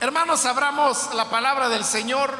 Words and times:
Hermanos, 0.00 0.44
abramos 0.44 1.12
la 1.12 1.24
palabra 1.24 1.68
del 1.68 1.84
Señor. 1.84 2.32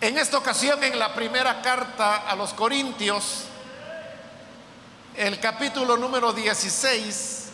En 0.00 0.16
esta 0.16 0.38
ocasión, 0.38 0.82
en 0.82 0.98
la 0.98 1.12
primera 1.12 1.60
carta 1.60 2.16
a 2.26 2.34
los 2.34 2.54
Corintios, 2.54 3.44
el 5.14 5.38
capítulo 5.38 5.98
número 5.98 6.32
16, 6.32 7.50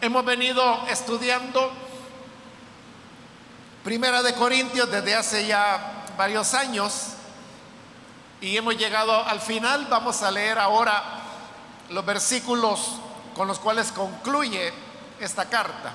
hemos 0.00 0.24
venido 0.24 0.88
estudiando 0.88 1.70
Primera 3.84 4.24
de 4.24 4.34
Corintios 4.34 4.90
desde 4.90 5.14
hace 5.14 5.46
ya 5.46 6.04
varios 6.18 6.52
años 6.54 7.10
y 8.40 8.56
hemos 8.56 8.76
llegado 8.76 9.24
al 9.24 9.40
final. 9.40 9.86
Vamos 9.88 10.20
a 10.24 10.32
leer 10.32 10.58
ahora 10.58 11.04
los 11.90 12.04
versículos 12.04 12.96
con 13.36 13.46
los 13.46 13.60
cuales 13.60 13.92
concluye 13.92 14.85
esta 15.20 15.48
carta. 15.48 15.92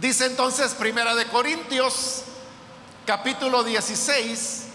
Dice 0.00 0.26
entonces 0.26 0.74
Primera 0.74 1.14
de 1.14 1.26
Corintios, 1.26 2.24
capítulo 3.06 3.64
16, 3.64 4.66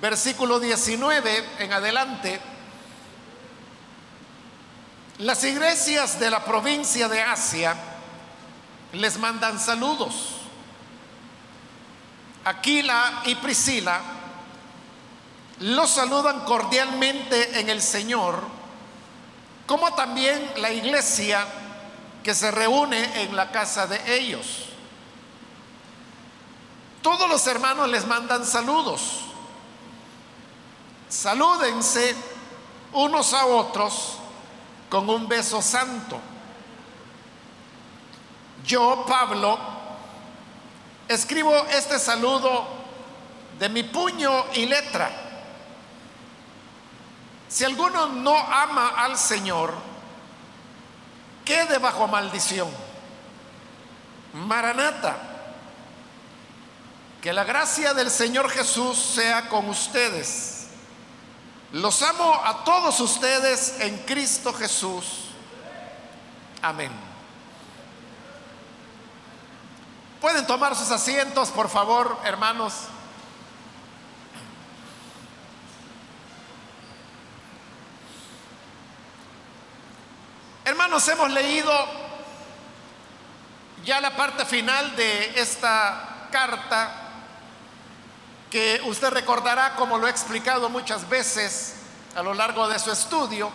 versículo 0.00 0.60
19 0.60 1.44
en 1.58 1.72
adelante. 1.72 2.40
Las 5.18 5.44
iglesias 5.44 6.18
de 6.20 6.30
la 6.30 6.44
provincia 6.44 7.08
de 7.08 7.22
Asia 7.22 7.76
les 8.92 9.18
mandan 9.18 9.58
saludos. 9.58 10.36
Aquila 12.44 13.22
y 13.26 13.34
Priscila 13.34 14.00
los 15.60 15.90
saludan 15.90 16.40
cordialmente 16.40 17.60
en 17.60 17.68
el 17.68 17.82
Señor, 17.82 18.42
como 19.66 19.92
también 19.94 20.52
la 20.56 20.72
iglesia 20.72 21.46
que 22.22 22.34
se 22.34 22.50
reúne 22.50 23.22
en 23.22 23.36
la 23.36 23.50
casa 23.50 23.86
de 23.86 24.18
ellos. 24.18 24.66
Todos 27.02 27.28
los 27.28 27.46
hermanos 27.46 27.88
les 27.90 28.06
mandan 28.06 28.44
saludos. 28.46 29.20
Salúdense 31.10 32.14
unos 32.92 33.34
a 33.34 33.44
otros 33.44 34.16
con 34.88 35.08
un 35.10 35.28
beso 35.28 35.60
santo. 35.60 36.18
Yo, 38.64 39.04
Pablo, 39.06 39.58
escribo 41.06 41.54
este 41.66 41.98
saludo 41.98 42.66
de 43.58 43.68
mi 43.68 43.82
puño 43.82 44.46
y 44.54 44.64
letra 44.64 45.19
si 47.50 47.64
alguno 47.64 48.06
no 48.06 48.38
ama 48.38 48.90
al 48.96 49.18
Señor, 49.18 49.74
quede 51.44 51.78
bajo 51.78 52.06
maldición. 52.06 52.70
Maranata, 54.32 55.16
que 57.20 57.32
la 57.32 57.42
gracia 57.42 57.92
del 57.92 58.08
Señor 58.08 58.48
Jesús 58.50 58.96
sea 58.96 59.48
con 59.48 59.68
ustedes. 59.68 60.68
Los 61.72 62.02
amo 62.02 62.40
a 62.44 62.62
todos 62.62 63.00
ustedes 63.00 63.80
en 63.80 63.98
Cristo 63.98 64.52
Jesús. 64.52 65.30
Amén. 66.62 66.92
Pueden 70.20 70.46
tomar 70.46 70.76
sus 70.76 70.92
asientos, 70.92 71.50
por 71.50 71.68
favor, 71.68 72.16
hermanos. 72.24 72.74
Hermanos, 80.80 81.08
hemos 81.08 81.30
leído 81.30 81.70
ya 83.84 84.00
la 84.00 84.16
parte 84.16 84.46
final 84.46 84.96
de 84.96 85.38
esta 85.38 86.26
carta 86.32 86.90
que 88.50 88.80
usted 88.86 89.10
recordará 89.10 89.74
como 89.74 89.98
lo 89.98 90.06
he 90.06 90.10
explicado 90.10 90.70
muchas 90.70 91.06
veces 91.06 91.74
a 92.16 92.22
lo 92.22 92.32
largo 92.32 92.66
de 92.66 92.78
su 92.78 92.90
estudio, 92.90 93.52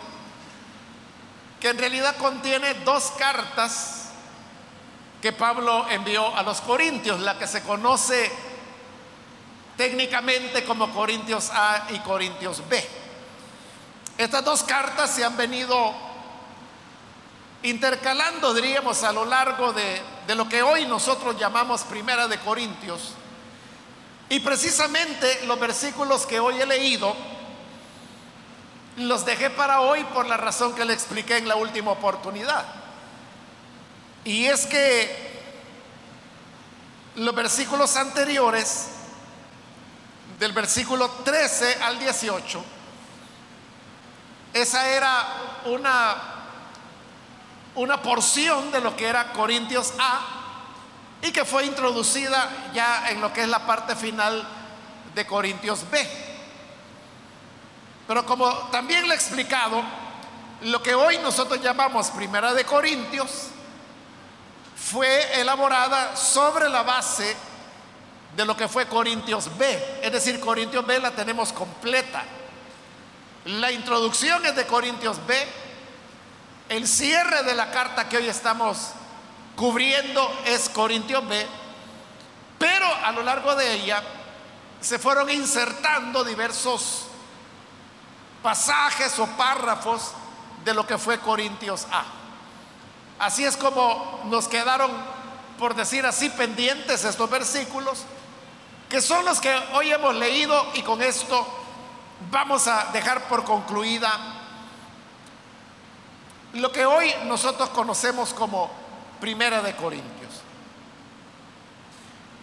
que 1.59 1.69
en 1.69 1.79
realidad 1.79 2.15
contiene 2.17 2.75
dos 2.85 3.11
cartas 3.17 4.09
que 5.19 5.33
Pablo 5.33 5.87
envió 5.89 6.37
a 6.37 6.43
los 6.43 6.61
Corintios, 6.61 7.19
la 7.21 7.39
que 7.39 7.47
se 7.47 7.63
conoce 7.63 8.31
técnicamente 9.75 10.63
como 10.63 10.93
Corintios 10.93 11.49
A 11.49 11.87
y 11.89 11.97
Corintios 12.01 12.61
B. 12.69 12.87
Estas 14.15 14.45
dos 14.45 14.61
cartas 14.61 15.09
se 15.09 15.25
han 15.25 15.35
venido 15.35 16.04
intercalando, 17.65 18.53
diríamos, 18.53 19.03
a 19.03 19.11
lo 19.11 19.25
largo 19.25 19.73
de, 19.73 20.01
de 20.27 20.35
lo 20.35 20.47
que 20.47 20.61
hoy 20.61 20.85
nosotros 20.85 21.37
llamamos 21.39 21.83
Primera 21.83 22.27
de 22.27 22.39
Corintios. 22.39 23.13
Y 24.29 24.39
precisamente 24.39 25.45
los 25.45 25.59
versículos 25.59 26.25
que 26.25 26.39
hoy 26.39 26.61
he 26.61 26.65
leído, 26.65 27.15
los 28.97 29.25
dejé 29.25 29.49
para 29.49 29.81
hoy 29.81 30.03
por 30.05 30.25
la 30.25 30.37
razón 30.37 30.73
que 30.73 30.85
le 30.85 30.93
expliqué 30.93 31.37
en 31.37 31.47
la 31.47 31.55
última 31.55 31.91
oportunidad. 31.91 32.65
Y 34.23 34.45
es 34.45 34.65
que 34.67 35.25
los 37.15 37.33
versículos 37.33 37.95
anteriores, 37.95 38.89
del 40.39 40.51
versículo 40.51 41.09
13 41.23 41.81
al 41.81 41.99
18, 41.99 42.63
esa 44.53 44.89
era 44.89 45.61
una 45.65 46.34
una 47.75 48.01
porción 48.01 48.71
de 48.71 48.81
lo 48.81 48.95
que 48.95 49.07
era 49.07 49.33
Corintios 49.33 49.93
A 49.99 50.21
y 51.21 51.31
que 51.31 51.45
fue 51.45 51.65
introducida 51.65 52.71
ya 52.73 53.09
en 53.09 53.21
lo 53.21 53.33
que 53.33 53.41
es 53.41 53.47
la 53.47 53.65
parte 53.65 53.95
final 53.95 54.47
de 55.13 55.25
Corintios 55.25 55.89
B. 55.89 56.07
Pero 58.07 58.25
como 58.25 58.49
también 58.69 59.07
le 59.07 59.13
he 59.13 59.17
explicado, 59.17 59.81
lo 60.61 60.81
que 60.81 60.93
hoy 60.93 61.17
nosotros 61.17 61.61
llamamos 61.61 62.11
Primera 62.11 62.53
de 62.53 62.63
Corintios 62.63 63.47
fue 64.75 65.39
elaborada 65.39 66.15
sobre 66.15 66.69
la 66.69 66.83
base 66.83 67.35
de 68.35 68.45
lo 68.45 68.55
que 68.55 68.67
fue 68.67 68.85
Corintios 68.87 69.49
B. 69.57 69.99
Es 70.01 70.11
decir, 70.11 70.39
Corintios 70.39 70.85
B 70.85 70.99
la 70.99 71.11
tenemos 71.11 71.51
completa. 71.53 72.23
La 73.45 73.71
introducción 73.71 74.45
es 74.45 74.55
de 74.55 74.65
Corintios 74.65 75.17
B, 75.25 75.35
el 76.69 76.87
cierre 76.87 77.43
de 77.43 77.53
la 77.53 77.71
carta 77.71 78.09
que 78.09 78.17
hoy 78.17 78.27
estamos 78.27 78.91
cubriendo 79.55 80.41
es 80.45 80.69
Corintios 80.69 81.27
B, 81.27 81.45
pero 82.57 82.85
a 83.03 83.11
lo 83.11 83.21
largo 83.21 83.55
de 83.55 83.73
ella 83.73 84.01
se 84.81 84.99
fueron 84.99 85.29
insertando 85.29 86.23
diversos 86.23 87.07
pasajes 88.41 89.17
o 89.19 89.27
párrafos 89.27 90.11
de 90.63 90.73
lo 90.73 90.85
que 90.85 90.97
fue 90.97 91.19
Corintios 91.19 91.87
A. 91.91 92.03
Así 93.19 93.45
es 93.45 93.55
como 93.55 94.21
nos 94.25 94.47
quedaron, 94.47 94.91
por 95.57 95.75
decir 95.75 96.05
así, 96.05 96.29
pendientes 96.29 97.05
estos 97.05 97.29
versículos, 97.29 98.03
que 98.89 99.01
son 99.01 99.23
los 99.25 99.39
que 99.39 99.55
hoy 99.73 99.91
hemos 99.91 100.13
leído 100.15 100.65
y 100.73 100.81
con 100.81 101.01
esto 101.01 101.47
vamos 102.29 102.67
a 102.67 102.89
dejar 102.91 103.27
por 103.27 103.43
concluida 103.43 104.34
lo 106.55 106.71
que 106.71 106.85
hoy 106.85 107.13
nosotros 107.25 107.69
conocemos 107.69 108.33
como 108.33 108.71
Primera 109.19 109.61
de 109.61 109.75
Corintios. 109.75 110.31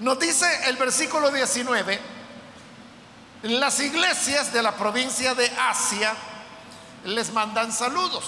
Nos 0.01 0.19
dice 0.19 0.69
el 0.69 0.77
versículo 0.77 1.31
19, 1.31 2.01
las 3.45 3.81
iglesias 3.81 4.53
de 4.53 4.63
la 4.63 4.73
provincia 4.73 5.35
de 5.35 5.51
Asia 5.59 6.15
les 7.05 7.33
mandan 7.33 7.73
saludos. 7.73 8.25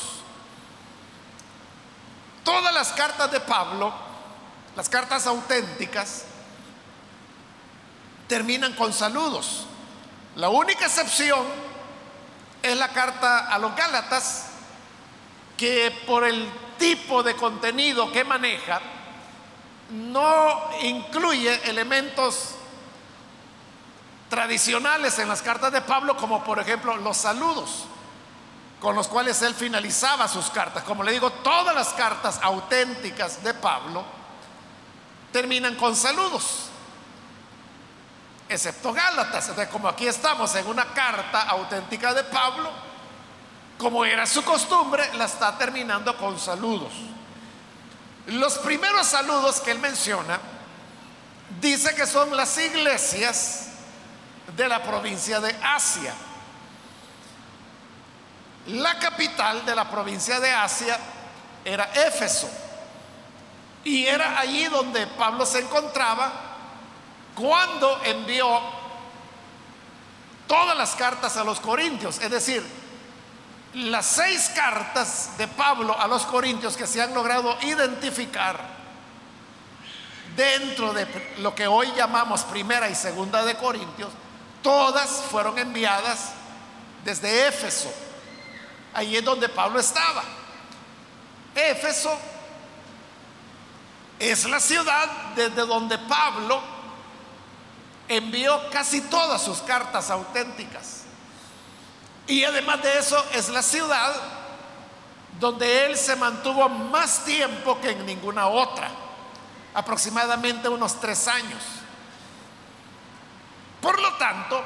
Todas 2.44 2.72
las 2.72 2.92
cartas 2.92 3.30
de 3.30 3.40
Pablo, 3.40 3.92
las 4.76 4.88
cartas 4.88 5.26
auténticas, 5.26 6.24
terminan 8.26 8.72
con 8.74 8.92
saludos. 8.92 9.66
La 10.36 10.48
única 10.48 10.86
excepción 10.86 11.44
es 12.62 12.76
la 12.76 12.88
carta 12.88 13.48
a 13.48 13.58
los 13.58 13.74
Gálatas, 13.76 14.46
que 15.56 15.90
por 16.06 16.24
el 16.24 16.50
tipo 16.78 17.22
de 17.22 17.34
contenido 17.36 18.10
que 18.10 18.24
maneja, 18.24 18.80
no 19.90 20.70
incluye 20.82 21.68
elementos 21.68 22.56
tradicionales 24.28 25.18
en 25.18 25.28
las 25.28 25.42
cartas 25.42 25.72
de 25.72 25.80
Pablo, 25.82 26.16
como 26.16 26.42
por 26.42 26.58
ejemplo 26.58 26.96
los 26.96 27.16
saludos 27.16 27.86
con 28.84 28.94
los 28.94 29.08
cuales 29.08 29.40
él 29.40 29.54
finalizaba 29.54 30.28
sus 30.28 30.50
cartas. 30.50 30.84
Como 30.84 31.02
le 31.02 31.12
digo, 31.12 31.30
todas 31.30 31.74
las 31.74 31.94
cartas 31.94 32.38
auténticas 32.42 33.42
de 33.42 33.54
Pablo 33.54 34.04
terminan 35.32 35.74
con 35.76 35.96
saludos, 35.96 36.66
excepto 38.46 38.92
Gálatas. 38.92 39.48
Entonces, 39.48 39.72
como 39.72 39.88
aquí 39.88 40.06
estamos 40.06 40.54
en 40.54 40.66
una 40.66 40.84
carta 40.92 41.44
auténtica 41.44 42.12
de 42.12 42.24
Pablo, 42.24 42.70
como 43.78 44.04
era 44.04 44.26
su 44.26 44.44
costumbre, 44.44 45.12
la 45.14 45.24
está 45.24 45.56
terminando 45.58 46.16
con 46.16 46.38
saludos. 46.38 46.92
Los 48.26 48.58
primeros 48.58 49.06
saludos 49.06 49.60
que 49.60 49.72
él 49.72 49.78
menciona, 49.78 50.40
dice 51.60 51.94
que 51.94 52.06
son 52.06 52.36
las 52.36 52.56
iglesias 52.58 53.68
de 54.56 54.68
la 54.68 54.82
provincia 54.82 55.40
de 55.40 55.54
Asia. 55.62 56.14
La 58.66 58.98
capital 58.98 59.66
de 59.66 59.74
la 59.74 59.90
provincia 59.90 60.40
de 60.40 60.50
Asia 60.50 60.98
era 61.64 61.84
Éfeso. 61.94 62.48
Y 63.84 64.06
era 64.06 64.38
allí 64.38 64.64
donde 64.66 65.06
Pablo 65.06 65.44
se 65.44 65.58
encontraba 65.58 66.32
cuando 67.34 68.00
envió 68.04 68.60
todas 70.46 70.76
las 70.76 70.94
cartas 70.94 71.36
a 71.36 71.44
los 71.44 71.60
corintios. 71.60 72.18
Es 72.20 72.30
decir, 72.30 72.64
las 73.74 74.06
seis 74.06 74.50
cartas 74.54 75.36
de 75.36 75.48
Pablo 75.48 75.98
a 75.98 76.06
los 76.06 76.24
corintios 76.26 76.76
que 76.76 76.86
se 76.86 77.02
han 77.02 77.12
logrado 77.12 77.56
identificar 77.62 78.74
dentro 80.36 80.92
de 80.92 81.06
lo 81.38 81.54
que 81.54 81.66
hoy 81.66 81.92
llamamos 81.96 82.42
primera 82.42 82.88
y 82.88 82.94
segunda 82.94 83.44
de 83.44 83.56
Corintios, 83.56 84.10
todas 84.62 85.08
fueron 85.30 85.58
enviadas 85.58 86.32
desde 87.04 87.48
Éfeso. 87.48 87.92
Ahí 88.92 89.16
es 89.16 89.24
donde 89.24 89.48
Pablo 89.48 89.78
estaba. 89.78 90.22
Éfeso 91.54 92.16
es 94.18 94.44
la 94.46 94.60
ciudad 94.60 95.08
desde 95.36 95.66
donde 95.66 95.98
Pablo 95.98 96.60
envió 98.08 98.70
casi 98.70 99.00
todas 99.02 99.42
sus 99.42 99.58
cartas 99.58 100.10
auténticas. 100.10 101.03
Y 102.26 102.44
además 102.44 102.82
de 102.82 102.98
eso 102.98 103.22
es 103.32 103.48
la 103.48 103.62
ciudad 103.62 104.14
donde 105.38 105.86
él 105.86 105.96
se 105.96 106.16
mantuvo 106.16 106.68
más 106.68 107.24
tiempo 107.24 107.80
que 107.80 107.90
en 107.90 108.06
ninguna 108.06 108.46
otra, 108.46 108.88
aproximadamente 109.74 110.68
unos 110.68 111.00
tres 111.00 111.26
años. 111.28 111.62
Por 113.80 114.00
lo 114.00 114.14
tanto, 114.14 114.62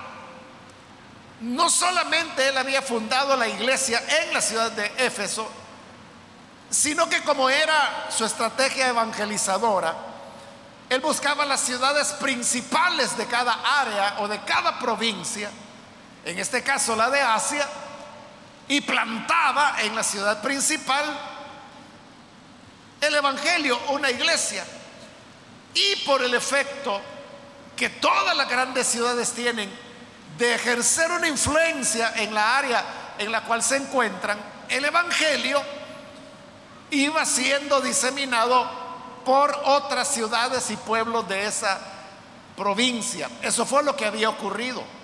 no 1.41 1.71
solamente 1.71 2.49
él 2.49 2.59
había 2.59 2.83
fundado 2.83 3.37
la 3.37 3.49
iglesia 3.49 4.03
en 4.23 4.33
la 4.33 4.41
ciudad 4.41 4.71
de 4.73 4.93
Éfeso, 4.99 5.49
sino 6.71 7.09
que 7.09 7.23
como 7.23 7.49
era 7.49 8.07
su 8.11 8.25
estrategia 8.25 8.89
evangelizadora, 8.89 9.95
él 10.91 11.01
buscaba 11.01 11.45
las 11.45 11.61
ciudades 11.61 12.13
principales 12.15 13.17
de 13.17 13.27
cada 13.27 13.53
área 13.81 14.17
o 14.21 14.29
de 14.29 14.41
cada 14.45 14.79
provincia, 14.79 15.51
en 16.29 16.39
este 16.39 16.63
caso 16.63 16.95
la 16.95 17.09
de 17.09 17.23
Asia, 17.23 17.67
y 18.69 18.83
plantaba 18.83 19.77
en 19.81 19.97
la 19.97 20.03
ciudad 20.03 20.43
principal 20.43 21.05
el 23.01 23.15
Evangelio, 23.15 23.81
una 23.89 24.11
iglesia. 24.11 24.63
Y 25.73 25.97
por 26.05 26.23
el 26.23 26.35
efecto 26.35 27.01
que 27.75 27.89
todas 27.89 28.37
las 28.37 28.47
grandes 28.47 28.87
ciudades 28.87 29.33
tienen 29.33 29.73
de 30.37 30.55
ejercer 30.55 31.11
una 31.13 31.29
influencia 31.29 32.13
en 32.17 32.35
la 32.35 32.59
área 32.59 32.85
en 33.17 33.33
la 33.33 33.45
cual 33.45 33.63
se 33.63 33.77
encuentran, 33.77 34.39
el 34.69 34.85
Evangelio 34.85 35.63
iba 36.91 37.25
siendo 37.25 37.81
diseminado 37.81 38.69
por 39.25 39.59
otras 39.65 40.09
ciudades 40.09 40.71
y 40.71 40.77
pueblos 40.77 41.27
de 41.27 41.47
esa 41.47 41.79
provincia. 42.55 43.31
Eso 43.41 43.65
fue 43.65 43.83
lo 43.83 43.97
que 43.97 44.05
había 44.05 44.29
ocurrido 44.29 44.98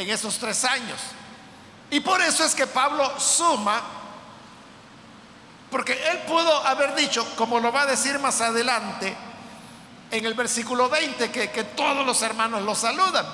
en 0.00 0.08
esos 0.10 0.38
tres 0.38 0.64
años. 0.64 0.98
Y 1.90 2.00
por 2.00 2.22
eso 2.22 2.42
es 2.42 2.54
que 2.54 2.66
Pablo 2.66 3.20
suma, 3.20 3.82
porque 5.70 5.92
él 6.10 6.20
pudo 6.26 6.66
haber 6.66 6.94
dicho, 6.94 7.26
como 7.36 7.60
lo 7.60 7.70
va 7.70 7.82
a 7.82 7.86
decir 7.86 8.18
más 8.18 8.40
adelante, 8.40 9.14
en 10.10 10.24
el 10.24 10.32
versículo 10.32 10.88
20, 10.88 11.30
que, 11.30 11.50
que 11.50 11.64
todos 11.64 12.06
los 12.06 12.22
hermanos 12.22 12.62
lo 12.62 12.74
saludan. 12.74 13.26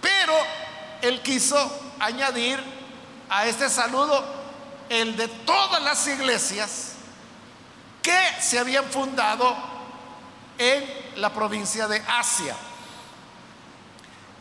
Pero 0.00 0.32
él 1.02 1.20
quiso 1.20 1.94
añadir 2.00 2.58
a 3.28 3.46
este 3.46 3.68
saludo 3.68 4.24
el 4.88 5.14
de 5.14 5.28
todas 5.28 5.82
las 5.82 6.06
iglesias 6.06 6.92
que 8.02 8.18
se 8.40 8.58
habían 8.58 8.84
fundado 8.86 9.54
en 10.56 10.84
la 11.16 11.34
provincia 11.34 11.86
de 11.86 12.02
Asia. 12.08 12.56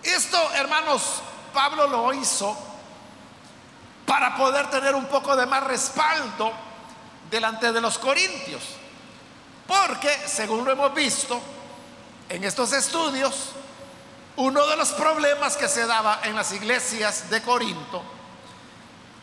Esto, 0.05 0.51
hermanos, 0.53 1.21
Pablo 1.51 1.87
lo 1.87 2.13
hizo 2.13 2.55
para 4.05 4.35
poder 4.35 4.69
tener 4.69 4.93
un 4.93 5.05
poco 5.05 5.35
de 5.35 5.47
más 5.47 5.63
respaldo 5.63 6.53
delante 7.29 7.71
de 7.71 7.81
los 7.81 7.97
corintios. 7.97 8.61
Porque, 9.65 10.15
según 10.27 10.63
lo 10.63 10.71
hemos 10.71 10.93
visto 10.93 11.41
en 12.29 12.43
estos 12.43 12.71
estudios, 12.73 13.49
uno 14.35 14.67
de 14.67 14.75
los 14.75 14.89
problemas 14.91 15.57
que 15.57 15.67
se 15.67 15.87
daba 15.87 16.19
en 16.23 16.35
las 16.35 16.51
iglesias 16.51 17.29
de 17.29 17.41
Corinto 17.41 18.03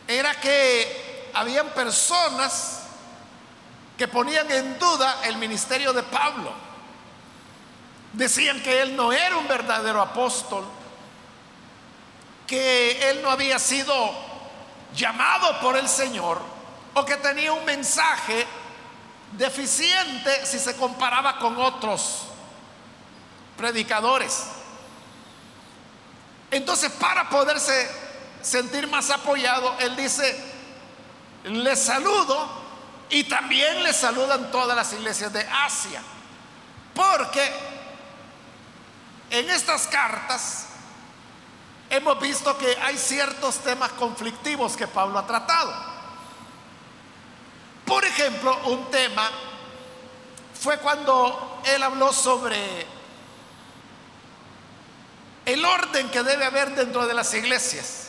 era 0.09 0.35
que 0.41 1.31
habían 1.35 1.69
personas 1.69 2.81
que 3.97 4.09
ponían 4.09 4.51
en 4.51 4.79
duda 4.81 5.21
el 5.25 5.37
ministerio 5.37 5.93
de 5.93 6.03
Pablo. 6.03 6.72
Decían 8.13 8.63
que 8.63 8.83
él 8.83 8.95
no 8.95 9.13
era 9.13 9.37
un 9.39 9.49
verdadero 9.49 10.03
apóstol, 10.03 10.65
que 12.47 13.11
él 13.11 13.23
no 13.23 13.31
había 13.31 13.59
sido 13.59 13.95
llamado 14.95 15.59
por 15.61 15.77
el 15.77 15.89
Señor 15.89 16.41
o 16.95 17.05
que 17.05 17.17
tenía 17.17 17.53
un 17.53 17.65
mensaje 17.65 18.47
deficiente 19.33 20.45
si 20.45 20.59
se 20.59 20.77
comparaba 20.77 21.39
con 21.39 21.57
otros 21.59 22.25
predicadores. 23.57 24.45
Entonces, 26.51 26.93
para 26.93 27.31
poderse 27.31 27.91
sentir 28.43 28.87
más 28.89 29.09
apoyado, 29.09 29.75
él 29.79 29.97
dice, 29.97 30.39
les 31.45 31.83
saludo 31.83 32.47
y 33.09 33.25
también 33.25 33.83
les 33.83 33.97
saludan 33.97 34.51
todas 34.51 34.77
las 34.77 34.93
iglesias 34.93 35.33
de 35.33 35.41
Asia. 35.41 36.03
Porque 36.95 37.72
en 39.33 39.49
estas 39.49 39.87
cartas 39.87 40.67
hemos 41.89 42.21
visto 42.21 42.57
que 42.59 42.77
hay 42.83 42.99
ciertos 42.99 43.57
temas 43.61 43.91
conflictivos 43.93 44.77
que 44.77 44.87
Pablo 44.87 45.19
ha 45.19 45.27
tratado. 45.27 45.75
Por 47.87 48.05
ejemplo, 48.05 48.57
un 48.67 48.91
tema 48.91 49.31
fue 50.55 50.79
cuando 50.79 51.63
él 51.65 51.83
habló 51.83 52.13
sobre 52.13 52.87
el 55.47 55.65
orden 55.65 56.11
que 56.11 56.23
debe 56.23 56.45
haber 56.45 56.75
dentro 56.75 57.07
de 57.07 57.15
las 57.15 57.33
iglesias. 57.33 58.09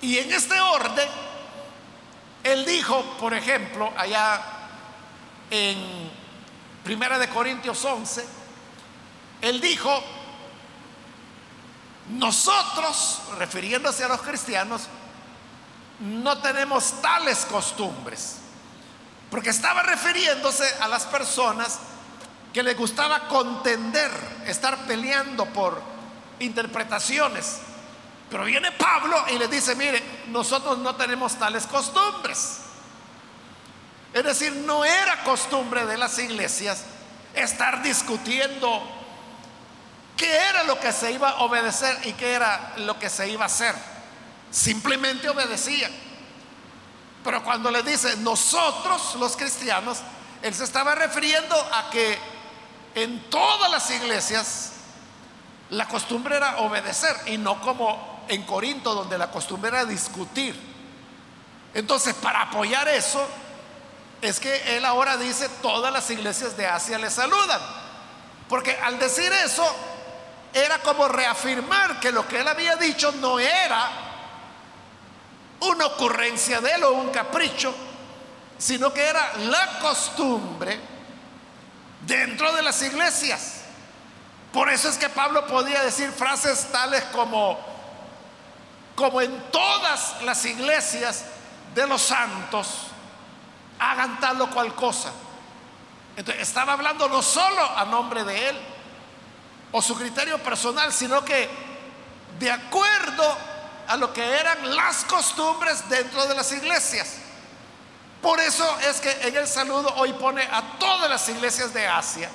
Y 0.00 0.18
en 0.18 0.32
este 0.32 0.60
orden, 0.60 1.08
él 2.42 2.64
dijo, 2.64 3.02
por 3.20 3.34
ejemplo, 3.34 3.92
allá 3.96 4.42
en 5.48 6.11
Primera 6.84 7.18
de 7.18 7.28
Corintios 7.28 7.84
11, 7.84 8.24
él 9.42 9.60
dijo, 9.60 10.02
nosotros, 12.10 13.20
refiriéndose 13.38 14.04
a 14.04 14.08
los 14.08 14.22
cristianos, 14.22 14.82
no 16.00 16.38
tenemos 16.38 17.00
tales 17.00 17.44
costumbres, 17.46 18.38
porque 19.30 19.50
estaba 19.50 19.82
refiriéndose 19.82 20.64
a 20.80 20.88
las 20.88 21.06
personas 21.06 21.78
que 22.52 22.62
le 22.62 22.74
gustaba 22.74 23.28
contender, 23.28 24.10
estar 24.46 24.86
peleando 24.86 25.46
por 25.46 25.80
interpretaciones. 26.40 27.60
Pero 28.28 28.44
viene 28.44 28.72
Pablo 28.72 29.24
y 29.30 29.38
le 29.38 29.46
dice, 29.48 29.74
mire, 29.74 30.02
nosotros 30.28 30.78
no 30.78 30.96
tenemos 30.96 31.34
tales 31.36 31.66
costumbres. 31.66 32.60
Es 34.12 34.24
decir, 34.24 34.52
no 34.52 34.84
era 34.84 35.24
costumbre 35.24 35.86
de 35.86 35.96
las 35.96 36.18
iglesias 36.18 36.84
estar 37.34 37.82
discutiendo 37.82 38.82
qué 40.16 40.34
era 40.34 40.64
lo 40.64 40.78
que 40.78 40.92
se 40.92 41.12
iba 41.12 41.30
a 41.30 41.40
obedecer 41.42 41.98
y 42.04 42.12
qué 42.12 42.32
era 42.32 42.74
lo 42.76 42.98
que 42.98 43.08
se 43.08 43.28
iba 43.30 43.44
a 43.44 43.46
hacer. 43.46 43.74
Simplemente 44.50 45.28
obedecían. 45.28 45.90
Pero 47.24 47.42
cuando 47.42 47.70
le 47.70 47.82
dice 47.82 48.16
nosotros 48.18 49.14
los 49.14 49.36
cristianos, 49.36 49.98
él 50.42 50.52
se 50.54 50.64
estaba 50.64 50.94
refiriendo 50.94 51.56
a 51.56 51.88
que 51.90 52.18
en 52.94 53.30
todas 53.30 53.70
las 53.70 53.90
iglesias 53.90 54.72
la 55.70 55.88
costumbre 55.88 56.36
era 56.36 56.58
obedecer 56.58 57.16
y 57.26 57.38
no 57.38 57.60
como 57.62 58.24
en 58.28 58.42
Corinto 58.42 58.94
donde 58.94 59.16
la 59.16 59.30
costumbre 59.30 59.68
era 59.70 59.84
discutir. 59.86 60.54
Entonces, 61.72 62.14
para 62.14 62.42
apoyar 62.42 62.86
eso, 62.88 63.26
es 64.22 64.38
que 64.38 64.76
él 64.76 64.84
ahora 64.84 65.16
dice, 65.16 65.48
todas 65.60 65.92
las 65.92 66.08
iglesias 66.08 66.56
de 66.56 66.66
Asia 66.66 66.96
le 66.96 67.10
saludan. 67.10 67.60
Porque 68.48 68.76
al 68.76 68.98
decir 69.00 69.32
eso, 69.32 69.66
era 70.54 70.78
como 70.78 71.08
reafirmar 71.08 71.98
que 71.98 72.12
lo 72.12 72.26
que 72.28 72.40
él 72.40 72.46
había 72.46 72.76
dicho 72.76 73.10
no 73.12 73.40
era 73.40 73.90
una 75.60 75.86
ocurrencia 75.86 76.60
de 76.60 76.70
él 76.70 76.84
o 76.84 76.92
un 76.92 77.10
capricho, 77.10 77.74
sino 78.58 78.92
que 78.92 79.04
era 79.04 79.32
la 79.38 79.80
costumbre 79.80 80.78
dentro 82.06 82.52
de 82.52 82.62
las 82.62 82.80
iglesias. 82.82 83.62
Por 84.52 84.70
eso 84.70 84.88
es 84.88 84.98
que 84.98 85.08
Pablo 85.08 85.46
podía 85.48 85.82
decir 85.82 86.12
frases 86.12 86.68
tales 86.70 87.02
como, 87.04 87.58
como 88.94 89.20
en 89.20 89.50
todas 89.50 90.22
las 90.22 90.44
iglesias 90.44 91.24
de 91.74 91.86
los 91.88 92.02
santos, 92.02 92.91
hagan 93.90 94.20
tal 94.20 94.40
o 94.40 94.50
cual 94.50 94.74
cosa. 94.74 95.12
Entonces, 96.16 96.42
estaba 96.42 96.74
hablando 96.74 97.08
no 97.08 97.22
solo 97.22 97.64
a 97.76 97.84
nombre 97.84 98.24
de 98.24 98.50
él 98.50 98.58
o 99.72 99.80
su 99.80 99.96
criterio 99.96 100.38
personal, 100.38 100.92
sino 100.92 101.24
que 101.24 101.48
de 102.38 102.50
acuerdo 102.50 103.36
a 103.88 103.96
lo 103.96 104.12
que 104.12 104.22
eran 104.22 104.74
las 104.74 105.04
costumbres 105.04 105.88
dentro 105.88 106.26
de 106.26 106.34
las 106.34 106.52
iglesias. 106.52 107.16
Por 108.20 108.38
eso 108.40 108.64
es 108.88 109.00
que 109.00 109.10
en 109.22 109.36
el 109.36 109.48
saludo 109.48 109.92
hoy 109.96 110.12
pone 110.12 110.42
a 110.42 110.62
todas 110.78 111.10
las 111.10 111.28
iglesias 111.28 111.74
de 111.74 111.86
Asia. 111.86 112.30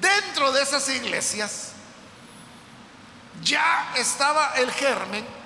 Dentro 0.00 0.50
de 0.52 0.62
esas 0.62 0.88
iglesias 0.88 1.72
ya 3.42 3.92
estaba 3.96 4.52
el 4.56 4.70
germen 4.72 5.41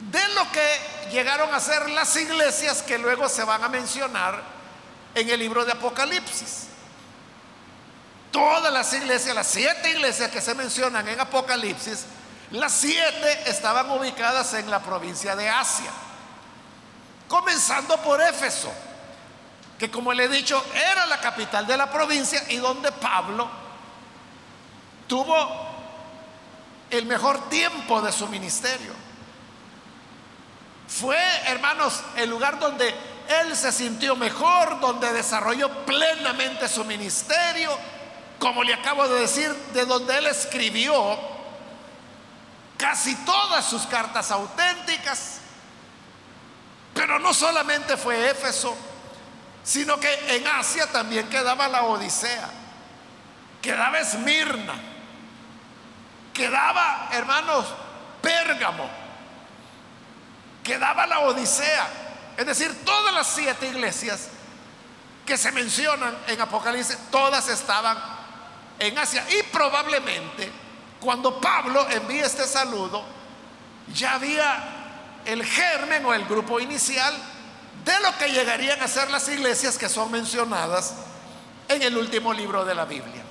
de 0.00 0.28
lo 0.34 0.50
que 0.50 1.10
llegaron 1.10 1.52
a 1.54 1.60
ser 1.60 1.90
las 1.90 2.14
iglesias 2.16 2.82
que 2.82 2.98
luego 2.98 3.28
se 3.28 3.44
van 3.44 3.62
a 3.62 3.68
mencionar 3.68 4.42
en 5.14 5.28
el 5.28 5.38
libro 5.38 5.64
de 5.64 5.72
Apocalipsis. 5.72 6.68
Todas 8.30 8.72
las 8.72 8.92
iglesias, 8.94 9.34
las 9.34 9.46
siete 9.46 9.90
iglesias 9.90 10.30
que 10.30 10.40
se 10.40 10.54
mencionan 10.54 11.06
en 11.08 11.20
Apocalipsis, 11.20 12.06
las 12.52 12.72
siete 12.72 13.50
estaban 13.50 13.90
ubicadas 13.90 14.54
en 14.54 14.70
la 14.70 14.80
provincia 14.80 15.36
de 15.36 15.48
Asia. 15.48 15.90
Comenzando 17.28 17.96
por 17.98 18.20
Éfeso, 18.20 18.72
que 19.78 19.90
como 19.90 20.12
le 20.12 20.24
he 20.24 20.28
dicho, 20.28 20.64
era 20.74 21.06
la 21.06 21.20
capital 21.20 21.66
de 21.66 21.76
la 21.76 21.90
provincia 21.90 22.42
y 22.48 22.56
donde 22.56 22.92
Pablo 22.92 23.48
tuvo 25.06 25.68
el 26.90 27.06
mejor 27.06 27.48
tiempo 27.48 28.00
de 28.00 28.12
su 28.12 28.26
ministerio. 28.28 29.09
Fue, 30.90 31.16
hermanos, 31.46 32.02
el 32.16 32.28
lugar 32.28 32.58
donde 32.58 32.92
él 33.28 33.56
se 33.56 33.70
sintió 33.70 34.16
mejor, 34.16 34.80
donde 34.80 35.12
desarrolló 35.12 35.86
plenamente 35.86 36.68
su 36.68 36.84
ministerio, 36.84 37.70
como 38.40 38.64
le 38.64 38.74
acabo 38.74 39.06
de 39.06 39.20
decir, 39.20 39.54
de 39.72 39.86
donde 39.86 40.18
él 40.18 40.26
escribió 40.26 41.16
casi 42.76 43.14
todas 43.24 43.64
sus 43.64 43.86
cartas 43.86 44.32
auténticas. 44.32 45.38
Pero 46.92 47.20
no 47.20 47.32
solamente 47.32 47.96
fue 47.96 48.28
Éfeso, 48.28 48.76
sino 49.62 50.00
que 50.00 50.36
en 50.36 50.46
Asia 50.48 50.88
también 50.88 51.28
quedaba 51.28 51.68
la 51.68 51.84
Odisea, 51.84 52.50
quedaba 53.62 54.00
Esmirna, 54.00 54.74
quedaba, 56.34 57.10
hermanos, 57.12 57.66
Pérgamo, 58.20 58.99
quedaba 60.70 61.04
la 61.04 61.18
Odisea, 61.20 61.88
es 62.36 62.46
decir, 62.46 62.84
todas 62.84 63.12
las 63.12 63.26
siete 63.26 63.66
iglesias 63.66 64.28
que 65.26 65.36
se 65.36 65.50
mencionan 65.50 66.16
en 66.28 66.40
Apocalipsis, 66.40 66.96
todas 67.10 67.48
estaban 67.48 67.98
en 68.78 68.96
Asia 68.96 69.26
y 69.30 69.42
probablemente 69.50 70.48
cuando 71.00 71.40
Pablo 71.40 71.88
envía 71.90 72.24
este 72.24 72.46
saludo, 72.46 73.04
ya 73.92 74.14
había 74.14 75.22
el 75.24 75.44
germen 75.44 76.04
o 76.04 76.14
el 76.14 76.24
grupo 76.26 76.60
inicial 76.60 77.16
de 77.84 78.00
lo 78.00 78.16
que 78.16 78.30
llegarían 78.30 78.80
a 78.80 78.86
ser 78.86 79.10
las 79.10 79.28
iglesias 79.28 79.76
que 79.76 79.88
son 79.88 80.12
mencionadas 80.12 80.94
en 81.68 81.82
el 81.82 81.98
último 81.98 82.32
libro 82.32 82.64
de 82.64 82.76
la 82.76 82.84
Biblia. 82.84 83.24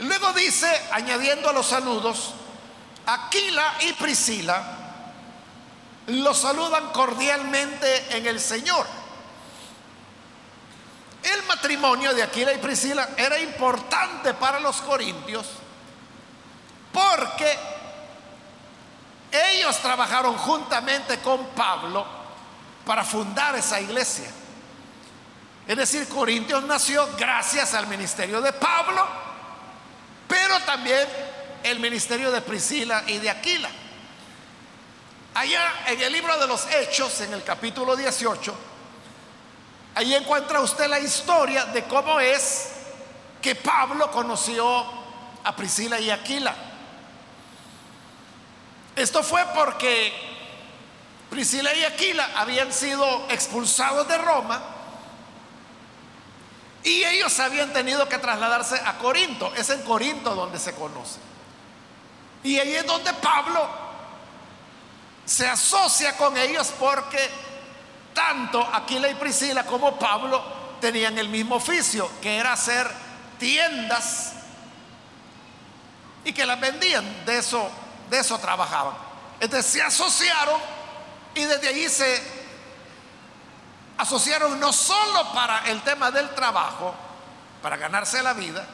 Luego 0.00 0.34
dice, 0.34 0.70
añadiendo 0.92 1.48
a 1.48 1.54
los 1.54 1.66
saludos, 1.66 2.34
Aquila 3.06 3.76
y 3.80 3.94
Priscila 3.94 4.79
los 6.06 6.38
saludan 6.38 6.88
cordialmente 6.92 8.16
en 8.16 8.26
el 8.26 8.40
Señor. 8.40 8.86
El 11.22 11.42
matrimonio 11.44 12.14
de 12.14 12.22
Aquila 12.22 12.52
y 12.52 12.58
Priscila 12.58 13.10
era 13.16 13.38
importante 13.38 14.34
para 14.34 14.58
los 14.58 14.80
corintios 14.80 15.46
porque 16.92 17.58
ellos 19.30 19.78
trabajaron 19.78 20.36
juntamente 20.36 21.18
con 21.18 21.46
Pablo 21.48 22.06
para 22.84 23.04
fundar 23.04 23.54
esa 23.54 23.80
iglesia. 23.80 24.30
Es 25.66 25.76
decir, 25.76 26.08
Corintios 26.08 26.64
nació 26.64 27.08
gracias 27.16 27.74
al 27.74 27.86
ministerio 27.86 28.40
de 28.40 28.52
Pablo, 28.52 29.06
pero 30.26 30.58
también 30.60 31.06
el 31.62 31.78
ministerio 31.78 32.32
de 32.32 32.40
Priscila 32.40 33.04
y 33.06 33.18
de 33.18 33.30
Aquila. 33.30 33.70
Allá 35.34 35.84
en 35.86 36.00
el 36.00 36.12
libro 36.12 36.36
de 36.38 36.46
los 36.46 36.66
Hechos, 36.66 37.20
en 37.20 37.32
el 37.32 37.44
capítulo 37.44 37.94
18, 37.94 38.54
ahí 39.94 40.14
encuentra 40.14 40.60
usted 40.60 40.88
la 40.88 40.98
historia 40.98 41.66
de 41.66 41.84
cómo 41.84 42.18
es 42.18 42.72
que 43.40 43.54
Pablo 43.54 44.10
conoció 44.10 44.84
a 45.44 45.54
Priscila 45.54 46.00
y 46.00 46.10
Aquila. 46.10 46.54
Esto 48.96 49.22
fue 49.22 49.44
porque 49.54 50.12
Priscila 51.30 51.72
y 51.74 51.84
Aquila 51.84 52.28
habían 52.36 52.72
sido 52.72 53.26
expulsados 53.30 54.08
de 54.08 54.18
Roma 54.18 54.60
y 56.82 57.04
ellos 57.04 57.38
habían 57.38 57.72
tenido 57.72 58.08
que 58.08 58.18
trasladarse 58.18 58.80
a 58.84 58.98
Corinto. 58.98 59.52
Es 59.54 59.70
en 59.70 59.82
Corinto 59.82 60.34
donde 60.34 60.58
se 60.58 60.74
conoce. 60.74 61.20
Y 62.42 62.58
ahí 62.58 62.74
es 62.74 62.86
donde 62.86 63.12
Pablo 63.14 63.89
se 65.30 65.46
asocia 65.46 66.16
con 66.16 66.36
ellos 66.36 66.74
porque 66.76 67.30
tanto 68.12 68.68
Aquila 68.74 69.08
y 69.08 69.14
Priscila 69.14 69.64
como 69.64 69.96
Pablo 69.96 70.42
tenían 70.80 71.16
el 71.18 71.28
mismo 71.28 71.54
oficio, 71.54 72.10
que 72.20 72.36
era 72.36 72.52
hacer 72.52 72.90
tiendas 73.38 74.32
y 76.24 76.32
que 76.32 76.44
las 76.44 76.58
vendían. 76.58 77.24
De 77.24 77.38
eso 77.38 77.70
de 78.10 78.18
eso 78.18 78.40
trabajaban. 78.40 78.94
Entonces 79.38 79.70
se 79.70 79.80
asociaron 79.80 80.60
y 81.36 81.44
desde 81.44 81.68
allí 81.68 81.88
se 81.88 82.20
asociaron 83.98 84.58
no 84.58 84.72
solo 84.72 85.32
para 85.32 85.60
el 85.68 85.80
tema 85.82 86.10
del 86.10 86.34
trabajo, 86.34 86.92
para 87.62 87.76
ganarse 87.76 88.20
la 88.20 88.32
vida, 88.32 88.66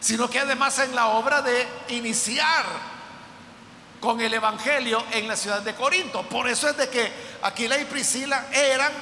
sino 0.00 0.28
que 0.28 0.40
además 0.40 0.76
en 0.80 0.92
la 0.92 1.06
obra 1.06 1.40
de 1.40 1.68
iniciar 1.90 2.93
con 4.04 4.20
el 4.20 4.34
Evangelio 4.34 5.02
en 5.12 5.26
la 5.26 5.34
ciudad 5.34 5.62
de 5.62 5.74
Corinto. 5.74 6.22
Por 6.24 6.46
eso 6.46 6.68
es 6.68 6.76
de 6.76 6.90
que 6.90 7.10
Aquila 7.42 7.78
y 7.78 7.86
Priscila 7.86 8.48
eran 8.52 8.92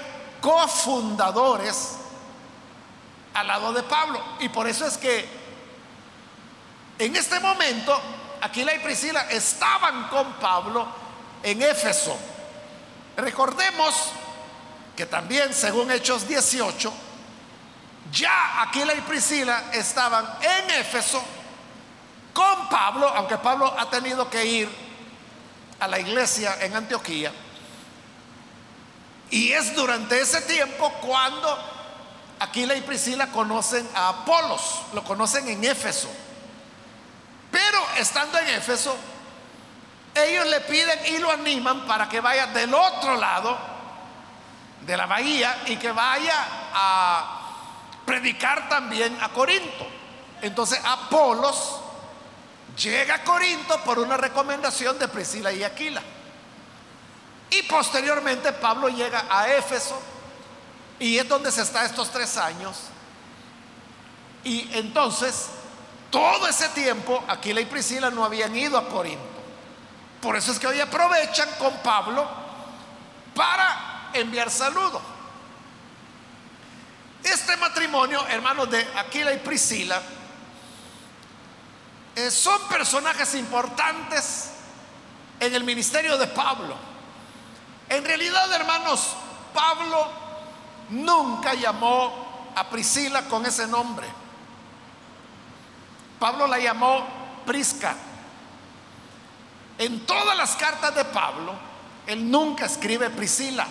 cofundadores 0.40 1.96
al 3.34 3.48
lado 3.48 3.72
de 3.72 3.82
Pablo. 3.82 4.22
Y 4.38 4.48
por 4.48 4.68
eso 4.68 4.86
es 4.86 4.96
que 4.96 5.28
en 7.00 7.16
este 7.16 7.40
momento 7.40 8.00
Aquila 8.42 8.72
y 8.74 8.78
Priscila 8.78 9.22
estaban 9.28 10.08
con 10.08 10.34
Pablo 10.34 10.86
en 11.42 11.60
Éfeso. 11.62 12.16
Recordemos 13.16 14.12
que 14.94 15.06
también, 15.06 15.52
según 15.52 15.90
Hechos 15.90 16.28
18, 16.28 16.92
ya 18.12 18.62
Aquila 18.62 18.94
y 18.94 19.00
Priscila 19.00 19.64
estaban 19.72 20.24
en 20.42 20.70
Éfeso 20.78 21.20
con 22.32 22.68
Pablo, 22.68 23.08
aunque 23.08 23.36
Pablo 23.38 23.74
ha 23.76 23.90
tenido 23.90 24.30
que 24.30 24.46
ir 24.46 24.91
a 25.82 25.88
la 25.88 25.98
iglesia 25.98 26.58
en 26.60 26.76
Antioquía. 26.76 27.32
Y 29.30 29.50
es 29.50 29.74
durante 29.74 30.20
ese 30.20 30.42
tiempo 30.42 30.92
cuando 31.00 31.58
Aquila 32.38 32.76
y 32.76 32.82
Priscila 32.82 33.26
conocen 33.28 33.88
a 33.94 34.10
Apolos, 34.10 34.82
lo 34.94 35.02
conocen 35.02 35.48
en 35.48 35.64
Éfeso. 35.64 36.08
Pero 37.50 37.78
estando 37.96 38.38
en 38.38 38.48
Éfeso, 38.50 38.96
ellos 40.14 40.46
le 40.46 40.60
piden 40.60 41.00
y 41.14 41.18
lo 41.18 41.32
animan 41.32 41.84
para 41.86 42.08
que 42.08 42.20
vaya 42.20 42.46
del 42.46 42.72
otro 42.72 43.16
lado 43.16 43.58
de 44.82 44.96
la 44.96 45.06
bahía 45.06 45.64
y 45.66 45.76
que 45.76 45.90
vaya 45.90 46.46
a 46.74 47.40
predicar 48.06 48.68
también 48.68 49.18
a 49.20 49.30
Corinto. 49.30 49.86
Entonces 50.42 50.80
Apolos 50.84 51.81
llega 52.76 53.16
a 53.16 53.24
Corinto 53.24 53.82
por 53.84 53.98
una 53.98 54.16
recomendación 54.16 54.98
de 54.98 55.08
Priscila 55.08 55.52
y 55.52 55.62
Aquila. 55.62 56.02
Y 57.50 57.62
posteriormente 57.62 58.52
Pablo 58.52 58.88
llega 58.88 59.26
a 59.28 59.48
Éfeso 59.52 60.00
y 60.98 61.18
es 61.18 61.28
donde 61.28 61.52
se 61.52 61.62
está 61.62 61.84
estos 61.84 62.10
tres 62.10 62.36
años. 62.36 62.76
Y 64.44 64.70
entonces 64.72 65.48
todo 66.10 66.46
ese 66.46 66.68
tiempo 66.70 67.22
Aquila 67.28 67.60
y 67.60 67.66
Priscila 67.66 68.10
no 68.10 68.24
habían 68.24 68.56
ido 68.56 68.78
a 68.78 68.88
Corinto. 68.88 69.32
Por 70.20 70.36
eso 70.36 70.52
es 70.52 70.58
que 70.58 70.66
hoy 70.66 70.80
aprovechan 70.80 71.48
con 71.58 71.76
Pablo 71.78 72.26
para 73.34 74.10
enviar 74.12 74.50
saludos. 74.50 75.02
Este 77.24 77.56
matrimonio, 77.56 78.24
hermanos 78.28 78.70
de 78.70 78.86
Aquila 78.96 79.32
y 79.32 79.38
Priscila, 79.38 80.00
eh, 82.14 82.30
son 82.30 82.60
personajes 82.68 83.34
importantes 83.34 84.50
en 85.40 85.54
el 85.54 85.64
ministerio 85.64 86.18
de 86.18 86.26
Pablo. 86.26 86.76
En 87.88 88.04
realidad, 88.04 88.52
hermanos, 88.52 89.14
Pablo 89.52 90.08
nunca 90.90 91.54
llamó 91.54 92.52
a 92.54 92.68
Priscila 92.68 93.22
con 93.22 93.44
ese 93.46 93.66
nombre. 93.66 94.06
Pablo 96.18 96.46
la 96.46 96.58
llamó 96.58 97.06
Prisca. 97.46 97.96
En 99.78 100.06
todas 100.06 100.36
las 100.36 100.54
cartas 100.54 100.94
de 100.94 101.04
Pablo, 101.06 101.54
él 102.06 102.30
nunca 102.30 102.66
escribe 102.66 103.10
Priscila. 103.10 103.66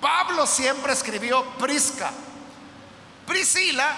Pablo 0.00 0.46
siempre 0.46 0.92
escribió 0.92 1.44
Prisca. 1.58 2.10
Priscila 3.26 3.94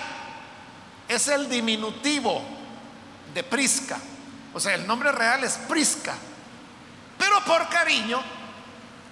es 1.07 1.29
el 1.29 1.49
diminutivo 1.49 2.58
de 3.35 3.43
Prisca. 3.45 3.99
O 4.55 4.61
sea, 4.61 4.75
el 4.75 4.87
nombre 4.87 5.13
real 5.13 5.45
es 5.45 5.55
Prisca. 5.69 6.15
Pero 7.19 7.45
por 7.45 7.69
cariño, 7.69 8.23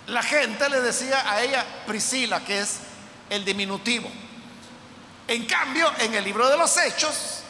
la 0.07 0.23
gente 0.23 0.69
le 0.69 0.81
decía 0.81 1.31
a 1.31 1.43
ella 1.43 1.65
Priscila, 1.87 2.45
que 2.45 2.61
es 2.61 2.79
el 3.31 3.45
diminutivo. 3.45 4.09
En 5.29 5.45
cambio, 5.47 5.93
en 5.99 6.15
el 6.15 6.25
libro 6.25 6.49
de 6.49 6.57
los 6.57 6.77
Hechos, 6.77 7.41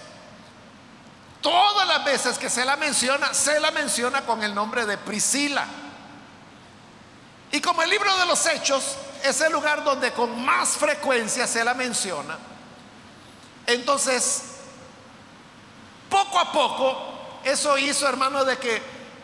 todas 1.42 1.87
las 1.87 2.04
veces 2.04 2.38
que 2.38 2.49
se 2.49 2.64
la 2.64 2.76
menciona, 2.76 3.35
se 3.35 3.61
la 3.61 3.70
menciona 3.70 4.23
con 4.23 4.42
el 4.42 4.54
nombre 4.54 4.87
de 4.87 4.96
Priscila. 4.96 5.66
Y 7.52 7.61
como 7.61 7.82
el 7.82 7.90
libro 7.90 8.16
de 8.18 8.26
los 8.26 8.46
Hechos 8.46 8.96
es 9.23 9.40
el 9.40 9.52
lugar 9.52 9.85
donde 9.85 10.12
con 10.12 10.44
más 10.44 10.70
frecuencia 10.70 11.46
se 11.46 11.62
la 11.62 11.75
menciona, 11.75 12.38
entonces, 13.66 14.42
poco 16.09 16.39
a 16.39 16.53
poco, 16.53 16.97
eso 17.45 17.77
hizo, 17.79 18.09
hermano, 18.09 18.45
de 18.45 18.59
que 18.59 18.83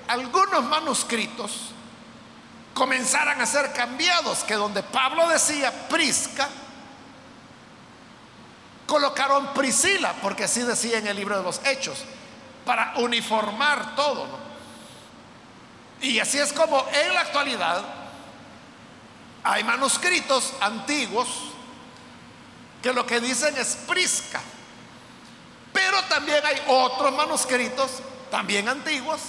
algunos 0.08 0.64
manuscritos 0.64 1.72
comenzaran 2.74 3.40
a 3.40 3.46
ser 3.46 3.72
cambiados, 3.72 4.44
que 4.44 4.54
donde 4.54 4.82
Pablo 4.82 5.28
decía 5.28 5.88
Prisca, 5.88 6.48
colocaron 8.86 9.52
Priscila, 9.54 10.14
porque 10.22 10.44
así 10.44 10.62
decía 10.62 10.98
en 10.98 11.06
el 11.06 11.16
libro 11.16 11.36
de 11.36 11.42
los 11.42 11.60
Hechos, 11.64 11.98
para 12.64 12.94
uniformar 12.96 13.94
todo. 13.96 14.26
Y 16.00 16.18
así 16.18 16.38
es 16.38 16.52
como 16.52 16.84
en 16.92 17.14
la 17.14 17.20
actualidad 17.20 17.84
hay 19.44 19.64
manuscritos 19.64 20.52
antiguos 20.60 21.28
que 22.82 22.92
lo 22.92 23.06
que 23.06 23.20
dicen 23.20 23.56
es 23.56 23.76
Prisca, 23.86 24.40
pero 25.72 26.02
también 26.04 26.44
hay 26.44 26.62
otros 26.68 27.12
manuscritos, 27.12 27.90
también 28.30 28.68
antiguos, 28.68 29.20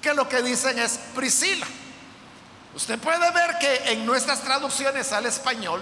que 0.00 0.14
lo 0.14 0.28
que 0.28 0.42
dicen 0.42 0.78
es 0.78 0.98
Priscila. 1.14 1.66
Usted 2.74 2.98
puede 2.98 3.30
ver 3.32 3.58
que 3.58 3.92
en 3.92 4.06
nuestras 4.06 4.40
traducciones 4.40 5.12
al 5.12 5.26
español 5.26 5.80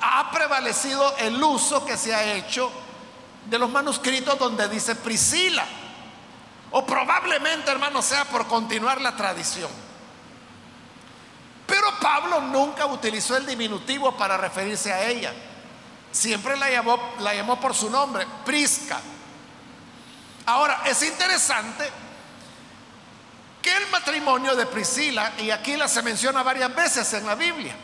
ha 0.00 0.30
prevalecido 0.30 1.16
el 1.18 1.42
uso 1.42 1.84
que 1.84 1.96
se 1.96 2.14
ha 2.14 2.34
hecho 2.34 2.72
de 3.46 3.58
los 3.58 3.70
manuscritos 3.70 4.38
donde 4.38 4.68
dice 4.68 4.94
Priscila. 4.96 5.64
O 6.72 6.86
probablemente, 6.86 7.70
hermano, 7.70 8.00
sea 8.00 8.24
por 8.24 8.46
continuar 8.46 9.00
la 9.00 9.16
tradición. 9.16 9.70
Pero 11.66 11.86
Pablo 12.00 12.40
nunca 12.40 12.86
utilizó 12.86 13.36
el 13.36 13.44
diminutivo 13.44 14.16
para 14.16 14.36
referirse 14.36 14.92
a 14.92 15.08
ella. 15.08 15.32
Siempre 16.12 16.56
la 16.56 16.70
llamó, 16.70 17.14
la 17.20 17.34
llamó 17.34 17.60
por 17.60 17.74
su 17.74 17.88
nombre, 17.88 18.26
Prisca. 18.44 19.00
Ahora, 20.46 20.82
es 20.86 21.02
interesante 21.02 21.88
que 23.62 23.76
el 23.76 23.88
matrimonio 23.90 24.56
de 24.56 24.66
Priscila 24.66 25.32
y 25.38 25.50
Aquila 25.50 25.86
se 25.86 26.02
menciona 26.02 26.42
varias 26.42 26.74
veces 26.74 27.12
en 27.12 27.26
la 27.26 27.34
Biblia. 27.34 27.76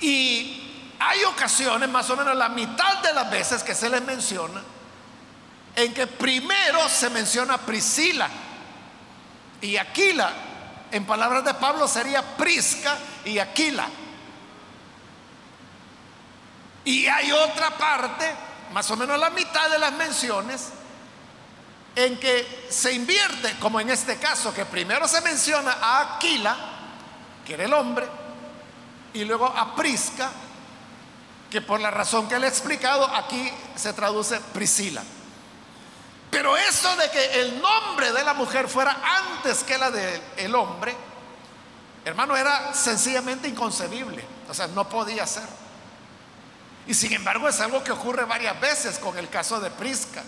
Y 0.00 0.94
hay 0.98 1.24
ocasiones, 1.24 1.88
más 1.88 2.08
o 2.10 2.16
menos 2.16 2.36
la 2.36 2.48
mitad 2.48 3.02
de 3.02 3.12
las 3.12 3.30
veces 3.30 3.62
que 3.62 3.74
se 3.74 3.90
les 3.90 4.02
menciona, 4.02 4.62
en 5.76 5.92
que 5.92 6.06
primero 6.06 6.88
se 6.88 7.10
menciona 7.10 7.58
Priscila 7.58 8.28
y 9.60 9.76
Aquila. 9.76 10.32
En 10.90 11.04
palabras 11.04 11.44
de 11.44 11.54
Pablo 11.54 11.88
sería 11.88 12.22
Prisca 12.36 12.96
y 13.24 13.38
Aquila. 13.38 13.88
Y 16.84 17.06
hay 17.06 17.32
otra 17.32 17.70
parte, 17.76 18.30
más 18.72 18.90
o 18.90 18.96
menos 18.96 19.18
la 19.18 19.30
mitad 19.30 19.70
de 19.70 19.78
las 19.78 19.92
menciones, 19.92 20.68
en 21.96 22.18
que 22.18 22.66
se 22.70 22.92
invierte, 22.92 23.56
como 23.58 23.80
en 23.80 23.90
este 23.90 24.16
caso, 24.16 24.52
que 24.52 24.64
primero 24.66 25.06
se 25.06 25.20
menciona 25.20 25.78
a 25.80 26.16
Aquila, 26.16 26.56
que 27.46 27.54
era 27.54 27.64
el 27.64 27.72
hombre, 27.72 28.06
y 29.14 29.24
luego 29.24 29.46
a 29.46 29.74
Prisca, 29.74 30.30
que 31.50 31.60
por 31.60 31.80
la 31.80 31.90
razón 31.90 32.28
que 32.28 32.38
le 32.38 32.46
he 32.46 32.50
explicado, 32.50 33.06
aquí 33.06 33.50
se 33.76 33.92
traduce 33.92 34.40
Priscila. 34.52 35.02
Pero 36.30 36.56
eso 36.56 36.96
de 36.96 37.10
que 37.10 37.40
el 37.42 37.62
nombre 37.62 38.10
de 38.10 38.24
la 38.24 38.34
mujer 38.34 38.68
fuera 38.68 38.98
antes 39.04 39.62
que 39.62 39.78
la 39.78 39.92
del 39.92 40.54
hombre, 40.56 40.96
hermano, 42.04 42.36
era 42.36 42.74
sencillamente 42.74 43.46
inconcebible. 43.46 44.24
O 44.48 44.52
sea, 44.52 44.66
no 44.66 44.88
podía 44.88 45.28
ser. 45.28 45.63
Y 46.86 46.94
sin 46.94 47.12
embargo 47.12 47.48
es 47.48 47.60
algo 47.60 47.82
que 47.82 47.92
ocurre 47.92 48.24
varias 48.24 48.60
veces 48.60 48.98
con 48.98 49.16
el 49.18 49.28
caso 49.28 49.60
de 49.60 49.70
Prisca. 49.70 50.22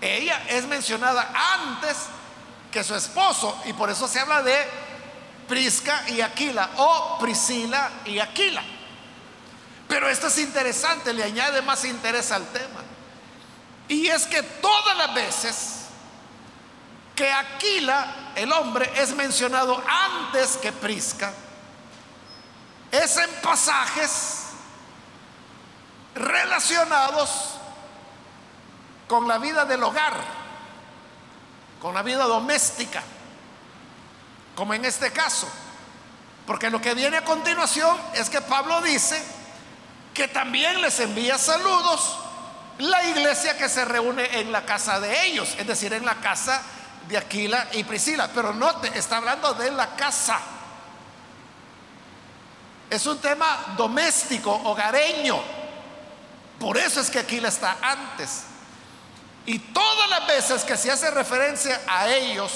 Ella 0.00 0.44
es 0.48 0.66
mencionada 0.66 1.32
antes 1.54 1.96
que 2.70 2.84
su 2.84 2.94
esposo 2.94 3.62
y 3.64 3.72
por 3.72 3.88
eso 3.88 4.06
se 4.06 4.20
habla 4.20 4.42
de 4.42 4.56
Prisca 5.48 6.04
y 6.08 6.20
Aquila 6.20 6.70
o 6.76 7.18
Priscila 7.18 7.90
y 8.04 8.18
Aquila. 8.18 8.62
Pero 9.88 10.08
esto 10.08 10.26
es 10.26 10.38
interesante, 10.38 11.12
le 11.12 11.24
añade 11.24 11.62
más 11.62 11.84
interés 11.84 12.30
al 12.32 12.46
tema. 12.48 12.82
Y 13.88 14.08
es 14.08 14.26
que 14.26 14.42
todas 14.42 14.96
las 14.96 15.14
veces 15.14 15.84
que 17.14 17.30
Aquila, 17.30 18.32
el 18.34 18.52
hombre, 18.52 18.90
es 18.96 19.14
mencionado 19.14 19.82
antes 19.86 20.56
que 20.56 20.72
Prisca, 20.72 21.32
es 22.90 23.16
en 23.16 23.30
pasajes 23.42 24.43
relacionados 26.14 27.54
con 29.08 29.28
la 29.28 29.38
vida 29.38 29.64
del 29.64 29.82
hogar, 29.82 30.14
con 31.80 31.94
la 31.94 32.02
vida 32.02 32.24
doméstica, 32.24 33.02
como 34.54 34.74
en 34.74 34.84
este 34.84 35.10
caso. 35.12 35.48
Porque 36.46 36.70
lo 36.70 36.80
que 36.80 36.94
viene 36.94 37.16
a 37.16 37.24
continuación 37.24 37.96
es 38.14 38.28
que 38.28 38.40
Pablo 38.40 38.80
dice 38.82 39.22
que 40.12 40.28
también 40.28 40.80
les 40.80 41.00
envía 41.00 41.38
saludos 41.38 42.18
la 42.78 43.04
iglesia 43.04 43.56
que 43.56 43.68
se 43.68 43.84
reúne 43.84 44.40
en 44.40 44.50
la 44.52 44.64
casa 44.64 45.00
de 45.00 45.26
ellos, 45.26 45.54
es 45.58 45.66
decir, 45.66 45.92
en 45.92 46.04
la 46.04 46.16
casa 46.16 46.60
de 47.08 47.16
Aquila 47.16 47.68
y 47.72 47.84
Priscila. 47.84 48.28
Pero 48.34 48.52
note, 48.52 48.90
está 48.94 49.18
hablando 49.18 49.54
de 49.54 49.70
la 49.70 49.94
casa. 49.94 50.40
Es 52.90 53.06
un 53.06 53.18
tema 53.18 53.74
doméstico, 53.76 54.52
hogareño. 54.52 55.63
Por 56.64 56.78
eso 56.78 56.98
es 56.98 57.10
que 57.10 57.18
Aquila 57.18 57.48
está 57.48 57.76
antes. 57.82 58.44
Y 59.44 59.58
todas 59.58 60.08
las 60.08 60.26
veces 60.26 60.64
que 60.64 60.78
se 60.78 60.90
hace 60.90 61.10
referencia 61.10 61.78
a 61.86 62.08
ellos 62.08 62.50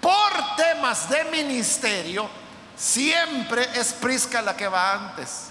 por 0.00 0.54
temas 0.54 1.08
de 1.08 1.24
ministerio, 1.24 2.30
siempre 2.76 3.68
es 3.74 3.92
Prisca 3.94 4.40
la 4.40 4.56
que 4.56 4.68
va 4.68 4.92
antes. 4.92 5.48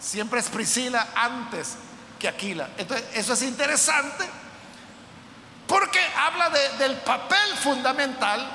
Siempre 0.00 0.40
es 0.40 0.48
Priscila 0.48 1.10
antes 1.14 1.76
que 2.18 2.26
Aquila. 2.26 2.70
Entonces, 2.76 3.06
eso 3.14 3.34
es 3.34 3.42
interesante 3.42 4.28
porque 5.68 6.00
habla 6.16 6.50
del 6.50 6.96
papel 6.96 7.56
fundamental 7.62 8.50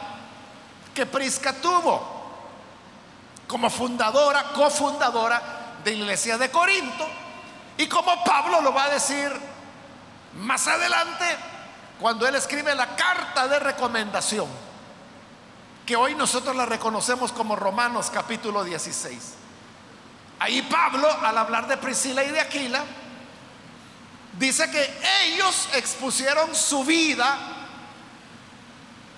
que 0.94 1.06
Prisca 1.06 1.54
tuvo 1.54 2.18
como 3.48 3.70
fundadora, 3.70 4.52
cofundadora 4.52 5.57
de 5.88 5.94
iglesia 5.94 6.38
de 6.38 6.52
Corinto. 6.52 7.08
Y 7.78 7.88
como 7.88 8.22
Pablo 8.26 8.62
lo 8.62 8.74
va 8.74 8.86
a 8.86 8.90
decir 8.90 9.32
más 10.36 10.68
adelante, 10.68 11.26
cuando 11.98 12.28
él 12.28 12.36
escribe 12.36 12.76
la 12.76 12.96
carta 12.96 13.48
de 13.48 13.58
recomendación, 13.60 14.48
que 15.86 15.96
hoy 15.96 16.14
nosotros 16.14 16.56
la 16.58 16.66
reconocemos 16.66 17.32
como 17.32 17.56
Romanos 17.56 18.10
capítulo 18.14 18.66
16. 18.66 19.36
Ahí 20.40 20.62
Pablo, 20.64 21.10
al 21.24 21.38
hablar 21.38 21.68
de 21.68 21.78
Priscila 21.78 22.22
y 22.22 22.32
de 22.32 22.42
Aquila, 22.42 22.84
dice 24.38 24.70
que 24.70 25.00
ellos 25.24 25.70
expusieron 25.74 26.54
su 26.54 26.84
vida 26.84 27.38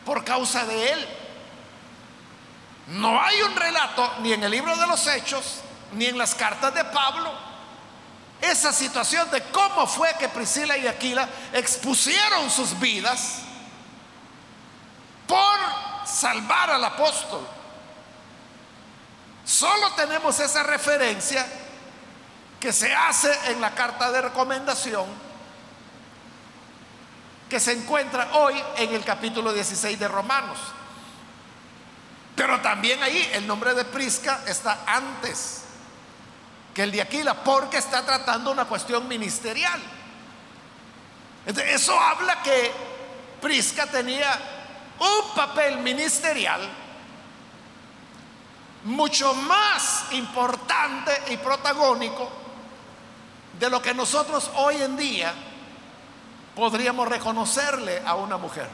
por 0.06 0.24
causa 0.24 0.66
de 0.66 0.92
él. 0.92 1.08
No 2.90 3.20
hay 3.20 3.42
un 3.42 3.56
relato 3.56 4.14
ni 4.22 4.34
en 4.34 4.44
el 4.44 4.52
libro 4.52 4.76
de 4.76 4.86
los 4.86 5.08
hechos, 5.08 5.64
ni 5.94 6.06
en 6.06 6.18
las 6.18 6.36
cartas 6.36 6.74
de 6.74 6.84
Pablo, 6.86 7.32
esa 8.42 8.72
situación 8.72 9.30
de 9.32 9.42
cómo 9.44 9.86
fue 9.86 10.14
que 10.18 10.30
Priscila 10.30 10.78
y 10.78 10.88
Aquila 10.88 11.28
expusieron 11.54 12.50
sus 12.50 12.80
vidas 12.80 13.40
por 15.28 15.60
salvar 16.06 16.72
al 16.72 16.84
apóstol. 16.84 17.46
Solo 19.44 19.92
tenemos 19.94 20.40
esa 20.40 20.64
referencia 20.64 21.46
que 22.60 22.72
se 22.72 22.94
hace 22.94 23.52
en 23.52 23.62
la 23.62 23.72
carta 23.72 24.12
de 24.12 24.22
recomendación 24.22 25.06
que 27.50 27.60
se 27.60 27.72
encuentra 27.72 28.30
hoy 28.34 28.62
en 28.78 28.94
el 28.94 29.04
capítulo 29.04 29.52
16 29.52 30.00
de 30.00 30.08
Romanos. 30.08 30.60
Pero 32.36 32.62
también 32.62 33.02
ahí 33.02 33.30
el 33.34 33.48
nombre 33.48 33.74
de 33.74 33.86
Prisca 33.86 34.44
está 34.46 34.84
antes 34.86 35.64
que 36.80 36.84
el 36.84 36.92
de 36.94 37.02
Aquila, 37.02 37.34
porque 37.34 37.76
está 37.76 38.06
tratando 38.06 38.52
una 38.52 38.64
cuestión 38.64 39.06
ministerial. 39.06 39.82
eso 41.46 42.00
habla 42.00 42.42
que 42.42 42.72
Prisca 43.42 43.86
tenía 43.86 44.40
un 44.98 45.36
papel 45.36 45.80
ministerial 45.80 46.62
mucho 48.86 49.34
más 49.34 50.06
importante 50.12 51.12
y 51.32 51.36
protagónico 51.36 52.32
de 53.60 53.70
lo 53.70 53.82
que 53.82 53.94
nosotros 53.94 54.50
hoy 54.56 54.82
en 54.82 54.96
día 54.96 55.34
podríamos 56.56 57.10
reconocerle 57.10 58.04
a 58.06 58.16
una 58.16 58.38
mujer. 58.38 58.70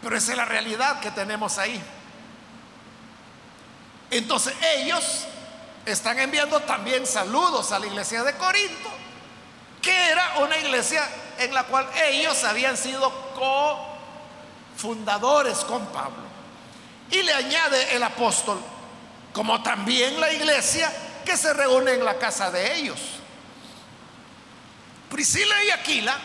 Pero 0.00 0.16
esa 0.16 0.30
es 0.30 0.38
la 0.38 0.46
realidad 0.46 0.98
que 0.98 1.10
tenemos 1.10 1.58
ahí. 1.58 1.78
Entonces 4.10 4.54
ellos 4.78 5.26
están 5.86 6.18
enviando 6.18 6.60
también 6.60 7.06
saludos 7.06 7.72
a 7.72 7.78
la 7.78 7.86
iglesia 7.86 8.22
de 8.22 8.34
Corinto, 8.34 8.90
que 9.80 10.10
era 10.10 10.38
una 10.38 10.56
iglesia 10.58 11.06
en 11.38 11.52
la 11.52 11.64
cual 11.64 11.88
ellos 12.08 12.44
habían 12.44 12.76
sido 12.76 13.12
cofundadores 14.76 15.58
con 15.58 15.84
Pablo. 15.86 16.22
Y 17.10 17.22
le 17.22 17.32
añade 17.32 17.94
el 17.94 18.02
apóstol, 18.02 18.60
como 19.32 19.62
también 19.62 20.20
la 20.20 20.32
iglesia 20.32 20.92
que 21.24 21.36
se 21.36 21.52
reúne 21.52 21.92
en 21.92 22.04
la 22.04 22.18
casa 22.18 22.50
de 22.50 22.74
ellos. 22.76 23.00
Priscila 25.10 25.54
y 25.64 25.70
Aquila 25.70 26.16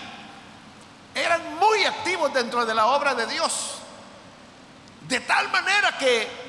eran 1.13 1.55
muy 1.55 1.83
activos 1.83 2.33
dentro 2.33 2.65
de 2.65 2.73
la 2.73 2.87
obra 2.87 3.15
de 3.15 3.25
Dios. 3.25 3.79
De 5.07 5.19
tal 5.21 5.49
manera 5.49 5.97
que, 5.97 6.46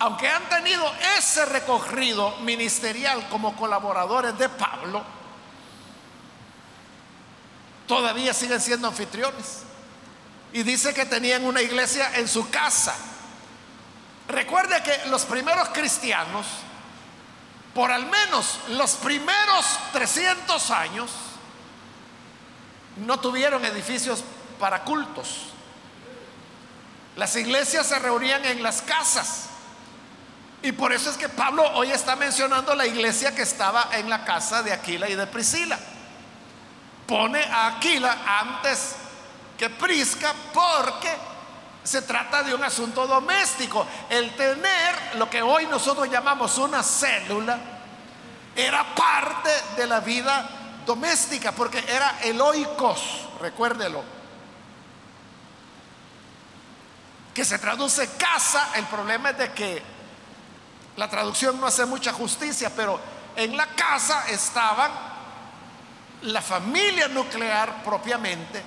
aunque 0.00 0.26
han 0.26 0.48
tenido 0.48 0.90
ese 1.18 1.44
recorrido 1.44 2.34
ministerial 2.38 3.28
como 3.28 3.54
colaboradores 3.54 4.36
de 4.38 4.48
Pablo, 4.48 5.04
todavía 7.86 8.32
siguen 8.32 8.62
siendo 8.62 8.88
anfitriones. 8.88 9.64
Y 10.54 10.62
dice 10.62 10.94
que 10.94 11.04
tenían 11.04 11.44
una 11.44 11.60
iglesia 11.60 12.16
en 12.16 12.26
su 12.28 12.48
casa. 12.48 12.94
Recuerde 14.26 14.82
que 14.82 15.10
los 15.10 15.26
primeros 15.26 15.68
cristianos, 15.68 16.46
por 17.74 17.92
al 17.92 18.06
menos 18.06 18.58
los 18.68 18.92
primeros 18.92 19.78
300 19.92 20.70
años, 20.70 21.10
no 22.96 23.20
tuvieron 23.20 23.62
edificios 23.66 24.24
para 24.58 24.82
cultos. 24.82 25.48
Las 27.16 27.36
iglesias 27.36 27.86
se 27.86 27.98
reunían 27.98 28.46
en 28.46 28.62
las 28.62 28.80
casas. 28.80 29.49
Y 30.62 30.72
por 30.72 30.92
eso 30.92 31.10
es 31.10 31.16
que 31.16 31.28
Pablo 31.28 31.62
hoy 31.74 31.90
está 31.90 32.16
mencionando 32.16 32.74
la 32.74 32.86
iglesia 32.86 33.34
que 33.34 33.42
estaba 33.42 33.88
en 33.92 34.10
la 34.10 34.24
casa 34.24 34.62
de 34.62 34.72
Aquila 34.72 35.08
y 35.08 35.14
de 35.14 35.26
Priscila. 35.26 35.78
Pone 37.06 37.42
a 37.42 37.68
Aquila 37.68 38.18
antes 38.40 38.96
que 39.56 39.70
Prisca 39.70 40.34
porque 40.52 41.10
se 41.82 42.02
trata 42.02 42.42
de 42.42 42.54
un 42.54 42.62
asunto 42.62 43.06
doméstico. 43.06 43.86
El 44.10 44.34
tener 44.36 45.16
lo 45.16 45.30
que 45.30 45.40
hoy 45.40 45.66
nosotros 45.66 46.10
llamamos 46.10 46.58
una 46.58 46.82
célula 46.82 47.58
era 48.54 48.94
parte 48.94 49.50
de 49.76 49.86
la 49.86 50.00
vida 50.00 50.48
doméstica 50.84 51.52
porque 51.52 51.82
era 51.88 52.18
el 52.22 52.38
recuérdelo. 53.40 54.04
Que 57.32 57.44
se 57.46 57.58
traduce 57.58 58.10
casa, 58.18 58.72
el 58.74 58.84
problema 58.86 59.30
es 59.30 59.38
de 59.38 59.52
que 59.52 59.99
la 61.00 61.08
traducción 61.08 61.58
no 61.58 61.66
hace 61.66 61.86
mucha 61.86 62.12
justicia, 62.12 62.70
pero 62.76 63.00
en 63.34 63.56
la 63.56 63.68
casa 63.68 64.28
estaban 64.28 64.90
la 66.20 66.42
familia 66.42 67.08
nuclear 67.08 67.82
propiamente, 67.82 68.62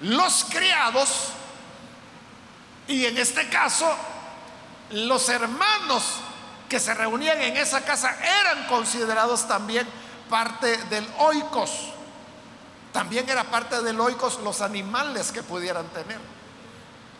los 0.00 0.44
criados, 0.50 1.28
y 2.88 3.06
en 3.06 3.16
este 3.16 3.48
caso, 3.48 3.88
los 4.90 5.28
hermanos 5.28 6.02
que 6.68 6.80
se 6.80 6.94
reunían 6.94 7.40
en 7.42 7.56
esa 7.56 7.84
casa 7.84 8.12
eran 8.40 8.66
considerados 8.66 9.46
también 9.46 9.86
parte 10.28 10.78
del 10.86 11.06
oikos. 11.18 11.92
También 12.92 13.28
era 13.28 13.44
parte 13.44 13.82
del 13.82 14.00
oikos 14.00 14.40
los 14.40 14.62
animales 14.62 15.30
que 15.30 15.44
pudieran 15.44 15.86
tener. 15.90 16.18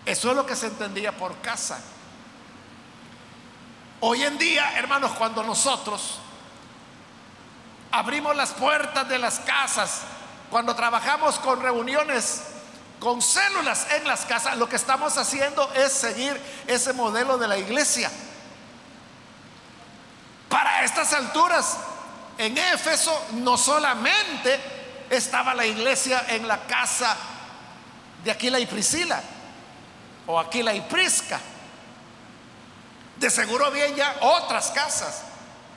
Eso 0.05 0.31
es 0.31 0.37
lo 0.37 0.44
que 0.44 0.57
se 0.57 0.66
entendía 0.66 1.16
por 1.16 1.37
casa. 1.42 1.79
Hoy 4.00 4.22
en 4.22 4.38
día, 4.38 4.78
hermanos, 4.78 5.12
cuando 5.18 5.42
nosotros 5.42 6.18
abrimos 7.90 8.37
las 8.37 8.50
puertas 8.50 9.08
de 9.08 9.18
las 9.18 9.40
casas, 9.40 10.02
cuando 10.50 10.76
trabajamos 10.76 11.38
con 11.40 11.61
reuniones 11.61 12.42
con 13.00 13.22
células 13.22 13.87
en 13.92 14.06
las 14.06 14.24
casas, 14.24 14.56
lo 14.56 14.68
que 14.68 14.76
estamos 14.76 15.16
haciendo 15.18 15.72
es 15.74 15.92
seguir 15.92 16.40
ese 16.66 16.92
modelo 16.92 17.38
de 17.38 17.48
la 17.48 17.56
iglesia. 17.56 18.11
Para 20.48 20.84
estas 20.84 21.12
alturas, 21.12 21.78
en 22.38 22.56
Éfeso 22.56 23.26
no 23.34 23.56
solamente 23.56 24.61
estaba 25.11 25.54
la 25.54 25.66
iglesia 25.66 26.24
en 26.28 26.48
la 26.48 26.66
casa 26.66 27.16
de 28.24 28.30
Aquila 28.30 28.58
y 28.58 28.66
Priscila, 28.66 29.22
o 30.26 30.38
Aquila 30.38 30.74
y 30.74 30.80
Prisca. 30.82 31.40
De 33.18 33.31
seguro 33.31 33.66
había 33.66 33.88
ya 33.88 34.16
otras 34.20 34.70
casas, 34.70 35.22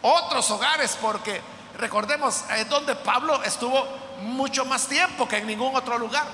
otros 0.01 0.49
hogares, 0.51 0.97
porque 1.01 1.41
recordemos, 1.77 2.43
es 2.56 2.69
donde 2.69 2.95
Pablo 2.95 3.41
estuvo 3.43 3.84
mucho 4.21 4.63
más 4.65 4.88
tiempo 4.88 5.27
que 5.27 5.38
en 5.38 5.47
ningún 5.47 5.75
otro 5.75 5.97
lugar. 5.97 6.25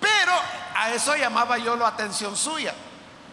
Pero 0.00 0.32
a 0.74 0.92
eso 0.92 1.14
llamaba 1.16 1.58
yo 1.58 1.76
la 1.76 1.88
atención 1.88 2.36
suya, 2.36 2.74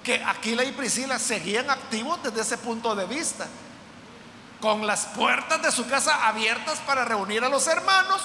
que 0.03 0.23
Aquila 0.23 0.63
y 0.63 0.71
Priscila 0.71 1.17
seguían 1.17 1.69
activos 1.69 2.21
desde 2.23 2.41
ese 2.41 2.57
punto 2.59 2.95
de 2.95 3.05
vista, 3.05 3.47
con 4.59 4.85
las 4.85 5.07
puertas 5.07 5.61
de 5.63 5.71
su 5.71 5.87
casa 5.87 6.27
abiertas 6.27 6.79
para 6.85 7.03
reunir 7.05 7.43
a 7.43 7.49
los 7.49 7.65
hermanos. 7.65 8.21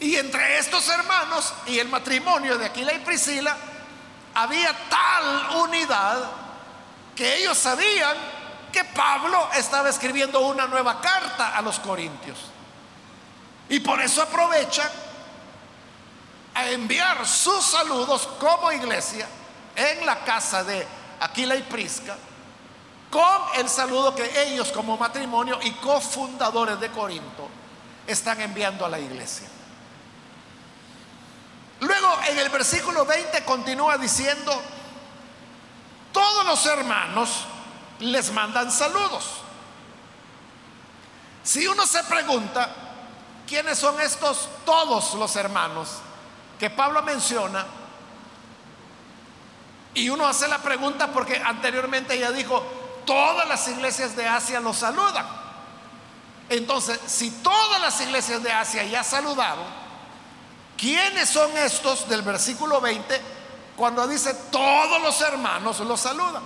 Y 0.00 0.16
entre 0.16 0.58
estos 0.58 0.88
hermanos 0.88 1.52
y 1.66 1.78
el 1.78 1.88
matrimonio 1.88 2.56
de 2.56 2.64
Aquila 2.64 2.94
y 2.94 3.00
Priscila 3.00 3.54
había 4.34 4.74
tal 4.88 5.56
unidad 5.58 6.43
que 7.14 7.36
ellos 7.36 7.56
sabían 7.56 8.16
que 8.72 8.84
Pablo 8.84 9.48
estaba 9.54 9.88
escribiendo 9.88 10.40
una 10.40 10.66
nueva 10.66 11.00
carta 11.00 11.56
a 11.56 11.62
los 11.62 11.78
corintios. 11.78 12.38
Y 13.68 13.80
por 13.80 14.00
eso 14.00 14.22
aprovechan 14.22 14.90
a 16.54 16.68
enviar 16.68 17.26
sus 17.26 17.64
saludos 17.64 18.28
como 18.38 18.70
iglesia 18.72 19.26
en 19.76 20.04
la 20.06 20.24
casa 20.24 20.62
de 20.64 20.86
Aquila 21.20 21.56
y 21.56 21.62
Prisca, 21.62 22.16
con 23.10 23.42
el 23.56 23.68
saludo 23.68 24.14
que 24.14 24.42
ellos 24.42 24.72
como 24.72 24.96
matrimonio 24.96 25.58
y 25.62 25.70
cofundadores 25.72 26.80
de 26.80 26.90
Corinto 26.90 27.48
están 28.06 28.40
enviando 28.40 28.84
a 28.84 28.88
la 28.88 28.98
iglesia. 28.98 29.48
Luego 31.80 32.18
en 32.28 32.38
el 32.38 32.48
versículo 32.50 33.04
20 33.04 33.44
continúa 33.44 33.98
diciendo, 33.98 34.60
todos 36.14 36.46
los 36.46 36.64
hermanos 36.64 37.44
les 38.00 38.32
mandan 38.32 38.72
saludos. 38.72 39.42
Si 41.42 41.66
uno 41.66 41.84
se 41.86 42.02
pregunta, 42.04 42.74
¿quiénes 43.46 43.78
son 43.78 44.00
estos 44.00 44.48
todos 44.64 45.12
los 45.12 45.36
hermanos? 45.36 45.98
que 46.58 46.70
Pablo 46.70 47.02
menciona, 47.02 47.66
y 49.92 50.08
uno 50.08 50.26
hace 50.26 50.48
la 50.48 50.58
pregunta 50.58 51.12
porque 51.12 51.36
anteriormente 51.36 52.18
ya 52.18 52.32
dijo, 52.32 52.62
todas 53.06 53.46
las 53.48 53.68
iglesias 53.68 54.16
de 54.16 54.26
Asia 54.26 54.60
lo 54.60 54.72
saludan. 54.72 55.26
Entonces, 56.48 56.98
si 57.06 57.30
todas 57.30 57.80
las 57.80 58.00
iglesias 58.00 58.42
de 58.42 58.52
Asia 58.52 58.82
ya 58.84 59.04
saludaron, 59.04 59.66
¿quiénes 60.76 61.28
son 61.28 61.56
estos 61.58 62.08
del 62.08 62.22
versículo 62.22 62.80
20 62.80 63.20
cuando 63.76 64.06
dice 64.06 64.34
todos 64.50 65.02
los 65.02 65.20
hermanos 65.20 65.80
lo 65.80 65.96
saludan? 65.96 66.42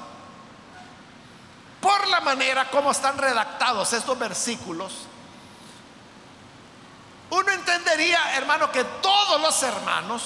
Por 1.81 2.09
la 2.09 2.21
manera 2.21 2.71
como 2.71 2.91
están 2.91 3.17
redactados 3.19 3.93
estos 3.93 4.19
versículos, 4.19 4.93
uno 7.31 7.51
entendería, 7.51 8.37
hermano, 8.37 8.73
que 8.73 8.85
todos 8.85 9.41
los 9.41 9.63
hermanos 9.63 10.23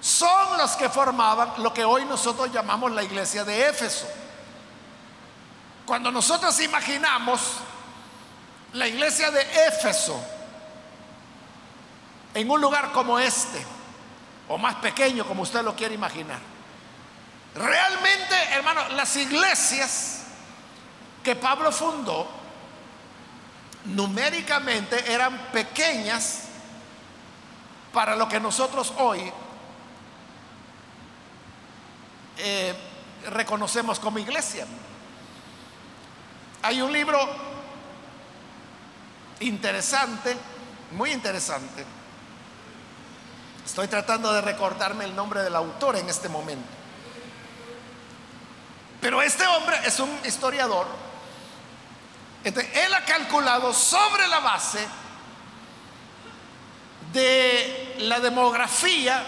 son 0.00 0.58
los 0.58 0.72
que 0.72 0.88
formaban 0.88 1.52
lo 1.58 1.72
que 1.72 1.84
hoy 1.84 2.04
nosotros 2.04 2.50
llamamos 2.52 2.92
la 2.92 3.02
iglesia 3.02 3.44
de 3.44 3.68
Éfeso. 3.68 4.06
Cuando 5.84 6.10
nosotros 6.10 6.58
imaginamos 6.60 7.40
la 8.72 8.88
iglesia 8.88 9.30
de 9.30 9.42
Éfeso 9.66 10.20
en 12.34 12.50
un 12.50 12.60
lugar 12.60 12.92
como 12.92 13.18
este, 13.18 13.64
o 14.48 14.58
más 14.58 14.76
pequeño 14.76 15.26
como 15.26 15.42
usted 15.42 15.62
lo 15.62 15.74
quiere 15.74 15.94
imaginar, 15.94 16.38
realmente, 17.54 18.34
hermano, 18.52 18.88
las 18.90 19.16
iglesias 19.16 20.22
que 21.22 21.34
Pablo 21.34 21.72
fundó, 21.72 22.28
numéricamente 23.86 25.12
eran 25.12 25.36
pequeñas 25.52 26.42
para 27.92 28.14
lo 28.14 28.28
que 28.28 28.38
nosotros 28.38 28.92
hoy 28.98 29.32
eh, 32.38 32.74
reconocemos 33.30 33.98
como 33.98 34.18
iglesia. 34.18 34.66
Hay 36.62 36.82
un 36.82 36.92
libro 36.92 37.18
interesante, 39.40 40.36
muy 40.92 41.12
interesante. 41.12 41.84
Estoy 43.66 43.88
tratando 43.88 44.32
de 44.32 44.40
recordarme 44.42 45.04
el 45.04 45.16
nombre 45.16 45.42
del 45.42 45.56
autor 45.56 45.96
en 45.96 46.08
este 46.08 46.28
momento. 46.28 46.68
Pero 49.00 49.20
este 49.20 49.44
hombre 49.44 49.76
es 49.84 49.98
un 49.98 50.08
historiador. 50.24 50.86
él 52.44 52.94
ha 52.94 53.04
calculado 53.04 53.74
sobre 53.74 54.28
la 54.28 54.38
base 54.38 54.86
de 57.12 57.96
la 57.98 58.20
demografía 58.20 59.24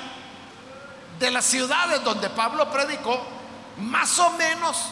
de 1.18 1.30
las 1.32 1.44
ciudades 1.44 2.04
donde 2.04 2.30
Pablo 2.30 2.70
predicó, 2.70 3.20
más 3.78 4.20
o 4.20 4.30
menos 4.30 4.84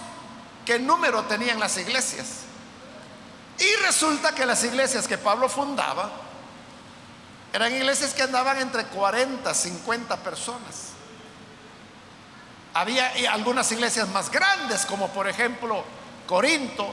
qué 0.64 0.80
número 0.80 1.22
tenían 1.22 1.60
las 1.60 1.78
iglesias. 1.78 2.40
Y 3.60 3.82
resulta 3.84 4.34
que 4.34 4.44
las 4.44 4.64
iglesias 4.64 5.06
que 5.06 5.18
Pablo 5.18 5.48
fundaba 5.48 6.25
eran 7.56 7.74
iglesias 7.74 8.12
que 8.12 8.22
andaban 8.22 8.58
entre 8.58 8.84
40, 8.84 9.54
50 9.54 10.16
personas. 10.18 10.90
Había 12.74 13.10
algunas 13.32 13.72
iglesias 13.72 14.06
más 14.10 14.30
grandes, 14.30 14.84
como 14.84 15.08
por 15.08 15.26
ejemplo 15.26 15.82
Corinto, 16.26 16.86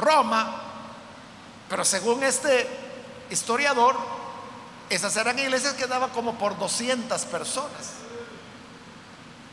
Roma, 0.00 0.62
pero 1.68 1.84
según 1.84 2.24
este 2.24 2.66
historiador, 3.28 3.94
esas 4.88 5.14
eran 5.18 5.38
iglesias 5.38 5.74
que 5.74 5.86
daban 5.86 6.08
como 6.08 6.38
por 6.38 6.58
200 6.58 7.26
personas. 7.26 7.96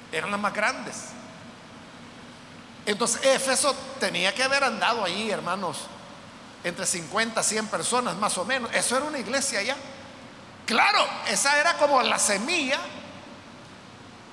Eran 0.09 0.31
las 0.31 0.39
más 0.39 0.53
grandes. 0.53 0.95
Entonces 2.85 3.25
Éfeso 3.25 3.75
tenía 3.99 4.33
que 4.33 4.41
haber 4.43 4.63
andado 4.63 5.03
ahí, 5.03 5.29
hermanos, 5.29 5.79
entre 6.63 6.85
50, 6.85 7.43
100 7.43 7.67
personas 7.67 8.15
más 8.15 8.37
o 8.37 8.45
menos. 8.45 8.73
Eso 8.73 8.95
era 8.95 9.05
una 9.05 9.19
iglesia 9.19 9.61
ya. 9.61 9.75
Claro, 10.65 11.05
esa 11.27 11.59
era 11.59 11.73
como 11.77 12.01
la 12.01 12.17
semilla 12.17 12.79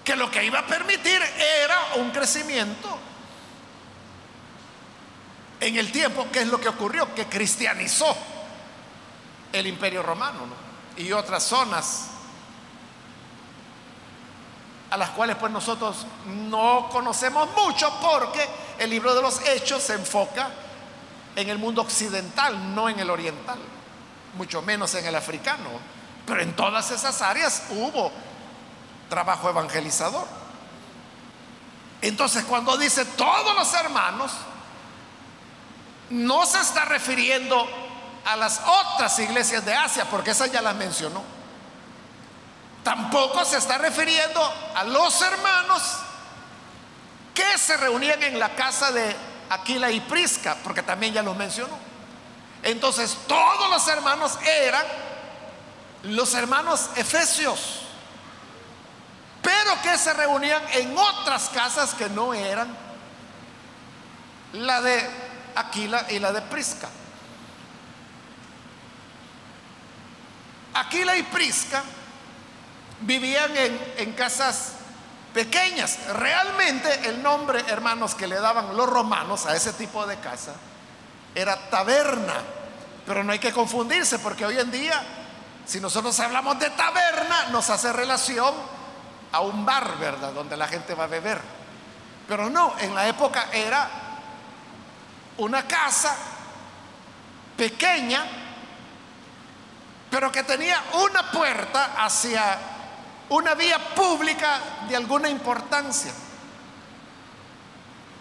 que 0.04 0.16
lo 0.16 0.30
que 0.30 0.44
iba 0.44 0.60
a 0.60 0.66
permitir 0.66 1.20
era 1.36 1.76
un 1.96 2.10
crecimiento 2.10 2.98
en 5.60 5.76
el 5.76 5.92
tiempo, 5.92 6.26
que 6.32 6.40
es 6.40 6.48
lo 6.48 6.60
que 6.60 6.68
ocurrió, 6.68 7.14
que 7.14 7.26
cristianizó 7.26 8.16
el 9.52 9.66
imperio 9.66 10.02
romano 10.02 10.40
y 10.96 11.12
otras 11.12 11.42
zonas 11.42 12.06
a 14.90 14.96
las 14.96 15.10
cuales 15.10 15.36
pues 15.36 15.52
nosotros 15.52 16.06
no 16.26 16.88
conocemos 16.90 17.48
mucho 17.56 17.92
porque 18.00 18.48
el 18.78 18.90
libro 18.90 19.14
de 19.14 19.22
los 19.22 19.40
hechos 19.46 19.82
se 19.82 19.94
enfoca 19.94 20.50
en 21.36 21.48
el 21.48 21.58
mundo 21.58 21.82
occidental, 21.82 22.74
no 22.74 22.88
en 22.88 22.98
el 22.98 23.08
oriental, 23.08 23.58
mucho 24.36 24.62
menos 24.62 24.94
en 24.94 25.06
el 25.06 25.14
africano. 25.14 25.99
Pero 26.30 26.42
en 26.42 26.54
todas 26.54 26.92
esas 26.92 27.20
áreas 27.22 27.64
hubo 27.70 28.12
trabajo 29.08 29.50
evangelizador. 29.50 30.24
Entonces 32.00 32.44
cuando 32.44 32.76
dice 32.76 33.04
todos 33.04 33.52
los 33.56 33.74
hermanos, 33.74 34.30
no 36.10 36.46
se 36.46 36.60
está 36.60 36.84
refiriendo 36.84 37.68
a 38.24 38.36
las 38.36 38.60
otras 38.64 39.18
iglesias 39.18 39.64
de 39.64 39.74
Asia, 39.74 40.04
porque 40.08 40.30
esas 40.30 40.52
ya 40.52 40.62
las 40.62 40.76
mencionó. 40.76 41.24
Tampoco 42.84 43.44
se 43.44 43.58
está 43.58 43.78
refiriendo 43.78 44.40
a 44.76 44.84
los 44.84 45.20
hermanos 45.22 45.82
que 47.34 47.58
se 47.58 47.76
reunían 47.76 48.22
en 48.22 48.38
la 48.38 48.50
casa 48.50 48.92
de 48.92 49.16
Aquila 49.50 49.90
y 49.90 49.98
Prisca, 49.98 50.56
porque 50.62 50.84
también 50.84 51.12
ya 51.12 51.24
los 51.24 51.36
mencionó. 51.36 51.76
Entonces 52.62 53.16
todos 53.26 53.68
los 53.68 53.88
hermanos 53.88 54.38
eran 54.44 55.09
los 56.04 56.34
hermanos 56.34 56.90
efesios, 56.96 57.80
pero 59.42 59.80
que 59.82 59.96
se 59.98 60.12
reunían 60.12 60.62
en 60.72 60.96
otras 60.96 61.48
casas 61.50 61.94
que 61.94 62.08
no 62.08 62.34
eran 62.34 62.76
la 64.52 64.80
de 64.80 65.08
Aquila 65.54 66.06
y 66.10 66.18
la 66.18 66.32
de 66.32 66.42
Prisca. 66.42 66.88
Aquila 70.74 71.16
y 71.16 71.22
Prisca 71.24 71.82
vivían 73.00 73.50
en, 73.56 74.12
casas 74.12 74.72
pequeñas. 75.34 75.98
Realmente 76.14 77.08
el 77.08 77.22
nombre, 77.22 77.62
hermanos, 77.68 78.14
que 78.14 78.26
le 78.26 78.36
daban 78.36 78.76
los 78.76 78.88
romanos 78.88 79.46
a 79.46 79.56
ese 79.56 79.72
tipo 79.72 80.06
de 80.06 80.16
casa 80.18 80.54
era 81.34 81.56
taberna. 81.70 82.34
Pero 83.06 83.24
no 83.24 83.32
hay 83.32 83.38
que 83.38 83.52
confundirse 83.52 84.18
porque 84.18 84.44
hoy 84.44 84.58
en 84.58 84.70
día, 84.70 85.02
si 85.66 85.80
nosotros 85.80 86.18
hablamos 86.20 86.58
de 86.58 86.70
taberna, 86.70 87.46
nos 87.50 87.70
hace 87.70 87.92
relación 87.92 88.54
a 89.32 89.40
un 89.40 89.64
bar, 89.64 89.98
¿verdad? 89.98 90.32
Donde 90.32 90.56
la 90.56 90.66
gente 90.66 90.94
va 90.94 91.04
a 91.04 91.08
beber. 91.08 91.40
Pero 92.26 92.50
no, 92.50 92.74
en 92.78 92.94
la 92.94 93.08
época 93.08 93.48
era 93.52 93.88
una 95.38 95.66
casa 95.66 96.14
pequeña, 97.56 98.24
pero 100.10 100.30
que 100.32 100.42
tenía 100.42 100.82
una 100.94 101.30
puerta 101.30 101.94
hacia 101.96 102.58
una 103.28 103.54
vía 103.54 103.94
pública 103.94 104.60
de 104.88 104.96
alguna 104.96 105.28
importancia. 105.28 106.12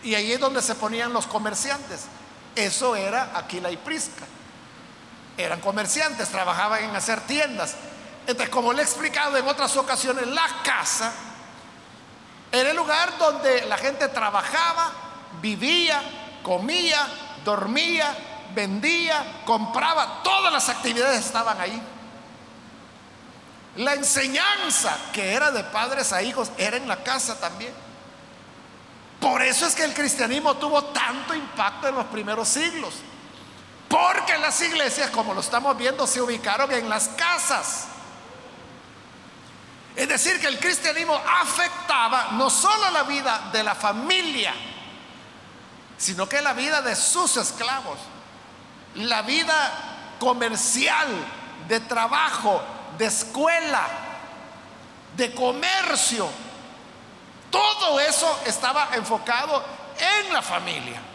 Y 0.03 0.15
ahí 0.15 0.31
es 0.31 0.39
donde 0.39 0.61
se 0.61 0.75
ponían 0.75 1.11
los 1.11 1.27
comerciantes. 1.27 2.05
Eso 2.55 2.95
era 2.95 3.31
Aquila 3.35 3.71
y 3.71 3.77
Prisca. 3.77 4.25
Eran 5.39 5.61
comerciantes, 5.61 6.27
trabajaban 6.27 6.83
en 6.83 6.95
hacer 6.95 7.21
tiendas. 7.21 7.75
Entonces, 8.27 8.49
como 8.49 8.73
le 8.73 8.81
he 8.81 8.83
explicado 8.83 9.37
en 9.37 9.47
otras 9.47 9.75
ocasiones, 9.77 10.27
la 10.27 10.45
casa 10.63 11.13
era 12.51 12.71
el 12.71 12.75
lugar 12.75 13.17
donde 13.17 13.65
la 13.65 13.77
gente 13.77 14.09
trabajaba, 14.09 14.91
vivía, 15.41 16.01
comía, 16.43 17.07
dormía, 17.45 18.13
vendía, 18.53 19.43
compraba, 19.45 20.21
todas 20.23 20.51
las 20.51 20.67
actividades 20.67 21.25
estaban 21.25 21.57
ahí. 21.61 21.81
La 23.77 23.93
enseñanza 23.93 24.97
que 25.13 25.31
era 25.33 25.51
de 25.51 25.63
padres 25.63 26.11
a 26.11 26.21
hijos 26.21 26.51
era 26.57 26.75
en 26.75 26.85
la 26.85 27.01
casa 27.01 27.39
también. 27.39 27.73
Por 29.21 29.41
eso 29.41 29.65
es 29.65 29.73
que 29.73 29.85
el 29.85 29.93
cristianismo 29.93 30.55
tuvo 30.55 30.83
tanto 30.85 31.33
impacto 31.33 31.87
en 31.87 31.95
los 31.95 32.07
primeros 32.07 32.49
siglos. 32.49 32.95
Porque 33.99 34.37
las 34.37 34.61
iglesias, 34.61 35.09
como 35.09 35.33
lo 35.33 35.41
estamos 35.41 35.75
viendo, 35.77 36.07
se 36.07 36.21
ubicaron 36.21 36.71
en 36.71 36.87
las 36.87 37.09
casas. 37.09 37.87
Es 39.93 40.07
decir, 40.07 40.39
que 40.39 40.47
el 40.47 40.57
cristianismo 40.57 41.21
afectaba 41.41 42.29
no 42.31 42.49
solo 42.49 42.91
la 42.91 43.03
vida 43.03 43.49
de 43.51 43.61
la 43.61 43.75
familia, 43.75 44.53
sino 45.97 46.29
que 46.29 46.41
la 46.41 46.53
vida 46.53 46.81
de 46.81 46.95
sus 46.95 47.35
esclavos, 47.35 47.99
la 48.95 49.21
vida 49.23 50.15
comercial, 50.17 51.07
de 51.67 51.81
trabajo, 51.81 52.61
de 52.97 53.05
escuela, 53.05 53.85
de 55.17 55.33
comercio. 55.33 56.29
Todo 57.51 57.99
eso 57.99 58.39
estaba 58.45 58.91
enfocado 58.93 59.61
en 59.99 60.31
la 60.31 60.41
familia. 60.41 61.08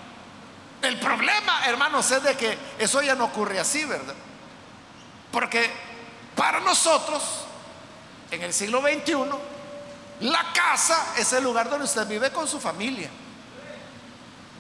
El 0.85 1.01
problema, 1.01 1.67
hermanos, 1.67 2.11
es 2.11 2.23
de 2.23 2.37
que 2.37 2.59
eso 2.79 3.01
ya 3.01 3.15
no 3.15 3.25
ocurre 3.25 3.59
así, 3.59 3.87
¿verdad? 3.87 4.15
Porque 5.33 5.71
para 6.37 6.61
nosotros, 6.61 7.23
en 8.31 8.43
el 8.43 8.53
siglo 8.53 8.83
XXI, 8.83 9.15
la 10.21 10.53
casa 10.53 11.15
es 11.17 11.33
el 11.33 11.43
lugar 11.43 11.71
donde 11.71 11.87
usted 11.87 12.07
vive 12.07 12.31
con 12.31 12.47
su 12.47 12.61
familia. 12.61 13.09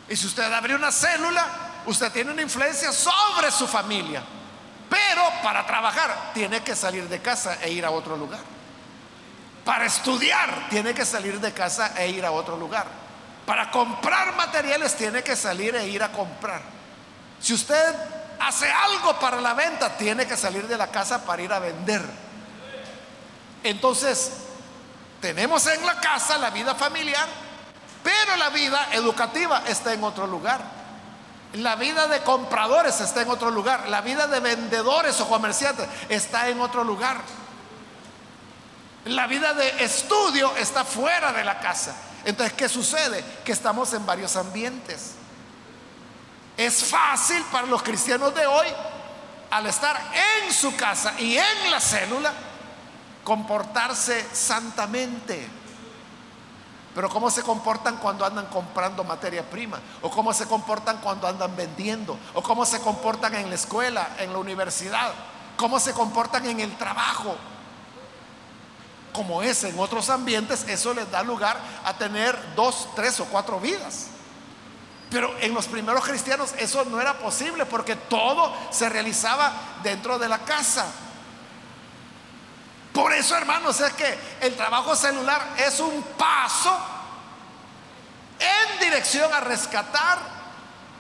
Y 0.09 0.17
si 0.17 0.27
usted 0.27 0.51
abre 0.51 0.75
una 0.75 0.91
célula, 0.91 1.47
usted 1.85 2.11
tiene 2.11 2.33
una 2.33 2.41
influencia 2.41 2.91
sobre 2.91 3.51
su 3.51 3.69
familia. 3.69 4.23
Pero 4.89 5.23
para 5.43 5.67
trabajar 5.67 6.33
tiene 6.33 6.63
que 6.63 6.75
salir 6.75 7.07
de 7.07 7.21
casa 7.21 7.59
e 7.61 7.71
ir 7.71 7.85
a 7.85 7.91
otro 7.91 8.17
lugar. 8.17 8.41
Para 9.63 9.85
estudiar 9.85 10.69
tiene 10.71 10.95
que 10.95 11.05
salir 11.05 11.39
de 11.39 11.53
casa 11.53 11.93
e 11.99 12.09
ir 12.09 12.25
a 12.25 12.31
otro 12.31 12.57
lugar. 12.57 13.04
Para 13.47 13.71
comprar 13.71 14.35
materiales 14.37 14.97
tiene 14.97 15.23
que 15.23 15.37
salir 15.37 15.75
e 15.77 15.87
ir 15.89 16.03
a 16.03 16.13
comprar. 16.13 16.63
Si 17.41 17.53
usted 17.53 17.95
hace 18.41 18.71
algo 18.71 19.19
para 19.19 19.41
la 19.41 19.55
venta, 19.55 19.97
tiene 19.97 20.27
que 20.27 20.37
salir 20.37 20.67
de 20.67 20.79
la 20.79 20.89
casa 20.89 21.25
para 21.25 21.43
ir 21.43 21.53
a 21.53 21.59
vender. 21.59 22.03
Entonces, 23.63 24.33
tenemos 25.21 25.67
en 25.67 25.85
la 25.85 26.01
casa 26.01 26.39
la 26.39 26.51
vida 26.51 26.75
familiar, 26.75 27.27
pero 28.03 28.37
la 28.37 28.51
vida 28.51 28.89
educativa 28.93 29.63
está 29.67 29.93
en 29.93 30.05
otro 30.05 30.27
lugar. 30.27 30.61
La 31.55 31.77
vida 31.77 32.09
de 32.09 32.21
compradores 32.21 33.01
está 33.01 33.23
en 33.23 33.31
otro 33.31 33.51
lugar. 33.51 33.89
La 33.89 34.01
vida 34.01 34.27
de 34.27 34.41
vendedores 34.41 35.21
o 35.21 35.29
comerciantes 35.29 35.87
está 36.09 36.49
en 36.49 36.61
otro 36.61 36.83
lugar. 36.83 37.19
La 39.05 39.27
vida 39.27 39.53
de 39.55 39.85
estudio 39.85 40.55
está 40.57 40.85
fuera 40.85 41.33
de 41.33 41.45
la 41.45 41.61
casa. 41.61 41.95
Entonces, 42.25 42.55
¿qué 42.55 42.69
sucede? 42.69 43.25
Que 43.45 43.53
estamos 43.53 43.93
en 43.93 44.05
varios 44.07 44.37
ambientes. 44.37 45.13
Es 46.57 46.85
fácil 46.85 47.43
para 47.51 47.67
los 47.67 47.83
cristianos 47.83 48.35
de 48.35 48.47
hoy, 48.47 48.67
al 49.51 49.67
estar 49.67 50.01
en 50.45 50.53
su 50.53 50.75
casa 50.77 51.15
y 51.19 51.37
en 51.37 51.71
la 51.71 51.81
célula, 51.81 52.33
comportarse 53.25 54.25
santamente. 54.33 55.49
Pero 56.95 57.09
¿cómo 57.09 57.29
se 57.29 57.43
comportan 57.43 57.97
cuando 57.97 58.25
andan 58.25 58.47
comprando 58.47 59.03
materia 59.03 59.43
prima? 59.43 59.81
¿O 60.01 60.11
cómo 60.11 60.33
se 60.33 60.47
comportan 60.47 60.99
cuando 60.99 61.27
andan 61.27 61.57
vendiendo? 61.57 62.17
¿O 62.35 62.43
cómo 62.43 62.65
se 62.65 62.81
comportan 62.81 63.35
en 63.35 63.49
la 63.49 63.57
escuela, 63.57 64.11
en 64.19 64.33
la 64.33 64.39
universidad? 64.39 65.13
¿Cómo 65.57 65.81
se 65.81 65.93
comportan 65.93 66.47
en 66.47 66.61
el 66.61 66.77
trabajo? 66.77 67.37
Como 69.15 69.43
es 69.43 69.63
en 69.63 69.79
otros 69.79 70.11
ambientes, 70.11 70.67
eso 70.69 70.93
les 70.93 71.09
da 71.11 71.23
lugar 71.23 71.57
a 71.85 71.97
tener 71.97 72.37
dos, 72.57 72.89
tres 72.97 73.19
o 73.21 73.25
cuatro 73.27 73.61
vidas. 73.61 74.09
Pero 75.09 75.33
en 75.41 75.55
los 75.55 75.67
primeros 75.67 76.05
cristianos 76.05 76.53
eso 76.59 76.85
no 76.87 77.01
era 77.01 77.17
posible 77.19 77.65
porque 77.65 77.95
todo 77.95 78.53
se 78.71 78.89
realizaba 78.89 79.53
dentro 79.85 80.19
de 80.19 80.29
la 80.29 80.41
casa. 80.41 80.87
Por 82.93 83.13
eso, 83.13 83.37
hermanos, 83.37 83.81
es 83.81 83.93
que 83.93 84.19
el 84.41 84.57
trabajo 84.57 84.97
celular 84.97 85.55
es 85.59 85.79
un 85.79 86.03
paso 86.19 86.77
en 88.41 88.81
dirección 88.81 89.33
a 89.33 89.41
rescatar 89.41 90.19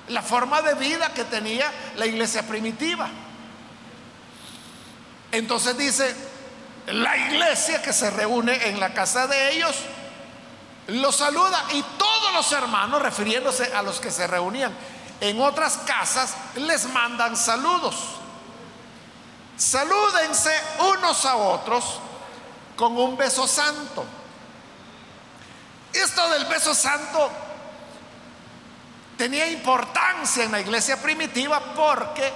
la 0.08 0.22
forma 0.22 0.62
de 0.62 0.74
vida 0.74 1.12
que 1.12 1.24
tenía 1.24 1.72
la 1.96 2.06
iglesia 2.06 2.44
primitiva. 2.46 3.08
Entonces 5.32 5.76
dice, 5.76 6.33
la 6.86 7.16
iglesia 7.16 7.80
que 7.80 7.92
se 7.92 8.10
reúne 8.10 8.68
en 8.68 8.78
la 8.78 8.92
casa 8.92 9.26
de 9.26 9.52
ellos 9.52 9.74
los 10.88 11.16
saluda 11.16 11.64
y 11.72 11.82
todos 11.82 12.32
los 12.34 12.52
hermanos, 12.52 13.00
refiriéndose 13.00 13.72
a 13.74 13.82
los 13.82 14.00
que 14.00 14.10
se 14.10 14.26
reunían 14.26 14.74
en 15.20 15.40
otras 15.40 15.78
casas, 15.78 16.34
les 16.56 16.84
mandan 16.86 17.36
saludos. 17.36 17.96
Salúdense 19.56 20.52
unos 20.80 21.24
a 21.24 21.36
otros 21.36 22.00
con 22.76 22.96
un 22.98 23.16
beso 23.16 23.46
santo. 23.46 24.04
Esto 25.92 26.28
del 26.30 26.44
beso 26.46 26.74
santo 26.74 27.30
tenía 29.16 29.46
importancia 29.46 30.44
en 30.44 30.52
la 30.52 30.60
iglesia 30.60 31.00
primitiva 31.00 31.60
porque 31.74 32.30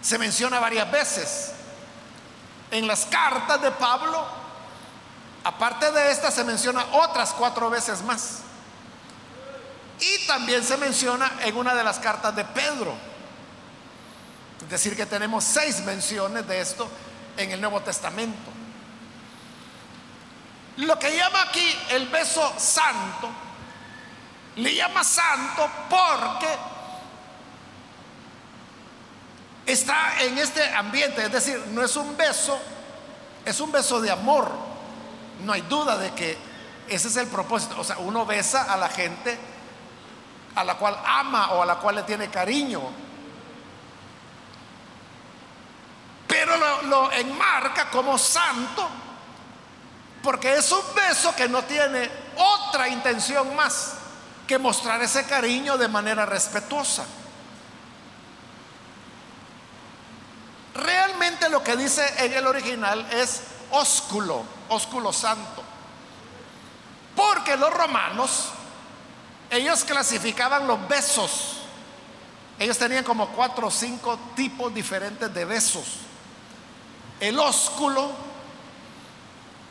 se 0.00 0.18
menciona 0.18 0.60
varias 0.60 0.90
veces. 0.90 1.52
En 2.72 2.86
las 2.86 3.04
cartas 3.04 3.60
de 3.60 3.70
Pablo, 3.70 4.26
aparte 5.44 5.92
de 5.92 6.10
esta, 6.10 6.30
se 6.30 6.42
menciona 6.42 6.86
otras 6.92 7.34
cuatro 7.34 7.68
veces 7.68 8.02
más. 8.02 8.38
Y 10.00 10.26
también 10.26 10.64
se 10.64 10.78
menciona 10.78 11.30
en 11.42 11.54
una 11.54 11.74
de 11.74 11.84
las 11.84 11.98
cartas 11.98 12.34
de 12.34 12.46
Pedro. 12.46 12.94
Es 14.62 14.70
decir, 14.70 14.96
que 14.96 15.04
tenemos 15.04 15.44
seis 15.44 15.80
menciones 15.80 16.48
de 16.48 16.60
esto 16.62 16.88
en 17.36 17.50
el 17.50 17.60
Nuevo 17.60 17.82
Testamento. 17.82 18.50
Lo 20.78 20.98
que 20.98 21.14
llama 21.14 21.42
aquí 21.42 21.78
el 21.90 22.08
beso 22.08 22.54
santo, 22.56 23.28
le 24.56 24.74
llama 24.74 25.04
santo 25.04 25.68
porque 25.90 26.48
está 29.66 30.22
en 30.22 30.38
este 30.38 30.62
ambiente, 30.74 31.24
es 31.24 31.32
decir, 31.32 31.58
no 31.68 31.82
es 31.82 31.96
un 31.96 32.16
beso, 32.16 32.58
es 33.44 33.60
un 33.60 33.72
beso 33.72 34.00
de 34.00 34.10
amor. 34.10 34.50
No 35.44 35.52
hay 35.52 35.62
duda 35.62 35.96
de 35.98 36.12
que 36.12 36.36
ese 36.88 37.08
es 37.08 37.16
el 37.16 37.26
propósito. 37.26 37.76
O 37.78 37.84
sea, 37.84 37.98
uno 37.98 38.26
besa 38.26 38.72
a 38.72 38.76
la 38.76 38.88
gente 38.88 39.38
a 40.54 40.64
la 40.64 40.76
cual 40.76 40.98
ama 41.04 41.52
o 41.52 41.62
a 41.62 41.66
la 41.66 41.76
cual 41.76 41.96
le 41.96 42.02
tiene 42.02 42.28
cariño. 42.28 42.82
Pero 46.26 46.56
lo, 46.56 46.82
lo 46.82 47.12
enmarca 47.12 47.90
como 47.90 48.18
santo 48.18 48.88
porque 50.22 50.54
es 50.54 50.70
un 50.70 50.94
beso 50.94 51.34
que 51.34 51.48
no 51.48 51.62
tiene 51.62 52.08
otra 52.36 52.88
intención 52.88 53.54
más 53.56 53.94
que 54.46 54.58
mostrar 54.58 55.02
ese 55.02 55.24
cariño 55.24 55.76
de 55.76 55.88
manera 55.88 56.24
respetuosa. 56.24 57.04
Realmente 60.74 61.48
lo 61.48 61.62
que 61.62 61.76
dice 61.76 62.02
en 62.24 62.32
el 62.32 62.46
original 62.46 63.06
es 63.12 63.42
ósculo, 63.70 64.42
ósculo 64.68 65.12
santo. 65.12 65.62
Porque 67.14 67.56
los 67.56 67.72
romanos, 67.72 68.48
ellos 69.50 69.84
clasificaban 69.84 70.66
los 70.66 70.88
besos. 70.88 71.58
Ellos 72.58 72.78
tenían 72.78 73.04
como 73.04 73.28
cuatro 73.28 73.66
o 73.66 73.70
cinco 73.70 74.18
tipos 74.34 74.72
diferentes 74.72 75.32
de 75.32 75.44
besos. 75.44 75.84
El 77.20 77.38
ósculo 77.38 78.10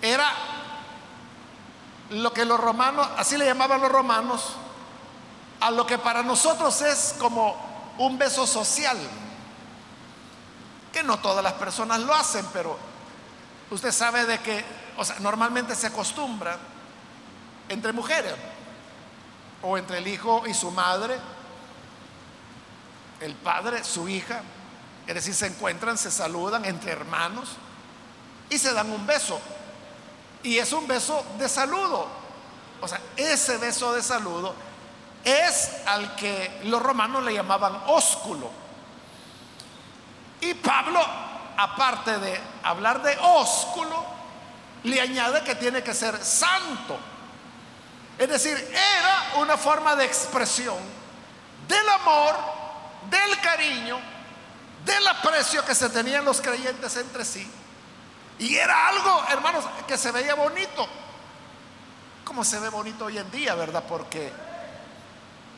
era 0.02 0.32
lo 2.12 2.32
que 2.34 2.46
los 2.46 2.60
romanos, 2.60 3.08
así 3.18 3.38
le 3.38 3.46
llamaban 3.46 3.82
los 3.82 3.92
romanos, 3.92 4.54
a 5.60 5.72
lo 5.72 5.86
que 5.86 5.98
para 5.98 6.22
nosotros 6.22 6.82
es 6.82 7.16
como 7.18 7.56
un 7.98 8.18
beso 8.18 8.46
social 8.46 8.98
que 10.92 11.04
no 11.04 11.20
todas 11.20 11.44
las 11.44 11.54
personas 11.54 12.00
lo 12.00 12.14
hacen, 12.14 12.46
pero 12.54 12.78
usted 13.70 13.92
sabe 13.92 14.26
de 14.26 14.40
que, 14.40 14.64
o 14.98 15.06
sea, 15.06 15.20
normalmente 15.20 15.76
se 15.76 15.88
acostumbra 15.88 16.58
entre 17.70 17.94
mujeres 17.94 18.34
o 19.62 19.78
entre 19.78 20.00
el 20.00 20.08
hijo 20.08 20.44
y 20.48 20.54
su 20.54 20.72
madre, 20.72 21.18
el 23.22 23.36
padre, 23.36 23.84
su 23.84 24.10
hija, 24.10 24.42
es 25.08 25.16
decir, 25.16 25.34
se 25.34 25.48
encuentran, 25.48 25.98
se 25.98 26.12
saludan 26.12 26.66
entre 26.66 26.92
hermanos 26.92 27.50
y 28.50 28.58
se 28.58 28.74
dan 28.74 28.92
un 28.92 29.06
beso. 29.06 29.40
Y 30.44 30.58
es 30.58 30.74
un 30.74 30.88
beso 30.88 31.24
de 31.38 31.48
saludo. 31.48 32.08
O 32.82 32.88
sea, 32.88 33.00
ese 33.16 33.58
beso 33.58 33.94
de 33.94 34.02
saludo 34.02 34.54
es 35.24 35.72
al 35.86 36.16
que 36.16 36.62
los 36.66 36.82
romanos 36.82 37.24
le 37.24 37.34
llamaban 37.34 37.84
ósculo. 37.88 38.50
Y 40.42 40.56
Pablo, 40.56 41.00
aparte 41.56 42.18
de 42.18 42.42
hablar 42.64 43.02
de 43.04 43.18
ósculo, 43.22 44.06
le 44.84 45.00
añade 45.00 45.44
que 45.44 45.56
tiene 45.56 45.84
que 45.84 45.94
ser 45.94 46.24
santo. 46.24 46.98
Es 48.18 48.28
decir, 48.28 48.58
era 48.58 49.42
una 49.42 49.58
forma 49.58 49.96
de 49.96 50.06
expresión 50.06 50.78
del 51.68 51.90
amor, 51.90 52.36
del 53.10 53.40
cariño, 53.40 54.00
del 54.84 55.08
aprecio 55.08 55.64
que 55.64 55.76
se 55.76 55.90
tenían 55.90 56.26
los 56.26 56.42
creyentes 56.42 56.98
entre 56.98 57.24
sí. 57.24 57.50
Y 58.40 58.56
era 58.56 58.88
algo, 58.88 59.24
hermanos, 59.30 59.66
que 59.88 59.98
se 59.98 60.12
veía 60.12 60.34
bonito. 60.34 60.88
Como 62.26 62.44
se 62.44 62.60
ve 62.60 62.70
bonito 62.70 63.06
hoy 63.06 63.20
en 63.20 63.30
día, 63.30 63.54
¿verdad? 63.54 63.84
Porque 63.88 64.32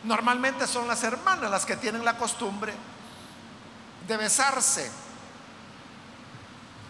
normalmente 0.04 0.68
son 0.68 0.88
las 0.88 1.04
hermanas 1.04 1.50
las 1.50 1.66
que 1.66 1.78
tienen 1.78 2.04
la 2.04 2.18
costumbre 2.18 2.74
de 4.08 4.18
besarse. 4.18 4.92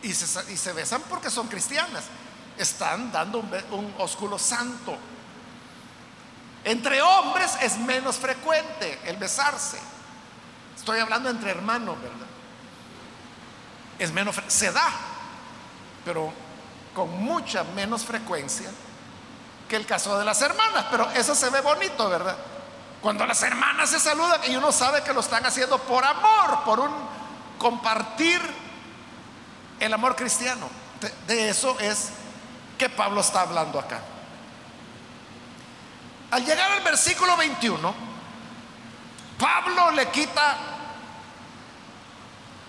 Y 0.01 0.13
se, 0.13 0.73
besan 0.73 1.01
porque 1.09 1.29
son 1.29 1.47
cristianas. 1.47 2.03
Están 2.57 3.11
dando 3.11 3.39
un, 3.39 3.49
un 3.71 3.95
ósculo 3.99 4.37
santo. 4.37 4.97
Entre 6.65 7.01
hombres 7.01 7.57
es 7.61 7.77
menos 7.77 8.17
frecuente 8.17 8.99
el 9.05 9.17
besarse. 9.17 9.79
Estoy 10.75 10.99
hablando 10.99 11.29
entre 11.29 11.51
hermanos, 11.51 12.01
¿verdad? 12.01 12.27
Es 13.99 14.11
menos, 14.11 14.35
se 14.47 14.71
da, 14.71 14.89
pero 16.03 16.33
con 16.93 17.09
mucha 17.23 17.63
menos 17.63 18.03
frecuencia 18.03 18.69
que 19.69 19.75
el 19.75 19.85
caso 19.85 20.17
de 20.17 20.25
las 20.25 20.41
hermanas. 20.41 20.85
Pero 20.91 21.09
eso 21.11 21.33
se 21.35 21.49
ve 21.49 21.61
bonito, 21.61 22.09
¿verdad? 22.09 22.37
Cuando 23.03 23.25
las 23.25 23.43
hermanas 23.43 23.89
se 23.89 23.99
saludan 23.99 24.39
y 24.47 24.55
uno 24.55 24.71
sabe 24.71 25.03
que 25.03 25.11
lo 25.11 25.19
están 25.19 25.45
haciendo 25.45 25.77
por 25.77 26.05
amor, 26.05 26.63
por 26.63 26.79
un 26.79 26.91
compartir 27.59 28.39
el 29.77 29.93
amor 29.93 30.15
cristiano. 30.15 30.69
De, 31.27 31.49
eso 31.49 31.77
es 31.81 32.11
que 32.77 32.87
Pablo 32.87 33.19
está 33.19 33.41
hablando 33.41 33.77
acá. 33.77 33.99
Al 36.31 36.45
llegar 36.45 36.71
al 36.71 36.81
versículo 36.81 37.35
21, 37.35 37.93
Pablo 39.37 39.91
le 39.91 40.07
quita 40.07 40.55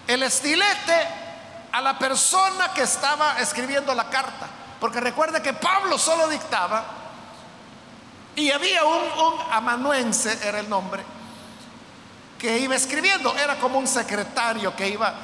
el 0.09 0.20
estilete 0.24 1.09
a 1.70 1.80
la 1.80 1.97
persona 1.97 2.72
que 2.74 2.82
estaba 2.82 3.39
escribiendo 3.39 3.95
la 3.95 4.11
carta. 4.11 4.49
Porque 4.80 4.99
recuerde 4.99 5.41
que 5.41 5.53
Pablo 5.53 5.97
solo 5.97 6.26
dictaba 6.26 7.04
y 8.37 8.51
había 8.51 8.85
un, 8.85 9.03
amanuense, 9.51 10.39
era 10.43 10.61
el 10.61 10.68
nombre, 10.68 11.03
que 12.39 12.59
iba 12.59 12.74
escribiendo. 12.74 13.35
Era 13.37 13.59
como 13.59 13.78
un 13.78 13.87
secretario 13.87 14.74
que 14.74 14.89
iba 14.89 15.14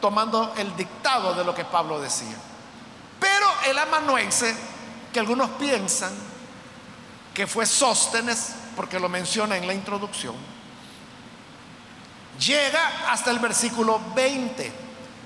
tomando 0.00 0.54
el 0.56 0.74
dictado 0.76 1.34
de 1.34 1.44
lo 1.44 1.54
que 1.54 1.64
Pablo 1.64 2.00
decía. 2.00 2.36
Pero 3.18 3.46
el 3.66 3.78
amanuense, 3.78 4.54
que 5.12 5.20
algunos 5.20 5.50
piensan 5.50 6.12
que 7.34 7.46
fue 7.46 7.66
Sóstenes, 7.66 8.54
porque 8.76 9.00
lo 9.00 9.08
menciona 9.08 9.56
en 9.56 9.66
la 9.66 9.74
introducción, 9.74 10.34
llega 12.38 13.10
hasta 13.10 13.30
el 13.30 13.38
versículo 13.38 14.00
20. 14.14 14.72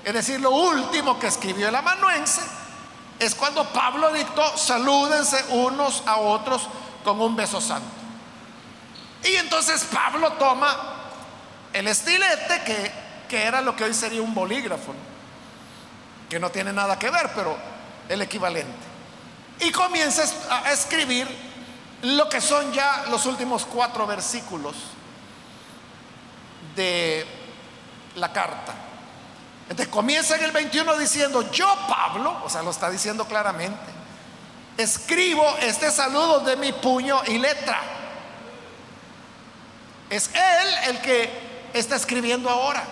Es 0.03 0.13
decir, 0.13 0.39
lo 0.39 0.51
último 0.51 1.19
que 1.19 1.27
escribió 1.27 1.67
el 1.67 1.75
amanuense 1.75 2.41
es 3.19 3.35
cuando 3.35 3.65
Pablo 3.65 4.11
dictó, 4.11 4.57
salúdense 4.57 5.43
unos 5.49 6.03
a 6.05 6.17
otros 6.17 6.67
con 7.03 7.19
un 7.19 7.35
beso 7.35 7.61
santo. 7.61 7.87
Y 9.23 9.35
entonces 9.35 9.85
Pablo 9.85 10.33
toma 10.33 10.75
el 11.73 11.87
estilete, 11.87 12.63
que, 12.65 12.91
que 13.27 13.43
era 13.43 13.61
lo 13.61 13.75
que 13.75 13.83
hoy 13.83 13.93
sería 13.93 14.21
un 14.21 14.33
bolígrafo, 14.33 14.93
que 16.29 16.39
no 16.39 16.49
tiene 16.49 16.71
nada 16.73 16.97
que 16.97 17.09
ver, 17.09 17.31
pero 17.35 17.57
el 18.09 18.21
equivalente. 18.21 18.87
Y 19.59 19.71
comienza 19.71 20.23
a 20.49 20.71
escribir 20.71 21.27
lo 22.03 22.29
que 22.29 22.41
son 22.41 22.71
ya 22.71 23.05
los 23.09 23.25
últimos 23.25 23.65
cuatro 23.65 24.05
versículos 24.05 24.75
de 26.75 27.25
la 28.15 28.31
carta. 28.31 28.73
Entonces 29.63 29.87
comienza 29.87 30.35
en 30.35 30.43
el 30.43 30.51
21 30.51 30.97
diciendo, 30.97 31.51
yo 31.51 31.67
Pablo, 31.89 32.41
o 32.43 32.49
sea, 32.49 32.61
lo 32.63 32.71
está 32.71 32.89
diciendo 32.89 33.25
claramente, 33.25 33.96
escribo 34.77 35.43
este 35.61 35.91
saludo 35.91 36.41
de 36.41 36.55
mi 36.55 36.71
puño 36.71 37.21
y 37.27 37.37
letra. 37.39 37.81
Es 40.09 40.29
él 40.33 40.73
el 40.89 41.01
que 41.01 41.29
está 41.73 41.95
escribiendo 41.95 42.49
ahora. 42.49 42.83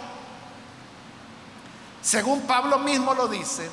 Según 2.01 2.41
Pablo 2.41 2.79
mismo 2.79 3.13
lo 3.13 3.27
dice 3.27 3.69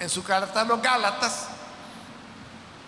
en 0.00 0.08
su 0.08 0.22
carta 0.22 0.62
a 0.62 0.64
los 0.64 0.82
Gálatas, 0.82 1.46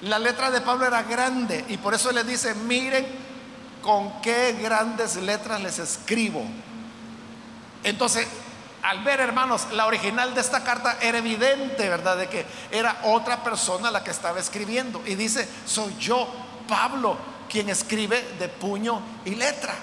la 0.02 0.18
letra 0.18 0.50
de 0.50 0.60
Pablo 0.60 0.86
era 0.86 1.02
grande 1.02 1.64
y 1.68 1.76
por 1.76 1.94
eso 1.94 2.10
le 2.10 2.24
dice, 2.24 2.54
miren 2.54 3.06
con 3.82 4.20
qué 4.22 4.58
grandes 4.60 5.16
letras 5.16 5.60
les 5.60 5.78
escribo. 5.78 6.42
Entonces, 7.84 8.26
al 8.82 9.04
ver, 9.04 9.20
hermanos, 9.20 9.68
la 9.72 9.86
original 9.86 10.34
de 10.34 10.40
esta 10.40 10.64
carta 10.64 10.96
era 11.00 11.18
evidente, 11.18 11.88
¿verdad? 11.88 12.16
De 12.16 12.28
que 12.28 12.46
era 12.70 13.00
otra 13.04 13.42
persona 13.44 13.90
la 13.90 14.02
que 14.02 14.10
estaba 14.10 14.40
escribiendo. 14.40 15.02
Y 15.04 15.16
dice, 15.16 15.46
soy 15.66 15.94
yo, 15.98 16.26
Pablo, 16.66 17.16
quien 17.48 17.68
escribe 17.68 18.36
de 18.38 18.48
puño 18.48 19.02
y 19.26 19.34
letra. 19.34 19.74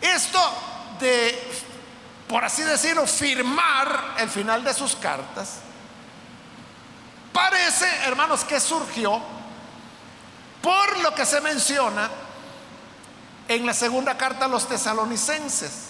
Esto 0.00 0.40
de, 0.98 1.38
por 2.26 2.42
así 2.42 2.62
decirlo, 2.62 3.06
firmar 3.06 4.14
el 4.18 4.30
final 4.30 4.64
de 4.64 4.72
sus 4.72 4.96
cartas, 4.96 5.58
parece, 7.34 7.86
hermanos, 8.06 8.44
que 8.44 8.58
surgió 8.58 9.20
por 10.62 10.98
lo 11.00 11.14
que 11.14 11.26
se 11.26 11.42
menciona 11.42 12.08
en 13.46 13.66
la 13.66 13.74
segunda 13.74 14.16
carta 14.16 14.46
a 14.46 14.48
los 14.48 14.66
tesalonicenses 14.66 15.89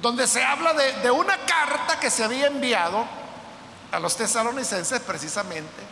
donde 0.00 0.26
se 0.26 0.42
habla 0.42 0.74
de, 0.74 1.10
una 1.10 1.36
carta 1.38 1.98
que 1.98 2.10
se 2.10 2.22
había 2.22 2.46
enviado 2.46 3.04
a 3.90 3.98
los 3.98 4.16
tesalonicenses 4.16 5.00
precisamente, 5.00 5.82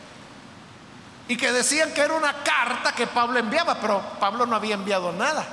y 1.29 1.37
que 1.37 1.51
decían 1.51 1.93
que 1.93 2.03
era 2.03 2.15
una 2.15 2.45
carta 2.45 2.93
que 2.93 3.07
Pablo 3.09 3.39
enviaba, 3.39 3.81
pero 3.81 4.01
Pablo 4.21 4.47
no 4.47 4.55
había 4.55 4.75
enviado 4.75 5.13
nada. 5.13 5.45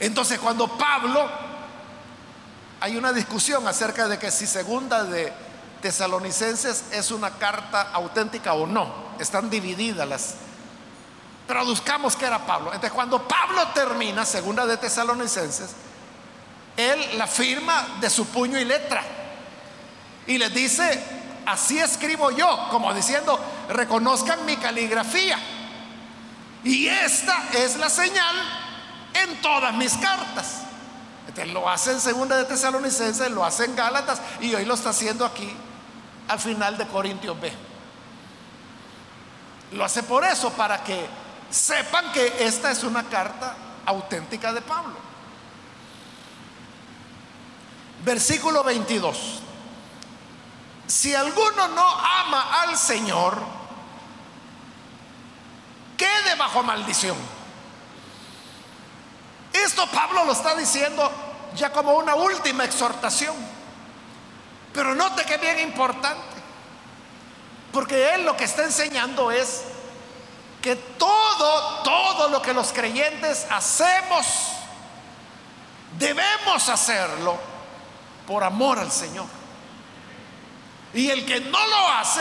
Entonces 0.00 0.38
cuando 0.40 0.66
Pablo, 0.76 1.28
hay 2.80 2.96
una 2.96 3.12
discusión 3.12 3.66
acerca 3.68 4.08
de 4.08 4.18
que 4.18 4.32
si 4.32 4.46
segunda 4.46 5.04
de 5.04 5.32
tesalonicenses 5.80 6.86
es 6.90 7.10
una 7.12 7.30
carta 7.30 7.90
auténtica 7.92 8.54
o 8.54 8.66
no, 8.66 8.92
están 9.20 9.48
divididas 9.48 10.08
las... 10.08 10.34
Traduzcamos 11.46 12.14
que 12.16 12.26
era 12.26 12.44
Pablo. 12.44 12.66
Entonces 12.74 12.92
cuando 12.92 13.26
Pablo 13.26 13.68
termina 13.74 14.24
segunda 14.24 14.66
de 14.66 14.76
tesalonicenses, 14.76 15.70
él 16.78 17.18
la 17.18 17.26
firma 17.26 17.96
de 18.00 18.08
su 18.08 18.26
puño 18.26 18.58
y 18.58 18.64
letra. 18.64 19.02
Y 20.28 20.38
les 20.38 20.54
dice, 20.54 21.02
así 21.44 21.78
escribo 21.78 22.30
yo, 22.30 22.68
como 22.70 22.94
diciendo, 22.94 23.38
reconozcan 23.68 24.46
mi 24.46 24.56
caligrafía. 24.56 25.38
Y 26.62 26.86
esta 26.86 27.48
es 27.52 27.76
la 27.76 27.90
señal 27.90 28.36
en 29.12 29.42
todas 29.42 29.74
mis 29.74 29.94
cartas. 29.96 30.60
Entonces, 31.26 31.52
lo 31.52 31.68
hace 31.68 31.90
en 31.90 32.00
segunda 32.00 32.36
de 32.36 32.44
Tesalonicenses, 32.44 33.30
lo 33.32 33.44
hace 33.44 33.64
en 33.64 33.74
Gálatas 33.74 34.20
y 34.40 34.54
hoy 34.54 34.64
lo 34.64 34.74
está 34.74 34.90
haciendo 34.90 35.26
aquí 35.26 35.52
al 36.28 36.38
final 36.38 36.78
de 36.78 36.86
Corintios 36.86 37.40
B. 37.40 37.52
Lo 39.72 39.84
hace 39.84 40.04
por 40.04 40.24
eso, 40.24 40.50
para 40.52 40.84
que 40.84 41.06
sepan 41.50 42.12
que 42.12 42.46
esta 42.46 42.70
es 42.70 42.84
una 42.84 43.02
carta 43.02 43.56
auténtica 43.84 44.52
de 44.52 44.60
Pablo. 44.60 45.07
Versículo 48.04 48.62
22. 48.64 49.40
Si 50.86 51.14
alguno 51.14 51.68
no 51.68 51.86
ama 51.86 52.62
al 52.62 52.76
Señor, 52.78 53.38
quede 55.96 56.34
bajo 56.36 56.62
maldición. 56.62 57.16
Esto 59.52 59.86
Pablo 59.88 60.24
lo 60.24 60.32
está 60.32 60.54
diciendo 60.54 61.10
ya 61.54 61.72
como 61.72 61.94
una 61.94 62.14
última 62.14 62.64
exhortación. 62.64 63.34
Pero 64.72 64.94
note 64.94 65.24
que 65.24 65.36
bien 65.38 65.60
importante. 65.60 66.38
Porque 67.72 68.14
él 68.14 68.24
lo 68.24 68.36
que 68.36 68.44
está 68.44 68.64
enseñando 68.64 69.30
es 69.30 69.64
que 70.62 70.76
todo, 70.76 71.82
todo 71.82 72.28
lo 72.28 72.40
que 72.40 72.54
los 72.54 72.72
creyentes 72.72 73.46
hacemos, 73.50 74.26
debemos 75.98 76.68
hacerlo 76.68 77.38
por 78.28 78.44
amor 78.44 78.78
al 78.78 78.92
Señor. 78.92 79.26
Y 80.92 81.08
el 81.08 81.24
que 81.24 81.40
no 81.40 81.66
lo 81.66 81.88
hace, 81.88 82.20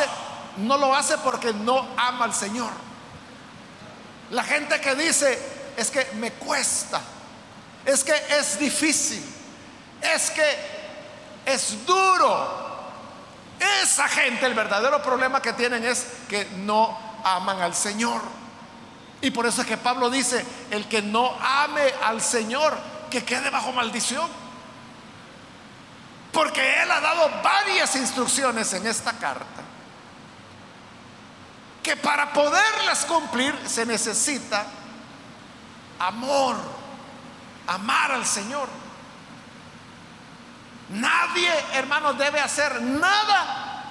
no 0.58 0.78
lo 0.78 0.96
hace 0.96 1.18
porque 1.20 1.54
no 1.54 1.86
ama 1.98 2.26
al 2.26 2.34
Señor. 2.34 2.72
La 4.32 4.44
gente 4.44 4.80
que 4.80 4.96
dice, 4.96 5.38
es 5.76 5.92
que 5.92 6.08
me 6.16 6.32
cuesta, 6.32 7.02
es 7.86 8.04
que 8.04 8.14
es 8.30 8.58
difícil, 8.58 9.24
es 10.02 10.32
que 10.32 10.56
es 11.46 11.86
duro. 11.86 12.66
Esa 13.84 14.08
gente, 14.08 14.46
el 14.46 14.54
verdadero 14.54 15.02
problema 15.02 15.42
que 15.42 15.54
tienen 15.54 15.84
es 15.84 16.08
que 16.30 16.46
no 16.46 16.98
aman 17.24 17.62
al 17.62 17.76
Señor. 17.76 18.22
Y 19.22 19.32
por 19.32 19.46
eso 19.46 19.62
es 19.62 19.68
que 19.68 19.78
Pablo 19.78 20.10
dice, 20.10 20.46
el 20.72 20.88
que 20.88 21.02
no 21.02 21.36
ame 21.42 21.92
al 22.04 22.22
Señor, 22.22 22.78
que 23.10 23.26
quede 23.26 23.50
bajo 23.50 23.72
maldición. 23.72 24.47
Porque 26.32 26.82
Él 26.82 26.92
ha 26.92 27.00
dado 27.00 27.30
varias 27.42 27.96
instrucciones 27.96 28.72
en 28.74 28.86
esta 28.88 29.14
carta. 29.14 29.64
Que 31.82 31.96
para 31.96 32.34
poderlas 32.34 33.06
cumplir 33.06 33.58
se 33.66 33.86
necesita 33.86 34.66
amor, 36.00 36.58
amar 37.68 38.12
al 38.12 38.26
Señor. 38.26 38.68
Nadie, 40.90 41.50
hermanos, 41.74 42.18
debe 42.18 42.40
hacer 42.40 42.82
nada 42.82 43.84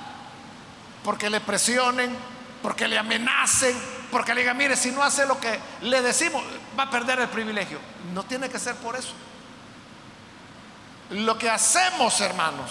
porque 1.04 1.30
le 1.30 1.40
presionen, 1.40 2.16
porque 2.62 2.88
le 2.88 2.98
amenacen, 2.98 3.76
porque 4.10 4.34
le 4.34 4.40
diga, 4.40 4.54
mire, 4.54 4.76
si 4.76 4.90
no 4.90 5.02
hace 5.02 5.26
lo 5.26 5.38
que 5.38 5.58
le 5.82 6.00
decimos, 6.02 6.42
va 6.78 6.84
a 6.84 6.90
perder 6.90 7.20
el 7.20 7.28
privilegio. 7.28 7.78
No 8.12 8.24
tiene 8.24 8.48
que 8.48 8.58
ser 8.58 8.74
por 8.76 8.96
eso. 8.96 9.12
Lo 11.10 11.38
que 11.38 11.48
hacemos, 11.48 12.20
hermanos, 12.20 12.70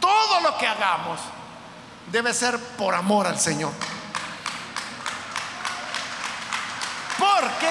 todo 0.00 0.40
lo 0.40 0.58
que 0.58 0.66
hagamos, 0.66 1.18
debe 2.10 2.34
ser 2.34 2.58
por 2.76 2.94
amor 2.94 3.26
al 3.26 3.40
Señor. 3.40 3.72
Porque 7.18 7.68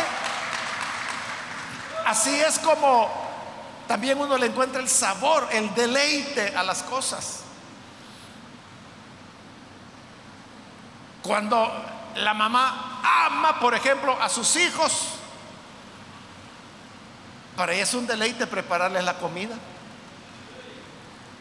así 2.05 2.33
es 2.41 2.57
como 2.59 3.09
también 3.87 4.19
uno 4.19 4.37
le 4.37 4.47
encuentra 4.47 4.81
el 4.81 4.89
sabor, 4.89 5.47
el 5.51 5.73
deleite 5.75 6.55
a 6.55 6.63
las 6.63 6.81
cosas. 6.83 7.41
Cuando 11.21 11.71
la 12.15 12.33
mamá 12.33 13.01
ama, 13.27 13.59
por 13.59 13.73
ejemplo, 13.75 14.17
a 14.19 14.27
sus 14.29 14.55
hijos, 14.55 15.09
para 17.55 17.73
ella 17.73 17.83
es 17.83 17.93
un 17.93 18.07
deleite 18.07 18.47
prepararles 18.47 19.03
la 19.03 19.13
comida. 19.19 19.55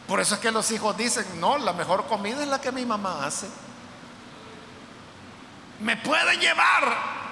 Por 0.07 0.19
eso 0.19 0.35
es 0.35 0.41
que 0.41 0.51
los 0.51 0.69
hijos 0.71 0.95
dicen, 0.97 1.25
no, 1.39 1.57
la 1.57 1.73
mejor 1.73 2.07
comida 2.07 2.41
es 2.41 2.47
la 2.47 2.59
que 2.59 2.71
mi 2.71 2.85
mamá 2.85 3.25
hace. 3.25 3.47
Me 5.79 5.97
puede 5.97 6.37
llevar 6.37 6.83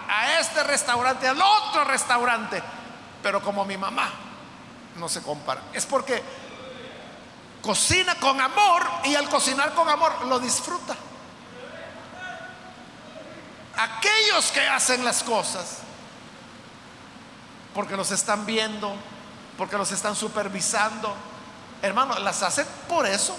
a 0.08 0.40
este 0.40 0.64
restaurante, 0.64 1.28
al 1.28 1.42
otro 1.42 1.84
restaurante, 1.84 2.62
pero 3.22 3.42
como 3.42 3.66
mi 3.66 3.78
mamá 3.78 4.10
no 4.98 5.08
se 5.10 5.22
compara. 5.22 5.62
Es 5.74 5.86
porque 5.86 6.22
cocina 7.62 8.16
con 8.16 8.40
amor 8.40 8.84
y 9.06 9.16
al 9.16 9.30
cocinar 9.30 9.74
con 9.74 9.88
amor 9.90 10.26
lo 10.26 10.40
disfruta. 10.40 10.96
Aquellos 13.78 14.52
que 14.52 14.68
hacen 14.68 15.04
las 15.04 15.24
cosas 15.24 15.78
porque 17.74 17.96
los 17.96 18.12
están 18.12 18.46
viendo, 18.46 18.94
porque 19.58 19.78
los 19.78 19.92
están 19.92 20.16
supervisando, 20.16 21.16
hermano, 21.82 22.18
las 22.20 22.44
hacen 22.44 22.66
por 22.88 23.06
eso. 23.06 23.36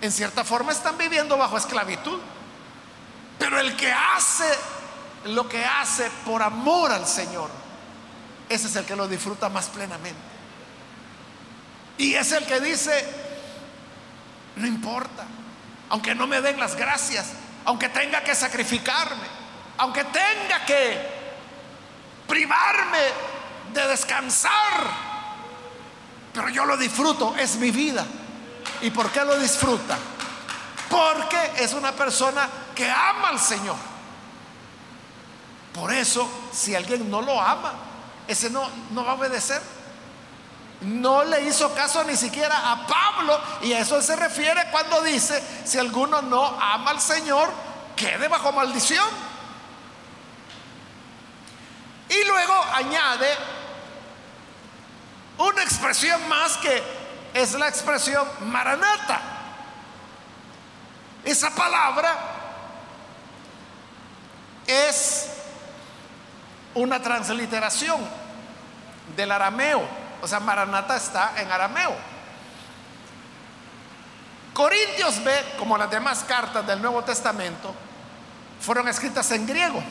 En 0.00 0.12
cierta 0.12 0.44
forma 0.44 0.72
están 0.72 0.96
viviendo 0.96 1.36
bajo 1.36 1.56
esclavitud. 1.56 2.18
Pero 3.38 3.58
el 3.58 3.76
que 3.76 3.92
hace 3.92 4.44
lo 5.24 5.48
que 5.48 5.64
hace 5.64 6.10
por 6.24 6.42
amor 6.42 6.90
al 6.90 7.06
Señor, 7.06 7.50
ese 8.48 8.68
es 8.68 8.76
el 8.76 8.84
que 8.84 8.96
lo 8.96 9.06
disfruta 9.06 9.48
más 9.48 9.66
plenamente. 9.66 10.20
Y 11.98 12.14
es 12.14 12.32
el 12.32 12.46
que 12.46 12.60
dice, 12.60 13.06
no 14.56 14.66
importa, 14.66 15.26
aunque 15.90 16.14
no 16.14 16.26
me 16.26 16.40
den 16.40 16.58
las 16.58 16.74
gracias, 16.74 17.32
aunque 17.64 17.90
tenga 17.90 18.22
que 18.22 18.34
sacrificarme, 18.34 19.26
aunque 19.76 20.04
tenga 20.04 20.64
que 20.64 21.20
privarme 22.26 22.98
de 23.74 23.88
descansar, 23.88 25.09
pero 26.40 26.54
yo 26.54 26.64
lo 26.64 26.78
disfruto, 26.78 27.34
es 27.36 27.56
mi 27.56 27.70
vida. 27.70 28.02
¿Y 28.80 28.90
por 28.90 29.10
qué 29.10 29.22
lo 29.26 29.38
disfruta? 29.38 29.98
Porque 30.88 31.52
es 31.62 31.74
una 31.74 31.92
persona 31.92 32.48
que 32.74 32.90
ama 32.90 33.28
al 33.28 33.38
Señor. 33.38 33.76
Por 35.74 35.92
eso, 35.92 36.26
si 36.50 36.74
alguien 36.74 37.10
no 37.10 37.20
lo 37.20 37.38
ama, 37.38 37.74
ese 38.26 38.48
no, 38.48 38.66
no 38.92 39.04
va 39.04 39.10
a 39.10 39.14
obedecer. 39.16 39.60
No 40.80 41.24
le 41.24 41.42
hizo 41.42 41.74
caso 41.74 42.04
ni 42.04 42.16
siquiera 42.16 42.72
a 42.72 42.86
Pablo. 42.86 43.38
Y 43.60 43.74
a 43.74 43.80
eso 43.80 44.00
se 44.00 44.16
refiere 44.16 44.64
cuando 44.70 45.02
dice, 45.02 45.44
si 45.66 45.76
alguno 45.76 46.22
no 46.22 46.58
ama 46.58 46.92
al 46.92 47.02
Señor, 47.02 47.50
quede 47.94 48.28
bajo 48.28 48.50
maldición. 48.50 49.06
Y 52.08 52.24
luego 52.24 52.54
añade 52.72 53.28
una 55.40 55.62
expresión 55.62 56.28
más 56.28 56.56
que 56.58 56.82
es 57.32 57.54
la 57.54 57.68
expresión 57.68 58.26
maranata. 58.42 59.20
Esa 61.24 61.50
palabra 61.50 62.14
es 64.66 65.30
una 66.74 67.00
transliteración 67.00 68.00
del 69.16 69.32
arameo. 69.32 69.82
O 70.22 70.28
sea, 70.28 70.40
maranata 70.40 70.96
está 70.96 71.32
en 71.40 71.50
arameo. 71.50 71.94
Corintios 74.52 75.24
B, 75.24 75.32
como 75.58 75.78
las 75.78 75.90
demás 75.90 76.22
cartas 76.24 76.66
del 76.66 76.82
Nuevo 76.82 77.02
Testamento, 77.02 77.74
fueron 78.60 78.88
escritas 78.88 79.30
en 79.30 79.46
griego. 79.46 79.82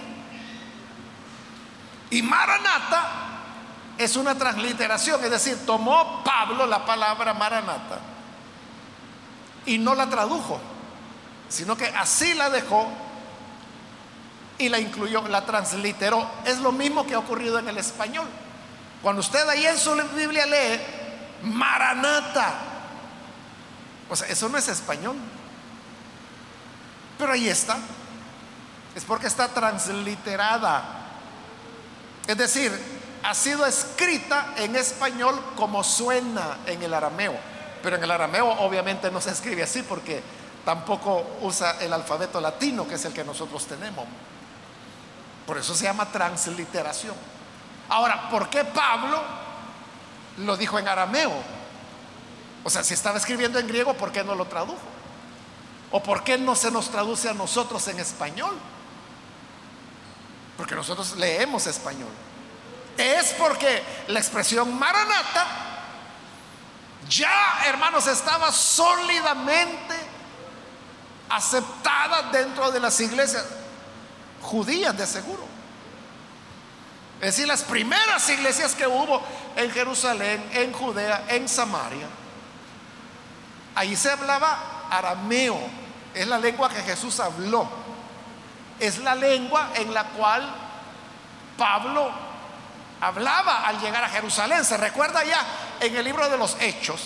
Y 2.12 2.22
maranata 2.22 3.28
es 4.00 4.16
una 4.16 4.34
transliteración, 4.34 5.22
es 5.26 5.30
decir, 5.30 5.66
tomó 5.66 6.24
Pablo 6.24 6.66
la 6.66 6.86
palabra 6.86 7.34
maranata 7.34 8.00
y 9.66 9.78
no 9.78 9.93
la 9.93 10.10
tradujo, 10.10 10.58
sino 11.50 11.76
que 11.76 11.88
así 11.88 12.34
la 12.34 12.50
dejó 12.50 12.88
y 14.58 14.70
la 14.70 14.80
incluyó, 14.80 15.28
la 15.28 15.45
transliteró. 15.45 16.26
Es 16.45 16.60
lo 16.60 16.72
mismo 16.72 17.06
que 17.06 17.14
ha 17.14 17.20
ocurrido 17.20 17.60
en 17.60 17.68
el 17.68 17.78
español. 17.78 18.26
Cuando 19.02 19.20
usted 19.20 19.47
ahí 19.50 19.66
en 19.66 19.78
su 19.78 19.93
Biblia 20.16 20.45
lee 20.45 20.80
Maranata, 21.43 22.54
o 24.10 24.16
sea, 24.16 24.30
eso 24.30 24.47
no 24.47 24.58
es 24.58 24.70
español, 24.70 25.18
pero 27.18 27.34
ahí 27.34 27.50
está. 27.50 27.78
Es 28.95 29.04
porque 29.04 29.28
está 29.28 29.50
transliterada. 29.50 30.84
Es 32.28 32.38
decir, 32.38 32.99
ha 33.24 33.34
sido 33.36 33.65
escrita 33.65 34.53
en 34.57 34.76
español 34.76 35.39
como 35.55 35.84
suena 35.84 36.59
en 36.65 36.82
el 36.82 36.93
arameo. 36.93 37.36
Pero 37.84 37.95
en 37.95 38.03
el 38.03 38.11
arameo 38.11 38.47
obviamente 38.59 39.11
no 39.11 39.22
se 39.22 39.32
escribe 39.32 39.63
así 39.63 39.84
porque 39.84 40.22
tampoco 40.65 41.38
usa 41.41 41.78
el 41.82 41.91
alfabeto 41.93 42.39
latino, 42.39 42.88
que 42.88 42.95
es 42.95 43.05
el 43.05 43.13
que 43.13 43.24
nosotros 43.24 43.65
tenemos. 43.65 44.05
Por 45.45 45.57
eso 45.57 45.74
se 45.74 45.86
llama 45.86 46.05
transliteración. 46.05 47.15
Ahora, 47.89 48.30
¿por 48.30 48.49
qué 48.49 48.63
Pablo 48.63 49.22
lo 50.38 50.55
dijo 50.57 50.78
en 50.78 50.88
arameo? 50.88 51.34
O 52.63 52.70
sea, 52.70 52.84
si 52.84 52.93
estaba 52.93 53.17
escribiendo 53.17 53.59
en 53.59 53.67
griego, 53.67 53.93
¿por 53.93 54.11
qué 54.11 54.24
no 54.24 54.36
lo 54.36 54.45
tradujo? 54.45 54.78
¿O 55.91 56.03
por 56.03 56.24
qué 56.24 56.38
no 56.38 56.55
se 56.55 56.70
nos 56.70 56.89
traduce 56.89 57.30
a 57.30 57.34
nosotros 57.34 57.88
en 57.88 57.99
español? 57.99 58.55
Porque 60.55 60.76
nosotros 60.76 61.15
leemos 61.15 61.65
español 61.67 62.09
es 62.98 63.34
porque 63.34 63.84
la 64.08 64.20
expresión 64.20 64.78
maranata 64.78 65.70
ya, 67.10 67.64
hermanos, 67.66 68.06
estaba 68.08 68.52
sólidamente 68.52 69.96
aceptada 71.28 72.30
dentro 72.32 72.72
de 72.72 72.80
las 72.80 73.00
iglesias 73.00 73.46
judías 74.42 74.96
de 74.96 75.08
seguro. 75.08 75.44
Es 77.20 77.36
decir, 77.36 77.48
las 77.48 77.64
primeras 77.64 78.30
iglesias 78.30 78.76
que 78.76 78.88
hubo 78.88 79.22
en 79.56 79.72
Jerusalén, 79.72 80.50
en 80.54 80.72
Judea, 80.72 81.26
en 81.30 81.50
Samaria, 81.50 82.08
ahí 83.76 83.96
se 83.96 84.12
hablaba 84.12 84.88
arameo, 84.92 85.60
es 86.14 86.28
la 86.28 86.38
lengua 86.38 86.70
que 86.70 86.82
Jesús 86.84 87.20
habló, 87.20 87.68
es 88.80 89.00
la 89.00 89.16
lengua 89.16 89.72
en 89.76 89.94
la 89.94 90.06
cual 90.06 90.48
Pablo 91.58 92.28
hablaba 93.02 93.68
al 93.68 93.80
llegar 93.80 94.04
a 94.04 94.10
Jerusalén. 94.10 94.64
Se 94.66 94.78
recuerda 94.78 95.24
ya 95.24 95.45
en 95.80 95.95
el 95.95 96.04
libro 96.04 96.30
de 96.30 96.38
los 96.38 96.58
Hechos, 96.60 97.02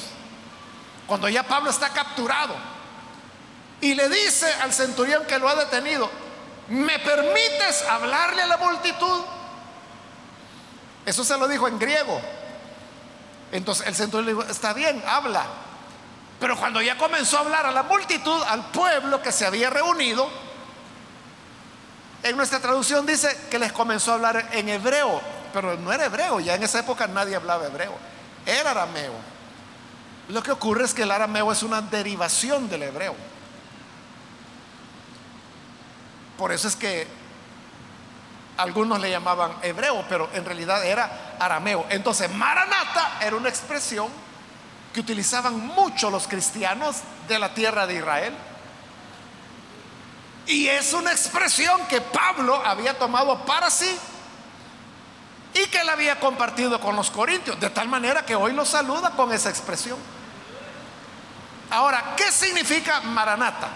cuando 1.08 1.30
ya 1.30 1.44
Pablo 1.44 1.70
está 1.70 1.90
capturado 1.90 2.56
y 3.82 3.94
le 3.96 4.08
dice 4.10 4.52
al 4.62 4.74
centurión 4.74 5.26
que 5.26 5.38
lo 5.38 5.50
ha 5.50 5.56
detenido, 5.56 6.10
¿me 6.70 6.98
permites 7.00 7.84
hablarle 7.90 8.42
a 8.42 8.48
la 8.48 8.58
multitud? 8.58 9.22
Eso 11.06 11.24
se 11.24 11.38
lo 11.38 11.48
dijo 11.48 11.68
en 11.68 11.78
griego. 11.78 12.22
Entonces 13.52 13.86
el 13.88 13.94
centurión 13.94 14.26
le 14.26 14.32
dijo, 14.34 14.50
está 14.50 14.74
bien, 14.74 15.04
habla. 15.06 15.46
Pero 16.40 16.58
cuando 16.58 16.82
ya 16.82 16.98
comenzó 16.98 17.38
a 17.38 17.42
hablar 17.42 17.66
a 17.66 17.72
la 17.72 17.84
multitud, 17.84 18.42
al 18.48 18.66
pueblo 18.72 19.22
que 19.22 19.32
se 19.32 19.46
había 19.46 19.70
reunido, 19.70 20.30
en 22.24 22.38
nuestra 22.38 22.60
traducción 22.60 23.06
dice 23.06 23.48
que 23.52 23.60
les 23.60 23.74
comenzó 23.74 24.12
a 24.12 24.16
hablar 24.16 24.50
en 24.54 24.70
hebreo, 24.70 25.22
pero 25.54 25.78
no 25.78 25.94
era 25.94 26.06
hebreo, 26.06 26.40
ya 26.40 26.56
en 26.56 26.64
esa 26.64 26.80
época 26.80 27.08
nadie 27.08 27.36
hablaba 27.36 27.68
hebreo, 27.68 27.94
era 28.46 28.72
arameo. 28.72 29.14
Lo 30.30 30.42
que 30.42 30.52
ocurre 30.52 30.86
es 30.86 30.94
que 30.94 31.04
el 31.04 31.12
arameo 31.12 31.52
es 31.52 31.64
una 31.64 31.82
derivación 31.82 32.68
del 32.70 32.84
hebreo. 32.84 33.16
Por 36.38 36.52
eso 36.52 36.68
es 36.68 36.76
que 36.76 37.08
algunos 38.58 39.00
le 39.00 39.12
llamaban 39.12 39.54
hebreo, 39.62 40.04
pero 40.10 40.30
en 40.34 40.44
realidad 40.44 40.84
era 40.86 41.36
arameo. 41.40 41.86
Entonces, 41.90 42.30
maranata 42.34 43.20
era 43.22 43.36
una 43.36 43.50
expresión 43.50 44.08
que 44.94 45.00
utilizaban 45.00 45.58
mucho 45.60 46.10
los 46.10 46.28
cristianos 46.28 46.98
de 47.28 47.40
la 47.40 47.54
tierra 47.54 47.86
de 47.86 47.96
Israel. 47.96 48.34
Y 50.46 50.68
es 50.68 50.94
una 50.94 51.12
expresión 51.12 51.86
que 51.88 52.02
Pablo 52.02 52.62
había 52.66 52.98
tomado 52.98 53.46
para 53.46 53.70
sí 53.70 53.98
y 55.54 55.68
que 55.68 55.82
él 55.82 55.90
había 55.90 56.20
compartido 56.20 56.80
con 56.80 56.96
los 56.96 57.12
corintios, 57.12 57.60
de 57.60 57.70
tal 57.70 57.88
manera 57.88 58.26
que 58.26 58.36
hoy 58.36 58.54
lo 58.54 58.66
saluda 58.66 59.12
con 59.12 59.32
esa 59.32 59.50
expresión. 59.50 59.98
Ahora, 61.70 62.14
¿qué 62.16 62.32
significa 62.32 63.02
maranata? 63.02 63.68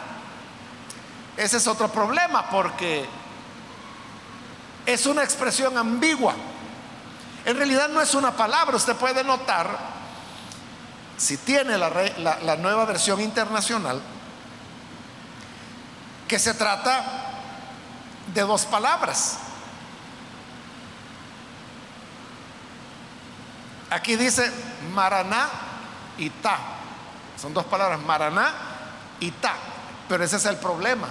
Ese 1.35 1.57
es 1.57 1.67
otro 1.67 1.87
problema 1.91 2.49
porque 2.49 3.05
es 4.85 5.05
una 5.05 5.23
expresión 5.23 5.77
ambigua. 5.77 6.33
En 7.45 7.55
realidad 7.57 7.89
no 7.89 8.01
es 8.01 8.13
una 8.15 8.31
palabra, 8.31 8.75
usted 8.75 8.95
puede 8.95 9.23
notar, 9.23 9.77
si 11.17 11.37
tiene 11.37 11.77
la, 11.77 11.89
la 11.89 12.55
nueva 12.57 12.85
versión 12.85 13.21
internacional, 13.21 14.01
que 16.27 16.39
se 16.39 16.53
trata 16.53 17.03
de 18.33 18.41
dos 18.41 18.65
palabras. 18.65 19.37
Aquí 23.89 24.15
dice 24.15 24.51
Maraná 24.93 25.47
y 26.17 26.29
Ta. 26.29 26.57
Son 27.39 27.53
dos 27.53 27.65
palabras, 27.65 27.99
Maraná 28.01 28.51
y 29.19 29.31
Ta. 29.31 29.53
Pero 30.09 30.23
ese 30.23 30.37
es 30.37 30.45
el 30.45 30.57
problema. 30.57 31.07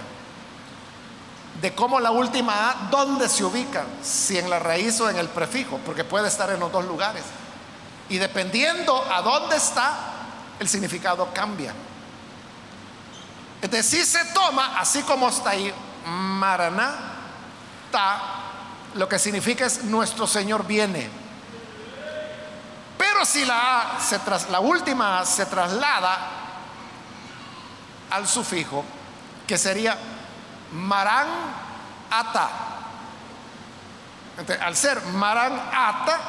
De 1.61 1.73
cómo 1.73 1.99
la 1.99 2.11
última 2.11 2.69
A, 2.69 2.73
¿dónde 2.91 3.27
se 3.27 3.43
ubica? 3.43 3.83
Si 4.03 4.37
en 4.37 4.49
la 4.49 4.59
raíz 4.59 4.99
o 5.01 5.09
en 5.09 5.17
el 5.17 5.27
prefijo, 5.27 5.79
porque 5.85 6.03
puede 6.03 6.27
estar 6.27 6.49
en 6.51 6.59
los 6.59 6.71
dos 6.71 6.85
lugares. 6.85 7.23
Y 8.09 8.17
dependiendo 8.17 9.03
a 9.11 9.21
dónde 9.21 9.55
está, 9.55 9.95
el 10.59 10.69
significado 10.69 11.29
cambia. 11.33 11.73
Entonces, 13.61 13.87
si 13.87 14.05
se 14.05 14.23
toma, 14.33 14.79
así 14.79 15.01
como 15.01 15.29
está 15.29 15.51
ahí, 15.51 15.73
Maraná, 16.05 16.95
Ta, 17.91 18.21
lo 18.93 19.09
que 19.09 19.17
significa 19.17 19.65
es 19.65 19.83
nuestro 19.83 20.27
Señor 20.27 20.65
viene. 20.65 21.09
Pero 22.97 23.25
si 23.25 23.45
la, 23.45 23.97
se 23.99 24.19
la 24.49 24.59
última 24.59 25.25
se 25.25 25.45
traslada 25.45 26.17
al 28.09 28.27
sufijo, 28.27 28.83
que 29.45 29.57
sería 29.57 29.97
marán 30.73 31.27
ata. 32.09 32.49
al 34.61 34.75
ser 34.75 35.01
marán 35.13 35.53
ata, 35.73 36.19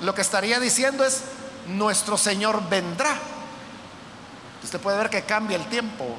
lo 0.00 0.14
que 0.14 0.20
estaría 0.20 0.60
diciendo 0.60 1.04
es 1.04 1.24
nuestro 1.66 2.16
Señor 2.16 2.68
vendrá. 2.68 3.16
Usted 4.62 4.80
puede 4.80 4.98
ver 4.98 5.10
que 5.10 5.22
cambia 5.22 5.56
el 5.56 5.66
tiempo. 5.66 6.16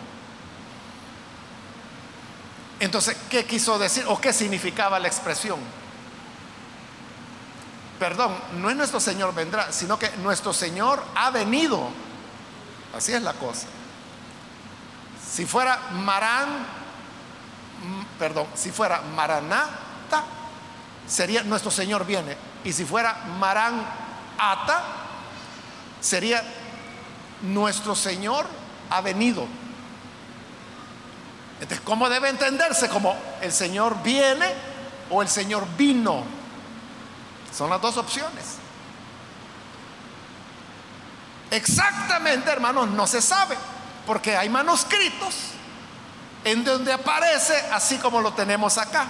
Entonces, 2.80 3.16
¿qué 3.30 3.46
quiso 3.46 3.78
decir 3.78 4.06
o 4.08 4.20
qué 4.20 4.34
significaba 4.34 5.00
la 5.00 5.08
expresión? 5.08 5.60
Perdón, 8.02 8.36
no 8.54 8.68
es 8.72 8.76
nuestro 8.76 9.00
Señor 9.00 9.32
vendrá, 9.32 9.72
sino 9.72 10.00
que 10.00 10.10
nuestro 10.24 10.54
Señor 10.54 11.04
ha 11.14 11.30
venido. 11.30 11.88
Así 12.98 13.14
es 13.14 13.22
la 13.22 13.34
cosa. 13.34 13.68
Si 15.32 15.46
fuera 15.46 15.78
Marán, 15.92 16.66
perdón, 18.18 18.48
si 18.56 18.72
fuera 18.72 19.04
Maranata, 19.16 20.24
sería 21.08 21.44
nuestro 21.44 21.70
Señor 21.70 22.04
viene. 22.08 22.36
Y 22.64 22.74
si 22.74 22.86
fuera 22.86 23.14
Marán 23.38 23.86
Ata, 24.36 24.82
sería 26.00 26.42
nuestro 27.44 27.96
Señor 27.96 28.48
ha 28.90 29.02
venido. 29.02 29.46
Entonces, 31.60 31.82
¿cómo 31.86 32.10
debe 32.10 32.30
entenderse? 32.30 32.90
Como 32.90 33.16
el 33.42 33.52
Señor 33.52 34.02
viene 34.02 34.52
o 35.12 35.22
el 35.22 35.30
Señor 35.30 35.68
vino. 35.78 36.41
Son 37.56 37.70
las 37.70 37.82
dos 37.82 37.98
opciones. 37.98 38.58
Exactamente, 41.52 42.50
hermanos, 42.50 42.90
no 42.90 43.06
se 43.06 43.22
sabe, 43.22 43.58
porque 44.08 44.38
hay 44.38 44.48
manuscritos 44.48 45.36
en 46.46 46.64
donde 46.64 46.94
aparece 46.94 47.54
así 47.72 47.98
como 47.98 48.22
lo 48.22 48.34
tenemos 48.34 48.78
acá. 48.78 49.06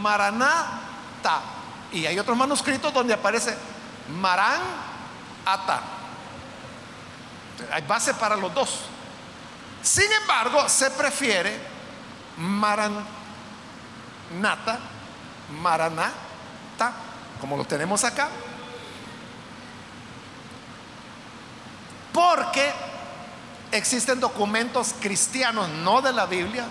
Maranata. 0.00 1.40
Y 1.92 2.06
hay 2.06 2.18
otros 2.18 2.36
manuscritos 2.36 2.92
donde 2.92 3.14
aparece 3.14 3.56
Marán 4.20 4.60
Ata. 5.44 5.80
Hay 7.72 7.82
base 7.82 8.14
para 8.14 8.36
los 8.36 8.54
dos. 8.54 8.80
Sin 9.82 10.10
embargo, 10.20 10.68
se 10.68 10.90
prefiere 10.92 11.58
Maranata, 12.36 13.08
Maranata 15.60 16.25
como 17.40 17.56
lo 17.56 17.64
tenemos 17.64 18.04
acá, 18.04 18.28
porque 22.12 22.72
existen 23.72 24.20
documentos 24.20 24.94
cristianos, 25.00 25.68
no 25.68 26.00
de 26.00 26.12
la 26.12 26.26
Biblia, 26.26 26.66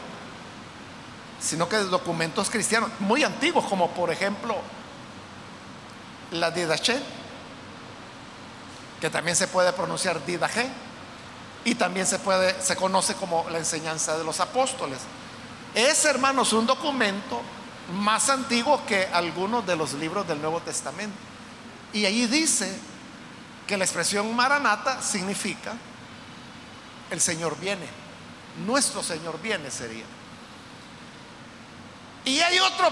sino 1.40 1.70
que 1.70 1.78
de 1.78 1.86
documentos 1.86 2.50
cristianos 2.50 2.90
muy 3.00 3.24
antiguos, 3.24 3.66
como 3.66 3.92
por 3.92 4.12
ejemplo 4.12 4.56
la 6.32 6.52
Didache, 6.52 7.00
que 9.00 9.10
también 9.10 9.36
se 9.36 9.48
puede 9.48 9.72
pronunciar 9.74 10.26
Didaje, 10.26 10.68
y 11.66 11.76
también 11.76 12.06
se 12.06 12.20
puede, 12.20 12.62
se 12.62 12.76
conoce 12.76 13.16
como 13.16 13.50
la 13.50 13.58
enseñanza 13.58 14.18
de 14.18 14.24
los 14.24 14.40
apóstoles. 14.40 15.00
Es, 15.74 16.06
hermanos, 16.06 16.54
un 16.54 16.66
documento 16.66 17.42
más 17.94 18.30
antiguo 18.30 18.86
que 18.86 19.06
algunos 19.14 19.66
de 19.66 19.76
los 19.76 19.94
libros 19.94 20.28
del 20.28 20.42
Nuevo 20.42 20.60
Testamento. 20.62 21.18
Y 21.94 22.06
allí 22.06 22.28
dice 22.28 22.78
que 23.68 23.78
la 23.78 23.86
expresión 23.86 24.36
maranata 24.36 25.02
significa 25.02 25.74
el 27.10 27.22
Señor 27.22 27.58
viene, 27.60 27.88
nuestro 28.66 29.04
Señor 29.04 29.40
viene 29.42 29.70
sería. 29.70 30.06
Y 32.26 32.40
hay 32.40 32.60
otro 32.60 32.90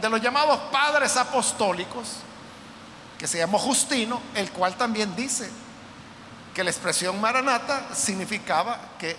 de 0.00 0.08
los 0.08 0.20
llamados 0.20 0.58
padres 0.70 1.16
apostólicos, 1.16 2.18
que 3.18 3.26
se 3.26 3.38
llamó 3.38 3.58
Justino, 3.58 4.20
el 4.34 4.50
cual 4.52 4.76
también 4.76 5.16
dice 5.16 5.50
que 6.54 6.62
la 6.62 6.70
expresión 6.70 7.20
maranata 7.20 7.94
significaba 7.94 8.78
que 8.98 9.16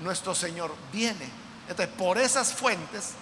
nuestro 0.00 0.34
Señor 0.34 0.74
viene. 0.92 1.28
Entonces, 1.68 1.94
por 1.96 2.16
esas 2.18 2.52
fuentes 2.52 3.12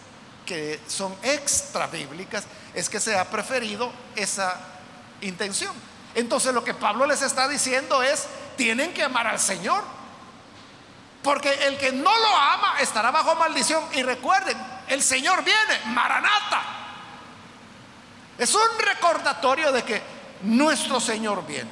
que 0.49 0.81
son 0.89 1.15
extra 1.23 1.89
bíblicas, 1.89 2.45
es 2.73 2.89
que 2.89 2.99
se 2.99 3.15
ha 3.19 3.29
preferido 3.29 3.93
esa 4.17 4.59
intención. 5.21 5.75
Entonces 6.15 6.55
lo 6.55 6.65
que 6.65 6.73
Pablo 6.73 7.05
les 7.05 7.21
está 7.21 7.47
diciendo 7.47 8.03
es, 8.03 8.25
tienen 8.57 8.95
que 8.95 9.03
amar 9.03 9.27
al 9.27 9.39
Señor. 9.39 9.85
Porque 11.23 11.53
el 11.67 11.77
que 11.77 11.93
no 11.93 12.17
lo 12.17 12.37
ama 12.37 12.81
estará 12.81 13.11
bajo 13.11 13.35
maldición. 13.35 13.85
Y 13.93 14.03
recuerden, 14.03 14.57
el 14.89 15.03
Señor 15.03 15.45
viene, 15.45 15.81
Maranata. 15.89 16.63
Es 18.39 18.55
un 18.55 18.79
recordatorio 18.79 19.71
de 19.71 19.83
que 19.83 20.03
nuestro 20.45 20.99
Señor 20.99 21.47
viene. 21.47 21.71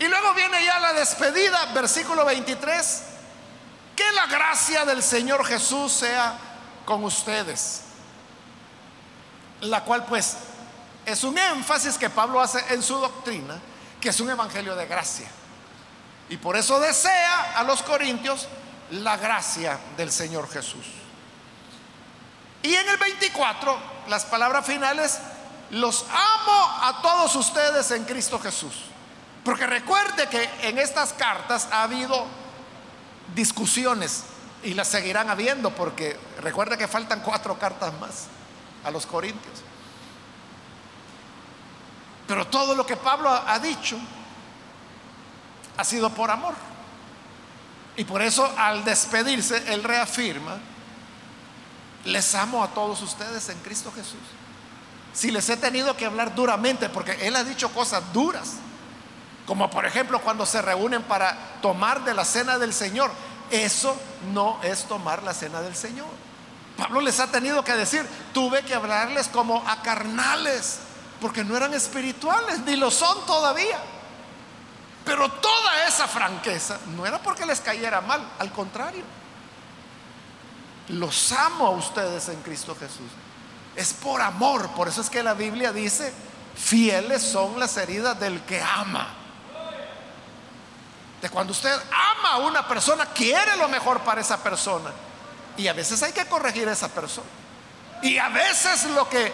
Y 0.00 0.08
luego 0.08 0.34
viene 0.34 0.64
ya 0.64 0.80
la 0.80 0.94
despedida, 0.94 1.66
versículo 1.74 2.24
23. 2.24 3.02
Que 3.94 4.10
la 4.12 4.26
gracia 4.26 4.84
del 4.84 5.00
Señor 5.00 5.44
Jesús 5.44 5.92
sea 5.92 6.47
con 6.88 7.04
ustedes. 7.04 7.82
La 9.60 9.84
cual 9.84 10.06
pues 10.06 10.38
es 11.04 11.22
un 11.22 11.36
énfasis 11.36 11.98
que 11.98 12.08
Pablo 12.08 12.40
hace 12.40 12.64
en 12.72 12.82
su 12.82 12.94
doctrina, 12.94 13.58
que 14.00 14.08
es 14.08 14.18
un 14.20 14.30
evangelio 14.30 14.74
de 14.74 14.86
gracia. 14.86 15.28
Y 16.30 16.38
por 16.38 16.56
eso 16.56 16.80
desea 16.80 17.58
a 17.58 17.62
los 17.64 17.82
corintios 17.82 18.48
la 18.90 19.18
gracia 19.18 19.78
del 19.98 20.10
Señor 20.10 20.48
Jesús. 20.48 20.86
Y 22.62 22.74
en 22.74 22.88
el 22.88 22.96
24, 22.96 23.78
las 24.08 24.24
palabras 24.24 24.64
finales, 24.64 25.18
los 25.68 26.06
amo 26.08 26.78
a 26.84 27.02
todos 27.02 27.36
ustedes 27.36 27.90
en 27.90 28.04
Cristo 28.04 28.40
Jesús. 28.40 28.72
Porque 29.44 29.66
recuerde 29.66 30.26
que 30.28 30.48
en 30.62 30.78
estas 30.78 31.12
cartas 31.12 31.68
ha 31.70 31.82
habido 31.82 32.24
discusiones 33.34 34.24
y 34.62 34.74
las 34.74 34.88
seguirán 34.88 35.30
habiendo 35.30 35.70
porque 35.70 36.18
recuerda 36.40 36.76
que 36.76 36.88
faltan 36.88 37.20
cuatro 37.20 37.58
cartas 37.58 37.92
más 38.00 38.26
a 38.84 38.90
los 38.90 39.06
corintios. 39.06 39.62
Pero 42.26 42.46
todo 42.46 42.74
lo 42.74 42.84
que 42.84 42.96
Pablo 42.96 43.30
ha 43.30 43.58
dicho 43.58 43.98
ha 45.76 45.84
sido 45.84 46.10
por 46.10 46.30
amor. 46.30 46.54
Y 47.96 48.04
por 48.04 48.22
eso 48.22 48.52
al 48.56 48.84
despedirse, 48.84 49.72
él 49.72 49.82
reafirma, 49.82 50.58
les 52.04 52.34
amo 52.34 52.62
a 52.62 52.68
todos 52.68 53.00
ustedes 53.02 53.48
en 53.48 53.58
Cristo 53.60 53.92
Jesús. 53.94 54.20
Si 55.12 55.30
les 55.30 55.48
he 55.48 55.56
tenido 55.56 55.96
que 55.96 56.06
hablar 56.06 56.34
duramente, 56.34 56.88
porque 56.88 57.26
él 57.26 57.34
ha 57.34 57.42
dicho 57.42 57.70
cosas 57.70 58.12
duras, 58.12 58.56
como 59.46 59.70
por 59.70 59.86
ejemplo 59.86 60.20
cuando 60.20 60.46
se 60.46 60.60
reúnen 60.62 61.02
para 61.02 61.36
tomar 61.62 62.04
de 62.04 62.14
la 62.14 62.24
cena 62.24 62.58
del 62.58 62.72
Señor, 62.72 63.10
eso 63.50 63.96
no 64.32 64.60
es 64.62 64.84
tomar 64.84 65.22
la 65.22 65.34
cena 65.34 65.60
del 65.60 65.74
Señor. 65.74 66.08
Pablo 66.76 67.00
les 67.00 67.18
ha 67.18 67.26
tenido 67.26 67.64
que 67.64 67.74
decir, 67.74 68.06
tuve 68.32 68.62
que 68.62 68.74
hablarles 68.74 69.28
como 69.28 69.64
a 69.66 69.82
carnales, 69.82 70.78
porque 71.20 71.44
no 71.44 71.56
eran 71.56 71.74
espirituales, 71.74 72.60
ni 72.60 72.76
lo 72.76 72.90
son 72.90 73.26
todavía. 73.26 73.80
Pero 75.04 75.28
toda 75.28 75.86
esa 75.88 76.06
franqueza 76.06 76.78
no 76.94 77.04
era 77.04 77.18
porque 77.20 77.46
les 77.46 77.60
cayera 77.60 78.00
mal, 78.00 78.22
al 78.38 78.52
contrario. 78.52 79.02
Los 80.88 81.32
amo 81.32 81.66
a 81.66 81.70
ustedes 81.70 82.28
en 82.28 82.40
Cristo 82.42 82.76
Jesús. 82.78 83.10
Es 83.74 83.92
por 83.92 84.20
amor, 84.20 84.68
por 84.70 84.86
eso 84.86 85.00
es 85.00 85.10
que 85.10 85.22
la 85.22 85.34
Biblia 85.34 85.72
dice, 85.72 86.12
fieles 86.54 87.22
son 87.22 87.58
las 87.58 87.76
heridas 87.76 88.18
del 88.20 88.40
que 88.42 88.62
ama. 88.62 89.17
De 91.20 91.28
cuando 91.30 91.52
usted 91.52 91.72
ama 91.72 92.32
a 92.34 92.36
una 92.38 92.66
persona, 92.66 93.06
quiere 93.06 93.56
lo 93.56 93.68
mejor 93.68 94.00
para 94.00 94.20
esa 94.20 94.42
persona. 94.42 94.90
Y 95.56 95.66
a 95.66 95.72
veces 95.72 96.02
hay 96.02 96.12
que 96.12 96.26
corregir 96.26 96.68
a 96.68 96.72
esa 96.72 96.88
persona. 96.88 97.26
Y 98.02 98.18
a 98.18 98.28
veces 98.28 98.84
lo 98.84 99.08
que 99.08 99.32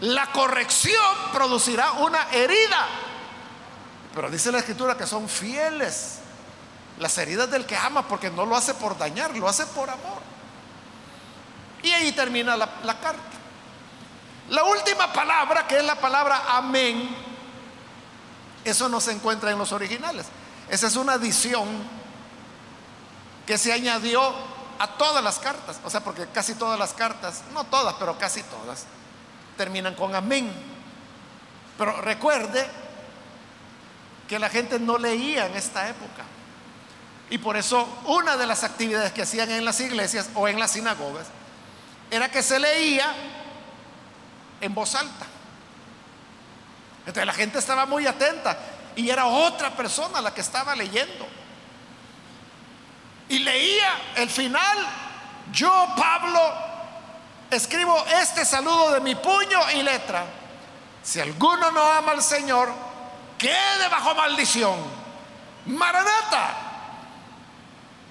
la 0.00 0.30
corrección 0.32 1.14
producirá 1.32 1.92
una 1.92 2.30
herida. 2.30 2.86
Pero 4.14 4.30
dice 4.30 4.52
la 4.52 4.58
escritura 4.58 4.96
que 4.96 5.06
son 5.06 5.28
fieles 5.28 6.20
las 6.98 7.18
heridas 7.18 7.50
del 7.50 7.66
que 7.66 7.76
ama 7.76 8.06
porque 8.08 8.30
no 8.30 8.46
lo 8.46 8.56
hace 8.56 8.74
por 8.74 8.96
dañar, 8.96 9.36
lo 9.36 9.48
hace 9.48 9.66
por 9.66 9.90
amor. 9.90 10.20
Y 11.82 11.90
ahí 11.90 12.12
termina 12.12 12.56
la, 12.56 12.68
la 12.84 12.98
carta. 12.98 13.20
La 14.48 14.64
última 14.64 15.12
palabra, 15.12 15.66
que 15.66 15.78
es 15.78 15.84
la 15.84 15.96
palabra 15.96 16.44
amén, 16.48 17.14
eso 18.64 18.88
no 18.88 19.00
se 19.00 19.12
encuentra 19.12 19.50
en 19.50 19.58
los 19.58 19.72
originales. 19.72 20.26
Esa 20.68 20.86
es 20.88 20.96
una 20.96 21.14
adición 21.14 21.66
que 23.46 23.56
se 23.56 23.72
añadió 23.72 24.34
a 24.78 24.88
todas 24.98 25.22
las 25.22 25.38
cartas, 25.38 25.80
o 25.84 25.90
sea, 25.90 26.00
porque 26.00 26.26
casi 26.26 26.54
todas 26.54 26.78
las 26.78 26.92
cartas, 26.92 27.42
no 27.52 27.64
todas, 27.64 27.94
pero 27.98 28.18
casi 28.18 28.42
todas, 28.42 28.84
terminan 29.56 29.94
con 29.94 30.14
amén. 30.14 30.52
Pero 31.78 32.00
recuerde 32.02 32.66
que 34.28 34.38
la 34.38 34.48
gente 34.48 34.78
no 34.78 34.98
leía 34.98 35.46
en 35.46 35.54
esta 35.54 35.88
época. 35.88 36.24
Y 37.30 37.38
por 37.38 37.56
eso 37.56 37.86
una 38.06 38.36
de 38.36 38.46
las 38.46 38.64
actividades 38.64 39.12
que 39.12 39.22
hacían 39.22 39.50
en 39.50 39.64
las 39.64 39.80
iglesias 39.80 40.28
o 40.34 40.48
en 40.48 40.58
las 40.58 40.72
sinagogas 40.72 41.26
era 42.10 42.30
que 42.30 42.42
se 42.42 42.58
leía 42.58 43.14
en 44.60 44.74
voz 44.74 44.94
alta. 44.94 45.26
Entonces 47.00 47.26
la 47.26 47.32
gente 47.32 47.58
estaba 47.58 47.86
muy 47.86 48.06
atenta 48.06 48.58
y 48.96 49.10
era 49.10 49.26
otra 49.26 49.70
persona 49.76 50.20
la 50.20 50.32
que 50.34 50.40
estaba 50.40 50.74
leyendo. 50.74 51.26
Y 53.28 53.38
leía 53.40 53.90
el 54.16 54.30
final, 54.30 54.78
yo 55.52 55.88
Pablo 55.96 56.40
escribo 57.50 58.04
este 58.22 58.44
saludo 58.44 58.92
de 58.92 59.00
mi 59.00 59.14
puño 59.14 59.70
y 59.74 59.82
letra. 59.82 60.24
Si 61.02 61.20
alguno 61.20 61.70
no 61.70 61.82
ama 61.92 62.12
al 62.12 62.22
Señor, 62.22 62.72
quede 63.38 63.88
bajo 63.90 64.14
maldición. 64.14 64.76
Maranata, 65.66 66.56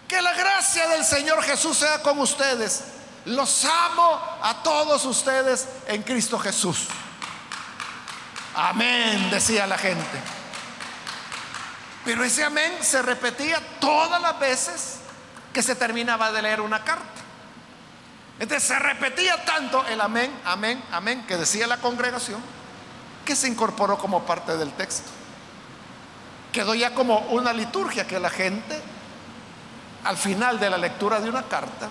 que 0.08 0.22
la 0.22 0.34
gracia 0.34 0.88
del 0.90 1.04
Señor 1.04 1.42
Jesús 1.44 1.78
sea 1.78 2.02
con 2.02 2.20
ustedes. 2.20 2.84
Los 3.26 3.66
amo 3.66 4.22
a 4.42 4.62
todos 4.62 5.04
ustedes 5.06 5.68
en 5.88 6.04
Cristo 6.04 6.38
Jesús. 6.38 6.88
Amén, 8.54 9.30
decía 9.32 9.66
la 9.66 9.78
gente. 9.78 10.35
Pero 12.06 12.24
ese 12.24 12.44
amén 12.44 12.72
se 12.82 13.02
repetía 13.02 13.60
todas 13.80 14.22
las 14.22 14.40
veces 14.40 15.00
que 15.52 15.64
se 15.64 15.76
terminaba 15.76 16.32
de 16.32 16.44
leer 16.44 16.62
una 16.62 16.84
carta. 16.84 17.04
Entonces 18.38 18.68
se 18.68 18.78
repetía 18.78 19.44
tanto 19.44 19.84
el 19.88 20.00
amén, 20.00 20.32
amén, 20.46 20.82
amén 20.92 21.26
que 21.26 21.38
decía 21.38 21.66
la 21.68 21.78
congregación 21.78 22.40
que 23.26 23.36
se 23.36 23.48
incorporó 23.48 23.98
como 23.98 24.24
parte 24.24 24.56
del 24.56 24.72
texto. 24.74 25.10
Quedó 26.52 26.76
ya 26.76 26.94
como 26.94 27.20
una 27.30 27.52
liturgia 27.54 28.06
que 28.06 28.20
la 28.20 28.30
gente 28.30 28.80
al 30.04 30.18
final 30.18 30.60
de 30.60 30.70
la 30.70 30.78
lectura 30.78 31.20
de 31.20 31.30
una 31.30 31.44
carta 31.44 31.90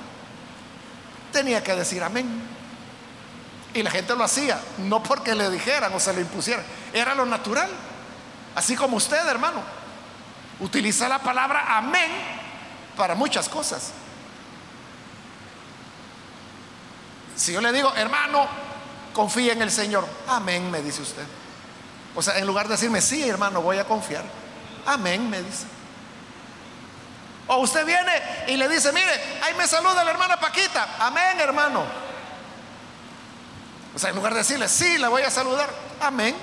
tenía 1.33 1.63
que 1.65 1.75
decir 1.75 2.03
amén. 2.03 2.29
Y 3.75 3.83
la 3.83 3.91
gente 3.91 4.15
lo 4.15 4.23
hacía, 4.23 4.61
no 4.79 5.03
porque 5.03 5.35
le 5.35 5.51
dijeran 5.51 5.93
o 5.93 5.99
se 5.99 6.13
le 6.13 6.21
impusieran, 6.21 6.65
era 6.93 7.15
lo 7.15 7.27
natural. 7.27 7.69
Así 8.55 8.77
como 8.77 8.97
usted, 8.99 9.27
hermano, 9.27 9.61
utiliza 10.61 11.09
la 11.09 11.19
palabra 11.19 11.77
amén 11.77 12.11
para 12.97 13.15
muchas 13.15 13.49
cosas. 13.49 13.93
Si 17.37 17.53
yo 17.53 17.61
le 17.61 17.73
digo, 17.73 17.93
hermano, 17.97 18.47
confía 19.13 19.53
en 19.53 19.63
el 19.63 19.71
Señor, 19.71 20.07
amén, 20.29 20.71
me 20.71 20.81
dice 20.83 21.03
usted. 21.03 21.25
O 22.15 22.23
sea, 22.23 22.39
en 22.39 22.47
lugar 22.47 22.69
de 22.69 22.75
decirme, 22.75 23.01
sí, 23.01 23.29
hermano, 23.29 23.61
voy 23.61 23.79
a 23.79 23.85
confiar, 23.85 24.25
amén, 24.87 25.29
me 25.29 25.43
dice. 25.43 25.67
O 27.47 27.59
usted 27.59 27.85
viene 27.85 28.13
y 28.49 28.57
le 28.57 28.69
dice, 28.69 28.93
mire, 28.93 29.13
ahí 29.43 29.55
me 29.55 29.67
saluda 29.67 30.05
la 30.05 30.13
hermana 30.13 30.39
Paquita, 30.39 30.97
amén, 30.99 31.41
hermano. 31.41 31.85
O 33.95 33.99
sea, 33.99 34.11
en 34.11 34.17
lugar 34.17 34.33
de 34.33 34.39
decirle, 34.39 34.69
sí, 34.69 34.99
la 34.99 35.09
voy 35.09 35.23
a 35.23 35.31
saludar, 35.31 35.69
amén. 36.01 36.35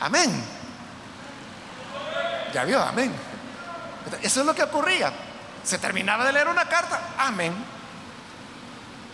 Amén. 0.00 0.57
Ya 2.52 2.64
vio, 2.64 2.82
amén. 2.82 3.12
Eso 4.22 4.40
es 4.40 4.46
lo 4.46 4.54
que 4.54 4.62
ocurría. 4.62 5.12
Se 5.64 5.78
terminaba 5.78 6.24
de 6.24 6.32
leer 6.32 6.48
una 6.48 6.66
carta, 6.68 7.00
amén. 7.18 7.54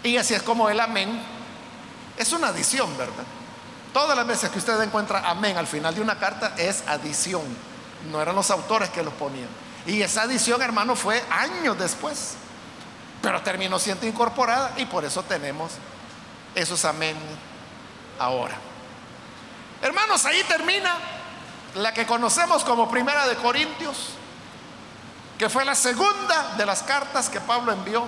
Y 0.03 0.17
así 0.17 0.35
es 0.35 0.43
como 0.43 0.69
el 0.69 0.79
amén 0.81 1.21
es 2.17 2.33
una 2.33 2.49
adición, 2.49 2.97
¿verdad? 2.97 3.25
Todas 3.93 4.17
las 4.17 4.27
veces 4.27 4.51
que 4.51 4.59
usted 4.59 4.81
encuentra 4.83 5.29
amén 5.29 5.57
al 5.57 5.67
final 5.67 5.95
de 5.95 6.01
una 6.01 6.19
carta 6.19 6.55
es 6.57 6.85
adición. 6.87 7.43
No 8.11 8.21
eran 8.21 8.35
los 8.35 8.51
autores 8.51 8.91
que 8.91 9.03
los 9.03 9.15
ponían. 9.15 9.49
Y 9.87 10.03
esa 10.03 10.23
adición, 10.23 10.61
hermano, 10.63 10.97
fue 10.97 11.23
años 11.31 11.79
después. 11.79 12.35
Pero 13.23 13.41
terminó 13.43 13.79
siendo 13.79 14.07
incorporada 14.07 14.73
y 14.77 14.85
por 14.85 15.05
eso 15.05 15.23
tenemos 15.23 15.73
esos 16.55 16.85
amén 16.85 17.17
ahora. 18.19 18.55
Hermanos, 19.81 20.25
ahí 20.27 20.43
termina 20.45 20.97
la 21.75 21.93
que 21.93 22.07
conocemos 22.07 22.65
como 22.65 22.89
Primera 22.89 23.27
de 23.27 23.37
Corintios, 23.37 24.11
que 25.39 25.49
fue 25.49 25.65
la 25.65 25.75
segunda 25.75 26.55
de 26.57 26.65
las 26.65 26.83
cartas 26.83 27.29
que 27.29 27.41
Pablo 27.41 27.73
envió 27.73 28.07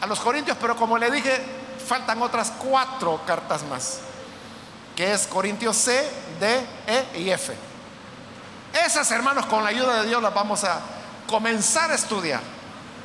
a 0.00 0.06
los 0.06 0.20
Corintios, 0.20 0.56
pero 0.60 0.76
como 0.76 0.98
le 0.98 1.10
dije, 1.10 1.42
faltan 1.86 2.22
otras 2.22 2.52
cuatro 2.52 3.20
cartas 3.26 3.62
más, 3.64 3.98
que 4.94 5.12
es 5.12 5.26
Corintios 5.26 5.76
C, 5.76 6.08
D, 6.38 6.66
E 6.86 7.20
y 7.20 7.30
F. 7.30 7.54
Esas, 8.72 9.10
hermanos, 9.10 9.46
con 9.46 9.62
la 9.64 9.70
ayuda 9.70 10.02
de 10.02 10.08
Dios 10.08 10.22
las 10.22 10.32
vamos 10.32 10.64
a 10.64 10.80
comenzar 11.26 11.90
a 11.90 11.94
estudiar 11.94 12.40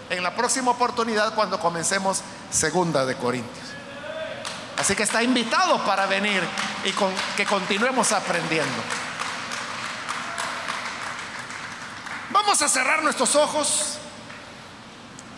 en 0.10 0.24
la 0.24 0.36
próxima 0.36 0.72
oportunidad 0.72 1.34
cuando 1.34 1.60
comencemos 1.60 2.22
segunda 2.52 3.06
de 3.06 3.16
Corintios. 3.16 3.68
Así 4.78 4.96
que 4.96 5.04
está 5.04 5.24
invitado 5.24 5.84
para 5.86 6.06
venir 6.06 6.42
y 6.86 6.94
que 7.36 7.46
continuemos 7.46 8.12
aprendiendo. 8.12 9.07
Vamos 12.30 12.62
a 12.62 12.68
cerrar 12.68 13.04
nuestros 13.04 13.36
ojos. 13.36 13.98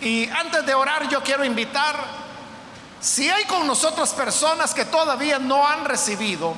Y 0.01 0.29
antes 0.29 0.65
de 0.65 0.73
orar 0.73 1.07
yo 1.09 1.21
quiero 1.21 1.43
invitar, 1.43 1.95
si 3.01 3.29
hay 3.29 3.45
con 3.45 3.67
nosotros 3.67 4.09
personas 4.11 4.73
que 4.73 4.85
todavía 4.85 5.39
no 5.39 5.67
han 5.67 5.85
recibido 5.85 6.55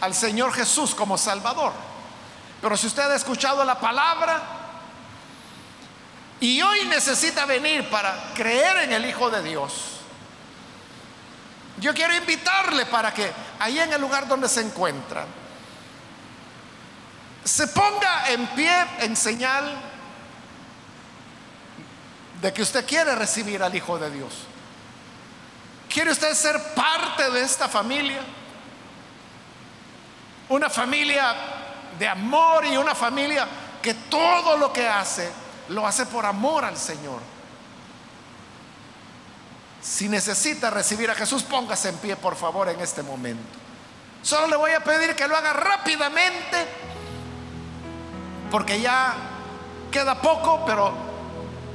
al 0.00 0.14
Señor 0.14 0.52
Jesús 0.52 0.94
como 0.94 1.16
Salvador, 1.16 1.72
pero 2.60 2.76
si 2.76 2.86
usted 2.86 3.10
ha 3.10 3.14
escuchado 3.14 3.64
la 3.64 3.78
palabra 3.78 4.42
y 6.40 6.60
hoy 6.60 6.84
necesita 6.86 7.46
venir 7.46 7.88
para 7.88 8.32
creer 8.34 8.78
en 8.78 8.92
el 8.92 9.06
Hijo 9.06 9.30
de 9.30 9.42
Dios, 9.42 9.72
yo 11.78 11.94
quiero 11.94 12.14
invitarle 12.14 12.86
para 12.86 13.12
que 13.12 13.30
ahí 13.58 13.78
en 13.78 13.92
el 13.92 14.00
lugar 14.00 14.28
donde 14.28 14.48
se 14.48 14.60
encuentra, 14.60 15.26
se 17.44 17.68
ponga 17.68 18.30
en 18.30 18.46
pie 18.48 18.86
en 19.00 19.16
señal 19.16 19.76
de 22.40 22.52
que 22.52 22.62
usted 22.62 22.86
quiere 22.86 23.14
recibir 23.14 23.62
al 23.62 23.74
Hijo 23.74 23.98
de 23.98 24.10
Dios. 24.10 24.32
¿Quiere 25.88 26.10
usted 26.10 26.34
ser 26.34 26.60
parte 26.74 27.30
de 27.30 27.42
esta 27.42 27.68
familia? 27.68 28.20
Una 30.48 30.68
familia 30.68 31.34
de 31.98 32.08
amor 32.08 32.64
y 32.64 32.76
una 32.76 32.94
familia 32.94 33.46
que 33.80 33.94
todo 33.94 34.56
lo 34.56 34.72
que 34.72 34.88
hace 34.88 35.30
lo 35.68 35.86
hace 35.86 36.06
por 36.06 36.26
amor 36.26 36.64
al 36.64 36.76
Señor. 36.76 37.20
Si 39.80 40.08
necesita 40.08 40.70
recibir 40.70 41.10
a 41.10 41.14
Jesús, 41.14 41.42
póngase 41.42 41.90
en 41.90 41.98
pie, 41.98 42.16
por 42.16 42.36
favor, 42.36 42.68
en 42.70 42.80
este 42.80 43.02
momento. 43.02 43.58
Solo 44.22 44.46
le 44.46 44.56
voy 44.56 44.70
a 44.72 44.82
pedir 44.82 45.14
que 45.14 45.28
lo 45.28 45.36
haga 45.36 45.52
rápidamente, 45.52 46.66
porque 48.54 48.80
ya 48.80 49.16
queda 49.90 50.20
poco, 50.20 50.64
pero 50.64 50.94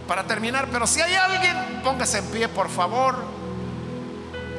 para 0.07 0.23
terminar, 0.23 0.69
pero 0.71 0.87
si 0.87 1.01
hay 1.01 1.13
alguien, 1.13 1.81
póngase 1.83 2.19
en 2.19 2.25
pie, 2.27 2.47
por 2.47 2.69
favor. 2.69 3.17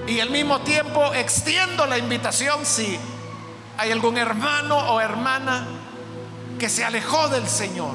Y 0.06 0.20
al 0.20 0.28
mismo 0.28 0.60
tiempo 0.60 1.14
extiendo 1.14 1.86
la 1.86 1.96
invitación 1.96 2.66
si 2.66 2.98
hay 3.78 3.90
algún 3.90 4.18
hermano 4.18 4.76
o 4.76 5.00
hermana 5.00 5.66
que 6.58 6.68
se 6.68 6.84
alejó 6.84 7.28
del 7.30 7.48
Señor 7.48 7.94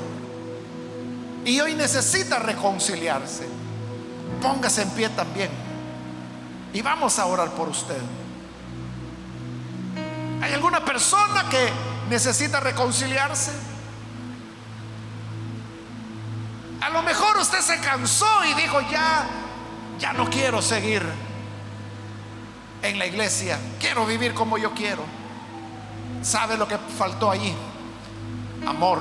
y 1.46 1.60
hoy 1.60 1.76
necesita 1.76 2.40
reconciliarse. 2.40 3.48
Póngase 4.42 4.82
en 4.82 4.90
pie 4.90 5.10
también. 5.10 5.52
Y 6.74 6.82
vamos 6.82 7.20
a 7.20 7.28
orar 7.28 7.52
por 7.52 7.70
usted. 7.70 8.02
¿Hay 10.42 10.52
alguna 10.52 10.84
persona 10.84 11.48
que 11.48 11.70
necesita 12.10 12.60
reconciliarse? 12.60 13.75
A 16.86 16.90
lo 16.92 17.02
mejor 17.02 17.36
usted 17.38 17.62
se 17.62 17.80
cansó 17.80 18.46
y 18.46 18.54
dijo, 18.54 18.80
ya, 18.80 19.26
ya 19.98 20.14
no 20.14 20.30
quiero 20.30 20.62
seguir 20.62 21.02
en 22.84 23.00
la 23.00 23.08
iglesia, 23.08 23.58
quiero 23.80 24.06
vivir 24.06 24.36
como 24.36 24.60
yo 24.60 24.72
quiero. 24.76 25.02
¿Sabe 26.22 26.58
lo 26.58 26.68
que 26.68 26.78
faltó 26.78 27.32
allí? 27.32 27.56
Amor, 28.68 29.00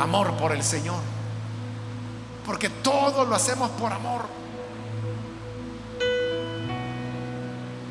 amor 0.00 0.34
por 0.38 0.52
el 0.52 0.64
Señor. 0.64 1.02
Porque 2.46 2.70
todo 2.70 3.26
lo 3.26 3.34
hacemos 3.34 3.68
por 3.72 3.92
amor. 3.92 4.22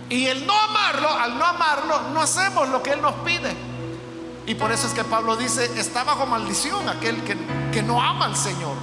Y 0.10 0.26
el 0.26 0.44
no 0.48 0.60
amarlo, 0.60 1.08
al 1.08 1.38
no 1.38 1.46
amarlo, 1.46 2.02
no 2.16 2.20
hacemos 2.20 2.68
lo 2.70 2.82
que 2.82 2.94
Él 2.94 3.02
nos 3.04 3.14
pide. 3.18 3.56
Y 4.52 4.56
por 4.56 4.70
eso 4.70 4.86
es 4.86 4.94
que 4.94 5.06
Pablo 5.06 5.38
dice, 5.38 5.80
está 5.80 6.04
bajo 6.04 6.26
maldición 6.26 6.90
aquel 6.90 7.24
que, 7.24 7.38
que 7.72 7.82
no 7.82 8.02
ama 8.02 8.26
al 8.26 8.36
Señor. 8.36 8.76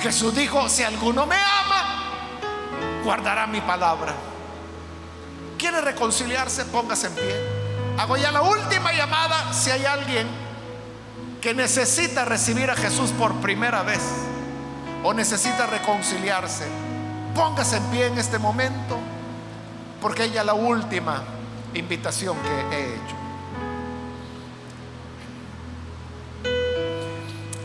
Jesús 0.00 0.32
dijo, 0.36 0.68
si 0.68 0.84
alguno 0.84 1.26
me 1.26 1.34
ama, 1.34 2.12
guardará 3.02 3.48
mi 3.48 3.60
palabra. 3.60 4.14
¿Quiere 5.58 5.80
reconciliarse? 5.80 6.64
Póngase 6.66 7.08
en 7.08 7.14
pie. 7.14 7.34
Hago 7.98 8.16
ya 8.18 8.30
la 8.30 8.42
última 8.42 8.92
llamada 8.92 9.52
si 9.52 9.72
hay 9.72 9.84
alguien 9.84 10.28
que 11.40 11.52
necesita 11.52 12.24
recibir 12.24 12.70
a 12.70 12.76
Jesús 12.76 13.10
por 13.10 13.34
primera 13.40 13.82
vez 13.82 14.02
o 15.02 15.12
necesita 15.12 15.66
reconciliarse. 15.66 16.68
Póngase 17.34 17.78
en 17.78 17.84
pie 17.86 18.06
en 18.06 18.16
este 18.16 18.38
momento 18.38 18.96
porque 20.00 20.22
ella 20.22 20.44
la 20.44 20.54
última 20.54 21.24
invitación 21.74 22.36
que 22.36 22.76
he 22.76 22.94
hecho. 22.94 23.19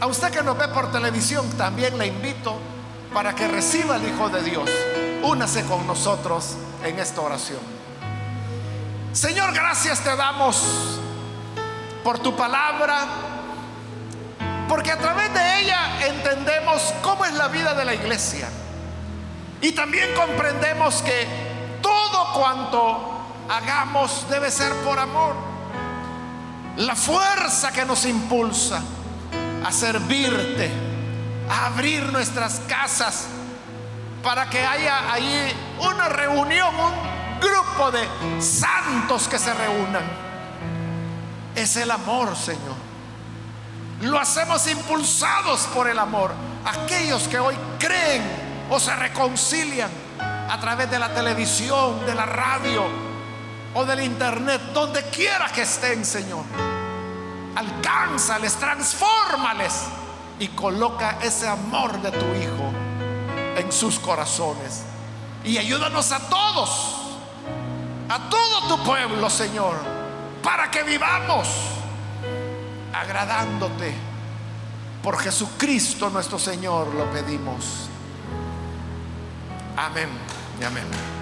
A 0.06 0.08
usted 0.08 0.30
que 0.30 0.44
nos 0.44 0.56
ve 0.56 0.68
por 0.68 0.92
televisión 0.92 1.50
también 1.58 1.98
le 1.98 2.06
invito 2.06 2.60
para 3.12 3.34
que 3.34 3.48
reciba 3.48 3.96
al 3.96 4.08
Hijo 4.08 4.30
de 4.30 4.44
Dios. 4.44 4.70
Únase 5.24 5.66
con 5.66 5.88
nosotros 5.88 6.58
en 6.84 7.00
esta 7.00 7.22
oración. 7.22 7.58
Señor, 9.14 9.52
gracias 9.52 10.02
te 10.02 10.16
damos 10.16 11.00
por 12.04 12.20
tu 12.20 12.36
palabra, 12.36 13.00
porque 14.70 14.92
a 14.92 15.00
través 15.00 15.34
de 15.34 15.62
ella 15.62 16.06
entendemos 16.06 16.94
cómo 17.02 17.26
es 17.26 17.34
la 17.34 17.48
vida 17.48 17.74
de 17.74 17.86
la 17.86 17.96
iglesia. 17.96 18.48
Y 19.60 19.72
también 19.72 20.14
comprendemos 20.14 21.02
que 21.02 21.26
todo 21.82 22.32
cuanto 22.32 23.00
hagamos 23.50 24.30
debe 24.30 24.52
ser 24.52 24.72
por 24.84 25.00
amor. 25.00 25.34
La 26.78 26.96
fuerza 26.96 27.72
que 27.72 27.84
nos 27.86 28.06
impulsa 28.06 28.84
a 29.66 29.72
servirte, 29.72 30.70
a 31.50 31.66
abrir 31.66 32.12
nuestras 32.12 32.62
casas 32.68 33.26
para 34.24 34.48
que 34.48 34.64
haya 34.64 35.12
ahí 35.12 35.52
una 35.80 36.08
reunión, 36.08 36.70
un 36.76 37.40
grupo 37.40 37.90
de 37.90 38.08
santos 38.40 39.28
que 39.28 39.40
se 39.40 39.52
reúnan. 39.52 40.04
Es 41.56 41.78
el 41.78 41.90
amor, 41.90 42.36
Señor. 42.36 42.76
Lo 44.02 44.20
hacemos 44.20 44.68
impulsados 44.68 45.62
por 45.74 45.90
el 45.90 45.98
amor. 45.98 46.32
Aquellos 46.64 47.28
que 47.28 47.40
hoy 47.40 47.56
creen 47.80 48.22
o 48.70 48.80
se 48.80 48.96
reconcilian 48.96 49.90
a 50.20 50.60
través 50.60 50.92
de 50.92 51.00
la 51.00 51.12
televisión, 51.12 52.06
de 52.06 52.14
la 52.14 52.28
radio 52.28 52.84
o 53.74 53.84
del 53.84 54.02
internet, 54.04 54.62
donde 54.76 55.02
quiera 55.10 55.48
que 55.48 55.64
estén, 55.64 56.06
Señor 56.06 56.75
alcánzales, 57.56 58.56
transfórmales 58.56 59.84
y 60.40 60.50
coloca 60.50 61.20
ese 61.22 61.48
amor 61.48 62.02
de 62.02 62.12
tu 62.12 62.26
Hijo 62.36 62.72
en 63.56 63.72
sus 63.72 64.00
corazones. 64.00 64.84
Y 65.44 65.58
ayúdanos 65.58 66.12
a 66.12 66.20
todos, 66.28 67.18
a 68.10 68.30
todo 68.30 68.76
tu 68.76 68.84
pueblo, 68.84 69.30
Señor, 69.30 69.76
para 70.44 70.70
que 70.70 70.84
vivamos 70.84 71.48
agradándote. 72.94 73.94
Por 75.04 75.20
Jesucristo 75.20 76.10
nuestro 76.10 76.40
Señor 76.40 76.88
lo 76.96 77.12
pedimos. 77.12 77.90
Amén 79.78 80.10
y 80.60 80.64
amén. 80.64 81.15